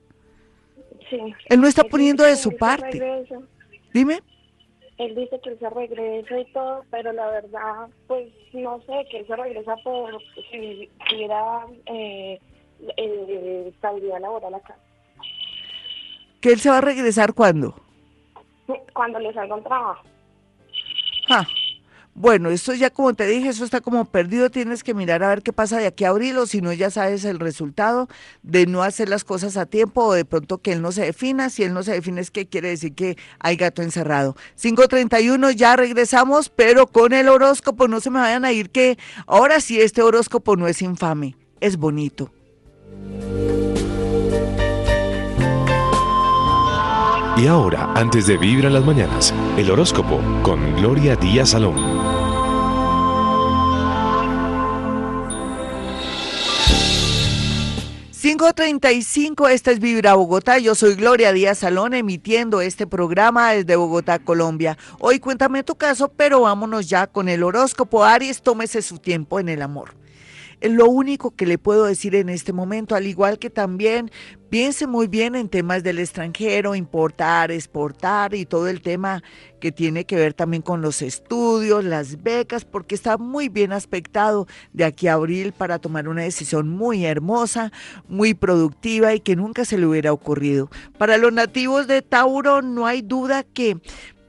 Sí. 1.09 1.17
Él 1.49 1.61
no 1.61 1.67
está 1.67 1.83
poniendo 1.83 2.23
de 2.23 2.35
su 2.35 2.55
parte. 2.55 3.25
Dime 3.93 4.21
él 4.97 5.15
dice 5.15 5.39
que 5.41 5.49
él 5.51 5.59
se 5.59 5.69
regresa 5.69 6.39
y 6.39 6.45
todo, 6.53 6.83
pero 6.91 7.11
la 7.13 7.27
verdad, 7.27 7.89
pues 8.07 8.29
no 8.53 8.79
sé, 8.81 9.05
que 9.09 9.19
él 9.19 9.27
se 9.27 9.35
regresa 9.35 9.75
por 9.83 10.21
si 10.51 10.89
hubiera 11.11 11.65
eh, 11.87 12.39
eh, 12.97 13.65
estabilidad 13.73 14.21
laboral 14.21 14.55
acá. 14.55 14.75
¿Que 16.41 16.53
él 16.53 16.59
se 16.59 16.69
va 16.69 16.77
a 16.77 16.81
regresar 16.81 17.33
cuándo? 17.33 17.75
Cuando 18.93 19.19
le 19.19 19.33
salga 19.33 19.55
un 19.55 19.63
trabajo. 19.63 20.03
Ah, 21.29 21.45
bueno, 22.15 22.49
esto 22.49 22.73
ya 22.73 22.91
como 22.91 23.13
te 23.13 23.25
dije, 23.25 23.49
eso 23.49 23.65
está 23.65 23.81
como 23.81 24.05
perdido, 24.05 24.51
tienes 24.51 24.83
que 24.83 24.93
mirar 24.93 25.23
a 25.23 25.29
ver 25.29 25.41
qué 25.41 25.51
pasa 25.51 25.79
de 25.79 25.87
aquí 25.87 26.05
a 26.05 26.09
abril 26.09 26.37
o 26.37 26.45
si 26.45 26.61
no 26.61 26.71
ya 26.71 26.91
sabes 26.91 27.25
el 27.25 27.39
resultado 27.39 28.07
de 28.43 28.67
no 28.67 28.83
hacer 28.83 29.09
las 29.09 29.23
cosas 29.23 29.57
a 29.57 29.65
tiempo 29.65 30.03
o 30.03 30.13
de 30.13 30.23
pronto 30.23 30.59
que 30.59 30.73
él 30.73 30.81
no 30.81 30.91
se 30.91 31.03
defina, 31.03 31.49
si 31.49 31.63
él 31.63 31.73
no 31.73 31.81
se 31.81 31.93
define 31.93 32.21
es 32.21 32.29
que 32.29 32.45
quiere 32.45 32.69
decir 32.69 32.93
que 32.93 33.17
hay 33.39 33.55
gato 33.55 33.81
encerrado. 33.81 34.35
531 34.61 35.51
ya 35.51 35.75
regresamos, 35.75 36.49
pero 36.49 36.85
con 36.85 37.13
el 37.13 37.29
horóscopo 37.29 37.87
no 37.87 37.99
se 37.99 38.11
me 38.11 38.19
vayan 38.19 38.45
a 38.45 38.51
ir 38.51 38.69
que 38.69 38.97
ahora 39.25 39.59
sí 39.59 39.81
este 39.81 40.03
horóscopo 40.03 40.55
no 40.55 40.67
es 40.67 40.81
infame, 40.81 41.35
es 41.61 41.77
bonito. 41.77 42.31
Y 47.35 47.47
ahora, 47.47 47.91
antes 47.95 48.27
de 48.27 48.37
vivir 48.37 48.65
en 48.65 48.73
las 48.73 48.85
mañanas, 48.85 49.33
el 49.57 49.71
horóscopo 49.71 50.21
con 50.43 50.75
Gloria 50.75 51.15
Díaz 51.15 51.49
Salón. 51.49 51.75
...5.35, 58.23 59.49
esta 59.49 59.71
es 59.71 59.79
Vibra 59.79 60.13
Bogotá, 60.13 60.57
yo 60.57 60.75
soy 60.75 60.95
Gloria 60.95 61.33
Díaz 61.33 61.57
Salón 61.57 61.93
emitiendo 61.93 62.61
este 62.61 62.87
programa 62.87 63.51
desde 63.51 63.75
Bogotá, 63.75 64.19
Colombia. 64.19 64.77
Hoy 64.99 65.19
cuéntame 65.19 65.63
tu 65.63 65.75
caso, 65.75 66.09
pero 66.09 66.41
vámonos 66.41 66.87
ya 66.87 67.07
con 67.07 67.27
el 67.27 67.43
horóscopo. 67.43 68.05
Aries, 68.05 68.41
tómese 68.41 68.81
su 68.81 68.99
tiempo 68.99 69.39
en 69.39 69.49
el 69.49 69.61
amor. 69.61 69.95
Lo 70.61 70.87
único 70.87 71.31
que 71.31 71.45
le 71.45 71.57
puedo 71.57 71.83
decir 71.83 72.15
en 72.15 72.29
este 72.29 72.53
momento, 72.53 72.95
al 72.95 73.05
igual 73.05 73.37
que 73.37 73.49
también 73.49 74.09
Piense 74.53 74.85
muy 74.85 75.07
bien 75.07 75.33
en 75.33 75.49
temas 75.49 75.81
del 75.81 75.97
extranjero, 75.97 76.75
importar, 76.75 77.49
exportar 77.49 78.35
y 78.35 78.45
todo 78.45 78.67
el 78.67 78.83
tema 78.83 79.23
que 79.59 79.71
tiene 79.71 80.05
que 80.05 80.15
ver 80.15 80.35
también 80.35 80.61
con 80.61 80.79
los 80.83 81.01
estudios, 81.01 81.83
las 81.83 82.21
becas, 82.21 82.63
porque 82.63 82.93
está 82.93 83.17
muy 83.17 83.49
bien 83.49 83.71
aspectado 83.71 84.45
de 84.71 84.83
aquí 84.85 85.07
a 85.07 85.13
abril 85.13 85.53
para 85.53 85.79
tomar 85.79 86.07
una 86.07 86.21
decisión 86.21 86.69
muy 86.69 87.03
hermosa, 87.03 87.71
muy 88.07 88.35
productiva 88.35 89.15
y 89.15 89.21
que 89.21 89.35
nunca 89.35 89.65
se 89.65 89.79
le 89.79 89.87
hubiera 89.87 90.13
ocurrido. 90.13 90.69
Para 90.99 91.17
los 91.17 91.33
nativos 91.33 91.87
de 91.87 92.03
Tauro 92.03 92.61
no 92.61 92.85
hay 92.85 93.01
duda 93.01 93.41
que 93.41 93.77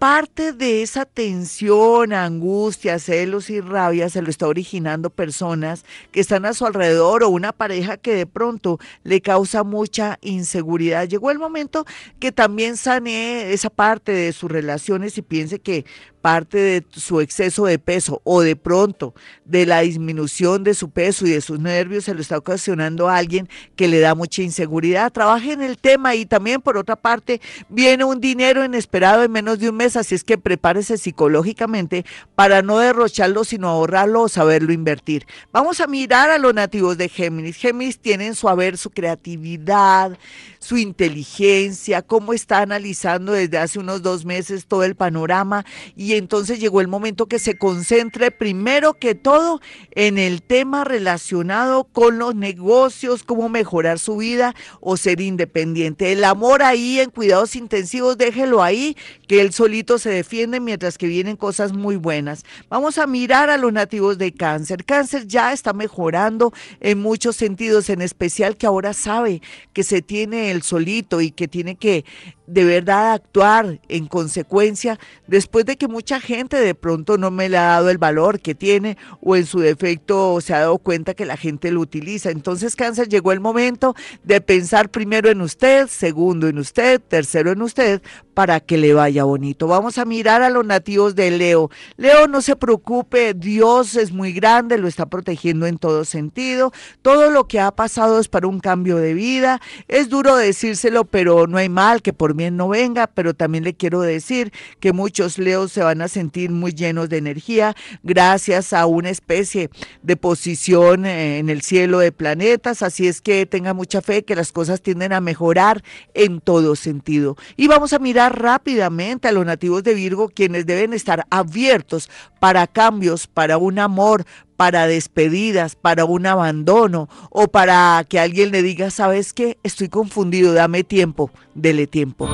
parte 0.04 0.52
de 0.52 0.82
esa 0.82 1.06
tensión, 1.06 2.12
angustia, 2.12 2.98
celos 2.98 3.48
y 3.48 3.62
rabia 3.62 4.10
se 4.10 4.20
lo 4.20 4.28
está 4.28 4.46
originando 4.46 5.08
personas 5.08 5.86
que 6.12 6.20
están 6.20 6.44
a 6.44 6.52
su 6.52 6.66
alrededor 6.66 7.22
o 7.22 7.30
una 7.30 7.52
pareja 7.52 7.96
que 7.96 8.14
de 8.14 8.26
pronto 8.26 8.78
le 9.02 9.22
causa 9.22 9.64
mucha 9.64 10.18
inseguridad. 10.20 11.08
Llegó 11.08 11.30
el 11.30 11.38
momento 11.38 11.86
que 12.18 12.32
también 12.32 12.76
sane 12.76 13.54
esa 13.54 13.70
parte 13.70 14.12
de 14.12 14.34
sus 14.34 14.50
relaciones 14.50 15.16
y 15.16 15.22
piense 15.22 15.58
que 15.58 15.86
parte 16.24 16.56
de 16.56 16.86
su 16.90 17.20
exceso 17.20 17.66
de 17.66 17.78
peso 17.78 18.22
o 18.24 18.40
de 18.40 18.56
pronto 18.56 19.12
de 19.44 19.66
la 19.66 19.80
disminución 19.80 20.64
de 20.64 20.72
su 20.72 20.88
peso 20.88 21.26
y 21.26 21.30
de 21.32 21.42
sus 21.42 21.60
nervios 21.60 22.04
se 22.04 22.14
lo 22.14 22.22
está 22.22 22.38
ocasionando 22.38 23.10
a 23.10 23.18
alguien 23.18 23.46
que 23.76 23.88
le 23.88 24.00
da 24.00 24.14
mucha 24.14 24.40
inseguridad. 24.40 25.12
Trabaje 25.12 25.52
en 25.52 25.60
el 25.60 25.76
tema 25.76 26.14
y 26.14 26.24
también 26.24 26.62
por 26.62 26.78
otra 26.78 26.96
parte 26.96 27.42
viene 27.68 28.04
un 28.04 28.22
dinero 28.22 28.64
inesperado 28.64 29.22
en 29.22 29.32
menos 29.32 29.58
de 29.58 29.68
un 29.68 29.76
mes, 29.76 29.96
así 29.96 30.14
es 30.14 30.24
que 30.24 30.38
prepárese 30.38 30.96
psicológicamente 30.96 32.06
para 32.34 32.62
no 32.62 32.78
derrocharlo, 32.78 33.44
sino 33.44 33.68
ahorrarlo 33.68 34.22
o 34.22 34.28
saberlo 34.30 34.72
invertir. 34.72 35.26
Vamos 35.52 35.82
a 35.82 35.86
mirar 35.86 36.30
a 36.30 36.38
los 36.38 36.54
nativos 36.54 36.96
de 36.96 37.10
Géminis. 37.10 37.58
Géminis 37.58 37.98
tienen 37.98 38.34
su 38.34 38.48
haber, 38.48 38.78
su 38.78 38.88
creatividad, 38.88 40.16
su 40.58 40.78
inteligencia, 40.78 42.00
cómo 42.00 42.32
está 42.32 42.60
analizando 42.60 43.32
desde 43.32 43.58
hace 43.58 43.78
unos 43.78 44.00
dos 44.00 44.24
meses 44.24 44.64
todo 44.64 44.84
el 44.84 44.94
panorama 44.94 45.66
y 45.94 46.13
entonces 46.16 46.60
llegó 46.60 46.80
el 46.80 46.88
momento 46.88 47.26
que 47.26 47.38
se 47.38 47.56
concentre 47.56 48.30
primero 48.30 48.94
que 48.94 49.14
todo 49.14 49.60
en 49.92 50.18
el 50.18 50.42
tema 50.42 50.84
relacionado 50.84 51.84
con 51.84 52.18
los 52.18 52.34
negocios, 52.34 53.22
cómo 53.22 53.48
mejorar 53.48 53.98
su 53.98 54.16
vida 54.16 54.54
o 54.80 54.96
ser 54.96 55.20
independiente. 55.20 56.12
El 56.12 56.24
amor 56.24 56.62
ahí 56.62 57.00
en 57.00 57.10
cuidados 57.10 57.56
intensivos, 57.56 58.18
déjelo 58.18 58.62
ahí, 58.62 58.96
que 59.28 59.40
él 59.40 59.52
solito 59.52 59.98
se 59.98 60.10
defiende 60.10 60.60
mientras 60.60 60.98
que 60.98 61.06
vienen 61.06 61.36
cosas 61.36 61.72
muy 61.72 61.96
buenas. 61.96 62.44
Vamos 62.68 62.98
a 62.98 63.06
mirar 63.06 63.50
a 63.50 63.56
los 63.56 63.72
nativos 63.72 64.18
de 64.18 64.32
cáncer. 64.32 64.84
Cáncer 64.84 65.26
ya 65.26 65.52
está 65.52 65.72
mejorando 65.72 66.52
en 66.80 67.00
muchos 67.00 67.36
sentidos, 67.36 67.90
en 67.90 68.02
especial 68.02 68.56
que 68.56 68.66
ahora 68.66 68.92
sabe 68.92 69.42
que 69.72 69.82
se 69.82 70.02
tiene 70.02 70.50
el 70.50 70.62
solito 70.62 71.20
y 71.20 71.30
que 71.30 71.48
tiene 71.48 71.76
que 71.76 72.04
de 72.46 72.64
verdad 72.64 73.12
actuar 73.12 73.80
en 73.88 74.06
consecuencia 74.06 74.98
después 75.26 75.64
de 75.64 75.76
que 75.76 75.88
mucha 75.88 76.20
gente 76.20 76.56
de 76.56 76.74
pronto 76.74 77.16
no 77.16 77.30
me 77.30 77.48
le 77.48 77.56
ha 77.56 77.62
dado 77.62 77.90
el 77.90 77.98
valor 77.98 78.40
que 78.40 78.54
tiene 78.54 78.96
o 79.20 79.36
en 79.36 79.46
su 79.46 79.60
defecto 79.60 80.40
se 80.40 80.54
ha 80.54 80.60
dado 80.60 80.78
cuenta 80.78 81.14
que 81.14 81.24
la 81.24 81.36
gente 81.36 81.70
lo 81.70 81.80
utiliza. 81.80 82.30
Entonces 82.30 82.76
cáncer 82.76 83.08
llegó 83.08 83.32
el 83.32 83.40
momento 83.40 83.94
de 84.22 84.40
pensar 84.40 84.90
primero 84.90 85.30
en 85.30 85.40
usted, 85.40 85.88
segundo 85.88 86.48
en 86.48 86.58
usted, 86.58 87.00
tercero 87.00 87.52
en 87.52 87.62
usted 87.62 88.02
para 88.34 88.60
que 88.60 88.76
le 88.76 88.92
vaya 88.92 89.24
bonito. 89.24 89.66
Vamos 89.66 89.96
a 89.96 90.04
mirar 90.04 90.42
a 90.42 90.50
los 90.50 90.66
nativos 90.66 91.14
de 91.14 91.30
Leo. 91.30 91.70
Leo, 91.96 92.26
no 92.26 92.42
se 92.42 92.56
preocupe, 92.56 93.32
Dios 93.32 93.94
es 93.96 94.12
muy 94.12 94.32
grande, 94.32 94.76
lo 94.76 94.88
está 94.88 95.06
protegiendo 95.06 95.66
en 95.66 95.78
todo 95.78 96.04
sentido. 96.04 96.72
Todo 97.00 97.30
lo 97.30 97.46
que 97.46 97.60
ha 97.60 97.70
pasado 97.70 98.18
es 98.18 98.28
para 98.28 98.48
un 98.48 98.60
cambio 98.60 98.96
de 98.96 99.14
vida. 99.14 99.60
Es 99.88 100.08
duro 100.08 100.36
decírselo, 100.36 101.04
pero 101.04 101.46
no 101.46 101.58
hay 101.58 101.68
mal 101.68 102.02
que 102.02 102.12
por 102.12 102.33
bien 102.36 102.56
no 102.56 102.68
venga, 102.68 103.06
pero 103.06 103.34
también 103.34 103.64
le 103.64 103.74
quiero 103.74 104.00
decir 104.00 104.52
que 104.80 104.92
muchos 104.92 105.38
Leos 105.38 105.72
se 105.72 105.82
van 105.82 106.02
a 106.02 106.08
sentir 106.08 106.50
muy 106.50 106.72
llenos 106.72 107.08
de 107.08 107.18
energía 107.18 107.74
gracias 108.02 108.72
a 108.72 108.86
una 108.86 109.10
especie 109.10 109.70
de 110.02 110.16
posición 110.16 111.06
eh, 111.06 111.38
en 111.38 111.48
el 111.48 111.62
cielo 111.62 111.98
de 111.98 112.12
planetas, 112.12 112.82
así 112.82 113.08
es 113.08 113.20
que 113.20 113.46
tenga 113.46 113.74
mucha 113.74 114.02
fe 114.02 114.24
que 114.24 114.36
las 114.36 114.52
cosas 114.52 114.82
tienden 114.82 115.12
a 115.12 115.20
mejorar 115.20 115.82
en 116.14 116.40
todo 116.40 116.76
sentido. 116.76 117.36
Y 117.56 117.68
vamos 117.68 117.92
a 117.92 117.98
mirar 117.98 118.40
rápidamente 118.40 119.28
a 119.28 119.32
los 119.32 119.46
nativos 119.46 119.82
de 119.82 119.94
Virgo, 119.94 120.28
quienes 120.28 120.66
deben 120.66 120.92
estar 120.92 121.26
abiertos 121.30 122.08
para 122.40 122.66
cambios, 122.66 123.26
para 123.26 123.58
un 123.58 123.78
amor, 123.78 124.24
para 124.56 124.86
despedidas, 124.86 125.76
para 125.76 126.04
un 126.04 126.26
abandono 126.26 127.08
o 127.30 127.48
para 127.48 128.04
que 128.08 128.20
alguien 128.20 128.50
le 128.50 128.62
diga, 128.62 128.90
¿sabes 128.90 129.32
qué? 129.32 129.58
Estoy 129.62 129.88
confundido, 129.88 130.52
dame 130.52 130.84
tiempo, 130.84 131.30
dele 131.54 131.86
tiempo. 131.86 132.28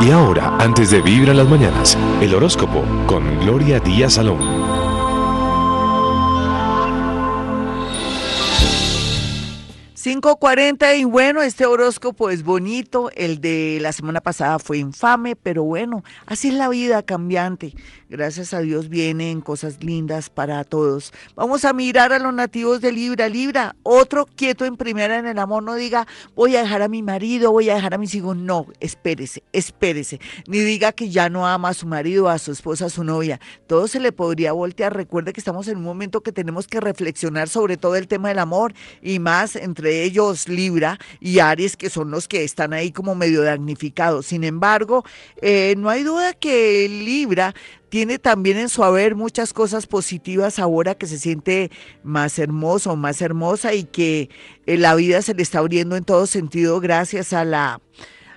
Y 0.00 0.10
ahora, 0.10 0.56
antes 0.58 0.90
de 0.90 0.98
en 0.98 1.36
las 1.36 1.48
mañanas, 1.48 1.96
el 2.20 2.34
horóscopo 2.34 2.84
con 3.06 3.40
Gloria 3.40 3.80
Díaz 3.80 4.14
Salón. 4.14 4.83
5.40 10.04 10.98
y 10.98 11.04
bueno, 11.04 11.40
este 11.40 11.64
horóscopo 11.64 12.28
es 12.28 12.44
bonito, 12.44 13.10
el 13.14 13.40
de 13.40 13.78
la 13.80 13.90
semana 13.90 14.20
pasada 14.20 14.58
fue 14.58 14.76
infame, 14.76 15.34
pero 15.34 15.64
bueno, 15.64 16.04
así 16.26 16.48
es 16.48 16.54
la 16.54 16.68
vida 16.68 17.02
cambiante. 17.02 17.72
Gracias 18.10 18.52
a 18.52 18.60
Dios 18.60 18.90
vienen 18.90 19.40
cosas 19.40 19.82
lindas 19.82 20.28
para 20.28 20.62
todos. 20.64 21.14
Vamos 21.34 21.64
a 21.64 21.72
mirar 21.72 22.12
a 22.12 22.18
los 22.18 22.34
nativos 22.34 22.82
de 22.82 22.92
Libra. 22.92 23.30
Libra, 23.30 23.76
otro 23.82 24.26
quieto 24.26 24.66
en 24.66 24.76
primera 24.76 25.18
en 25.18 25.26
el 25.26 25.38
amor, 25.38 25.62
no 25.62 25.74
diga 25.74 26.06
voy 26.34 26.54
a 26.54 26.62
dejar 26.62 26.82
a 26.82 26.88
mi 26.88 27.02
marido, 27.02 27.50
voy 27.50 27.70
a 27.70 27.74
dejar 27.74 27.94
a 27.94 27.98
mis 27.98 28.14
hijos, 28.14 28.36
no, 28.36 28.66
espérese, 28.80 29.42
espérese. 29.54 30.20
Ni 30.46 30.58
diga 30.58 30.92
que 30.92 31.08
ya 31.08 31.30
no 31.30 31.46
ama 31.46 31.70
a 31.70 31.74
su 31.74 31.86
marido, 31.86 32.28
a 32.28 32.38
su 32.38 32.52
esposa, 32.52 32.86
a 32.86 32.90
su 32.90 33.04
novia. 33.04 33.40
Todo 33.66 33.88
se 33.88 34.00
le 34.00 34.12
podría 34.12 34.52
voltear. 34.52 34.94
Recuerde 34.94 35.32
que 35.32 35.40
estamos 35.40 35.66
en 35.68 35.78
un 35.78 35.84
momento 35.84 36.20
que 36.20 36.30
tenemos 36.30 36.66
que 36.66 36.80
reflexionar 36.80 37.48
sobre 37.48 37.78
todo 37.78 37.96
el 37.96 38.06
tema 38.06 38.28
del 38.28 38.38
amor 38.38 38.74
y 39.00 39.18
más 39.18 39.56
entre 39.56 39.93
ellos 40.02 40.48
Libra 40.48 40.98
y 41.20 41.38
Aries, 41.38 41.76
que 41.76 41.90
son 41.90 42.10
los 42.10 42.28
que 42.28 42.44
están 42.44 42.72
ahí 42.72 42.90
como 42.90 43.14
medio 43.14 43.42
damnificados. 43.42 44.26
Sin 44.26 44.44
embargo, 44.44 45.04
eh, 45.40 45.74
no 45.78 45.88
hay 45.88 46.02
duda 46.02 46.32
que 46.32 46.88
Libra 46.88 47.54
tiene 47.88 48.18
también 48.18 48.58
en 48.58 48.68
su 48.68 48.82
haber 48.82 49.14
muchas 49.14 49.52
cosas 49.52 49.86
positivas 49.86 50.58
ahora 50.58 50.96
que 50.96 51.06
se 51.06 51.18
siente 51.18 51.70
más 52.02 52.38
hermoso, 52.40 52.96
más 52.96 53.22
hermosa 53.22 53.72
y 53.72 53.84
que 53.84 54.30
eh, 54.66 54.76
la 54.76 54.96
vida 54.96 55.22
se 55.22 55.32
le 55.32 55.42
está 55.42 55.60
abriendo 55.60 55.94
en 55.94 56.04
todo 56.04 56.26
sentido 56.26 56.80
gracias 56.80 57.32
a 57.32 57.44
la 57.44 57.80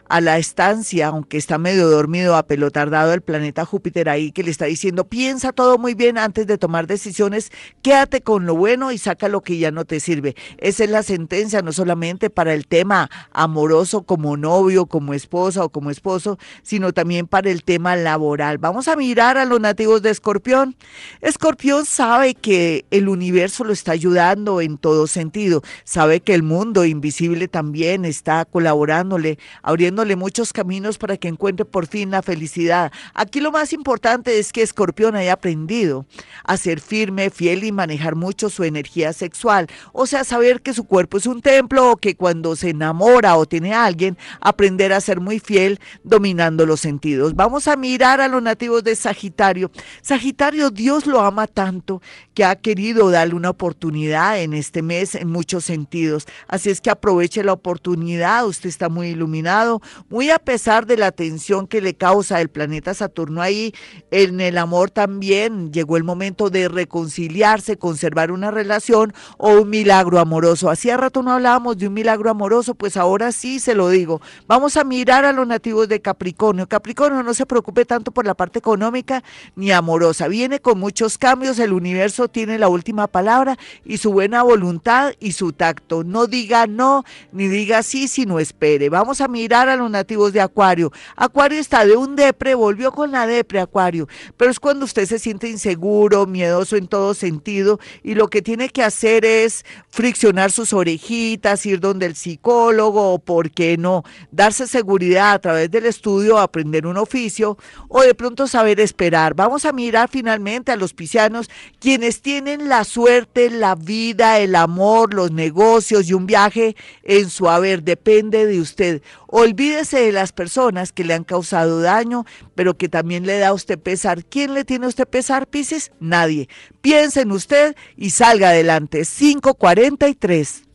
a 0.10 0.22
la 0.22 0.38
estancia, 0.38 1.08
aunque 1.08 1.38
está 1.38 1.58
medio 1.58 1.90
dormido, 1.90 2.36
a 2.36 2.44
pelotar 2.44 2.90
dado 2.90 3.14
el 3.14 3.22
planeta 3.22 3.66
Júpiter 3.66 4.10
ahí, 4.10 4.32
que 4.32 4.44
le 4.44 4.52
está 4.52 4.66
diciendo, 4.66 5.08
piensa 5.08 5.52
todo 5.52 5.78
muy 5.78 5.94
bien 5.94 6.18
antes 6.18 6.48
de 6.48 6.58
tomar 6.58 6.88
decisiones, 6.88 7.52
quédate 7.82 8.22
con 8.22 8.46
lo 8.46 8.56
bueno 8.56 8.92
y 8.92 8.98
saca 8.98 9.28
lo 9.28 9.42
que 9.42 9.58
ya 9.58 9.72
no 9.72 9.86
te 9.86 10.00
sirve. 10.00 10.36
Esa 10.58 10.84
es 10.84 10.90
la 10.90 11.04
sentencia, 11.04 11.62
no 11.62 11.72
solamente 11.72 12.30
para 12.30 12.54
el 12.54 12.68
tema 12.68 13.10
amoroso 13.32 14.04
como 14.04 14.38
novio, 14.38 14.86
como 14.86 15.14
esposa 15.14 15.64
o 15.64 15.70
como 15.70 15.92
esposo, 15.92 16.38
sino 16.64 16.94
también 16.94 17.28
para 17.28 17.50
el 17.50 17.64
tema 17.64 17.96
laboral. 17.96 18.58
Vamos 18.58 18.88
a 18.88 18.96
mirar 18.96 19.38
a 19.38 19.46
los 19.46 19.60
nativos 19.60 20.02
de 20.02 20.10
Escorpión. 20.10 20.76
Escorpión 21.22 21.86
sabe 21.86 22.36
que 22.36 22.86
el 22.92 23.10
universo 23.10 23.64
lo 23.64 23.74
está 23.74 23.92
ayudando 23.92 24.62
en 24.62 24.78
todo 24.78 25.08
sentido, 25.08 25.62
sabe 25.84 26.22
que 26.22 26.34
el 26.34 26.44
mundo 26.44 26.86
invisible 26.86 27.48
también 27.48 28.06
está 28.06 28.46
colaborándole, 28.46 29.38
abriendo 29.62 29.97
muchos 30.16 30.54
caminos 30.54 30.98
para 30.98 31.18
que 31.18 31.28
encuentre 31.28 31.66
por 31.66 31.88
fin 31.88 32.12
la 32.12 32.22
felicidad. 32.22 32.92
Aquí 33.14 33.40
lo 33.40 33.52
más 33.52 33.74
importante 33.74 34.40
es 34.40 34.54
que 34.54 34.62
Escorpión 34.62 35.16
haya 35.16 35.34
aprendido 35.34 36.06
a 36.44 36.58
ser 36.58 36.82
firme, 36.82 37.30
fiel 37.30 37.64
y 37.64 37.72
manejar 37.72 38.16
mucho 38.16 38.50
su 38.50 38.64
energía 38.64 39.14
sexual. 39.14 39.68
O 39.94 40.06
sea, 40.06 40.24
saber 40.24 40.62
que 40.62 40.74
su 40.74 40.84
cuerpo 40.84 41.18
es 41.18 41.26
un 41.26 41.42
templo 41.42 41.92
o 41.92 41.98
que 41.98 42.16
cuando 42.16 42.56
se 42.56 42.70
enamora 42.70 43.38
o 43.38 43.46
tiene 43.46 43.74
a 43.74 43.86
alguien, 43.86 44.18
aprender 44.40 44.94
a 44.94 45.02
ser 45.02 45.20
muy 45.20 45.40
fiel 45.40 45.80
dominando 46.04 46.66
los 46.66 46.80
sentidos. 46.80 47.36
Vamos 47.36 47.68
a 47.68 47.76
mirar 47.76 48.22
a 48.22 48.28
los 48.28 48.42
nativos 48.42 48.84
de 48.84 48.96
Sagitario. 48.96 49.72
Sagitario, 50.02 50.70
Dios 50.70 51.06
lo 51.06 51.22
ama 51.22 51.48
tanto 51.48 52.02
que 52.38 52.46
ha 52.46 52.56
querido 52.56 53.10
darle 53.10 53.34
una 53.34 53.50
oportunidad 53.50 54.40
en 54.40 54.54
este 54.54 54.84
mes 54.84 55.16
en 55.16 55.28
muchos 55.28 55.66
sentidos. 55.66 56.28
Así 56.48 56.70
es 56.70 56.82
que 56.82 56.92
aproveche 56.92 57.44
la 57.44 57.54
oportunidad. 57.54 58.46
Usted 58.46 58.70
está 58.70 58.90
muy 58.90 59.08
iluminado, 59.08 59.82
muy 60.08 60.30
a 60.30 60.38
pesar 60.38 60.86
de 60.86 60.98
la 60.98 61.12
tensión 61.12 61.66
que 61.66 61.82
le 61.82 61.96
causa 61.96 62.40
el 62.40 62.50
planeta 62.50 62.94
Saturno 62.94 63.42
ahí, 63.42 63.74
en 64.12 64.40
el 64.40 64.60
amor 64.60 64.92
también 64.92 65.74
llegó 65.74 65.98
el 65.98 66.04
momento 66.04 66.52
de 66.52 66.68
reconciliarse, 66.70 67.78
conservar 67.78 68.32
una 68.32 68.52
relación 68.52 69.16
o 69.40 69.54
un 69.54 69.72
milagro 69.72 70.20
amoroso. 70.20 70.70
Hacía 70.70 70.96
rato 70.96 71.24
no 71.24 71.32
hablábamos 71.32 71.80
de 71.80 71.88
un 71.88 71.96
milagro 71.96 72.30
amoroso, 72.30 72.76
pues 72.76 72.98
ahora 72.98 73.32
sí 73.32 73.60
se 73.60 73.74
lo 73.74 73.90
digo. 73.90 74.22
Vamos 74.46 74.78
a 74.78 74.84
mirar 74.84 75.26
a 75.26 75.34
los 75.34 75.48
nativos 75.48 75.88
de 75.88 76.04
Capricornio. 76.04 76.68
Capricornio 76.68 77.24
no 77.24 77.34
se 77.34 77.48
preocupe 77.48 77.84
tanto 77.84 78.12
por 78.12 78.28
la 78.28 78.36
parte 78.36 78.60
económica 78.60 79.24
ni 79.56 79.72
amorosa. 79.72 80.28
Viene 80.28 80.60
con 80.60 80.78
muchos 80.78 81.18
cambios, 81.18 81.58
el 81.58 81.74
universo 81.74 82.27
tiene 82.28 82.58
la 82.58 82.70
última 82.70 83.08
palabra 83.08 83.58
y 83.86 83.98
su 83.98 84.12
buena 84.12 84.44
voluntad 84.44 85.14
y 85.20 85.34
su 85.34 85.54
tacto. 85.54 86.04
No 86.04 86.28
diga 86.28 86.68
no, 86.68 87.04
ni 87.32 87.48
diga 87.48 87.84
sí, 87.84 88.08
sino 88.08 88.40
espere. 88.40 88.90
Vamos 88.90 89.22
a 89.22 89.28
mirar 89.28 89.70
a 89.70 89.76
los 89.76 89.90
nativos 89.90 90.34
de 90.34 90.42
Acuario. 90.42 90.92
Acuario 91.16 91.60
está 91.60 91.86
de 91.86 91.96
un 91.96 92.16
depre, 92.16 92.56
volvió 92.56 92.92
con 92.92 93.12
la 93.12 93.28
depre, 93.28 93.60
Acuario. 93.60 94.08
Pero 94.36 94.52
es 94.52 94.60
cuando 94.60 94.86
usted 94.86 95.06
se 95.06 95.20
siente 95.20 95.50
inseguro, 95.50 96.26
miedoso 96.26 96.76
en 96.76 96.88
todo 96.88 97.14
sentido 97.14 97.80
y 98.04 98.16
lo 98.16 98.30
que 98.30 98.42
tiene 98.42 98.70
que 98.70 98.84
hacer 98.84 99.26
es 99.26 99.66
friccionar 99.90 100.52
sus 100.52 100.74
orejitas, 100.74 101.66
ir 101.66 101.80
donde 101.80 102.06
el 102.06 102.16
psicólogo 102.16 103.14
o, 103.14 103.20
¿por 103.20 103.52
qué 103.52 103.78
no?, 103.78 104.04
darse 104.32 104.68
seguridad 104.68 105.34
a 105.34 105.40
través 105.40 105.72
del 105.72 105.86
estudio, 105.86 106.38
aprender 106.38 106.86
un 106.86 106.98
oficio 106.98 107.58
o 107.88 108.02
de 108.02 108.14
pronto 108.14 108.48
saber 108.48 108.80
esperar. 108.80 109.34
Vamos 109.34 109.66
a 109.66 109.72
mirar 109.72 110.10
finalmente 110.10 110.72
a 110.72 110.76
los 110.76 110.94
piscianos, 110.94 111.50
quienes 111.80 112.17
tienen 112.22 112.70
la 112.70 112.84
suerte, 112.84 113.50
la 113.50 113.76
vida, 113.76 114.40
el 114.40 114.56
amor, 114.56 115.14
los 115.14 115.32
negocios 115.32 116.10
y 116.10 116.14
un 116.14 116.26
viaje 116.26 116.76
en 117.04 117.30
su 117.30 117.50
haber. 117.50 117.84
Depende 117.84 118.46
de 118.46 118.60
usted. 118.60 119.02
Olvídese 119.28 120.00
de 120.00 120.12
las 120.12 120.32
personas 120.32 120.92
que 120.92 121.04
le 121.04 121.14
han 121.14 121.24
causado 121.24 121.82
daño, 121.82 122.26
pero 122.56 122.78
que 122.78 122.90
también 122.90 123.26
le 123.26 123.40
da 123.40 123.50
a 123.50 123.54
usted 123.54 123.80
pesar. 123.80 124.26
¿Quién 124.26 124.54
le 124.54 124.66
tiene 124.66 124.86
a 124.86 124.90
usted 124.90 125.08
pesar, 125.08 125.48
Pisces? 125.48 125.92
Nadie. 126.00 126.50
Piense 126.82 127.22
en 127.22 127.32
usted 127.32 127.76
y 127.96 128.12
salga 128.12 128.50
adelante. 128.50 129.04
543. 129.06 130.67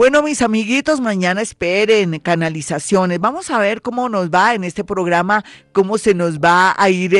Bueno, 0.00 0.22
mis 0.22 0.40
amiguitos, 0.40 0.98
mañana 0.98 1.42
esperen 1.42 2.20
canalizaciones. 2.20 3.20
Vamos 3.20 3.50
a 3.50 3.58
ver 3.58 3.82
cómo 3.82 4.08
nos 4.08 4.30
va 4.30 4.54
en 4.54 4.64
este 4.64 4.82
programa, 4.82 5.44
cómo 5.72 5.98
se 5.98 6.14
nos 6.14 6.38
va 6.38 6.74
a 6.74 6.88
ir 6.88 7.12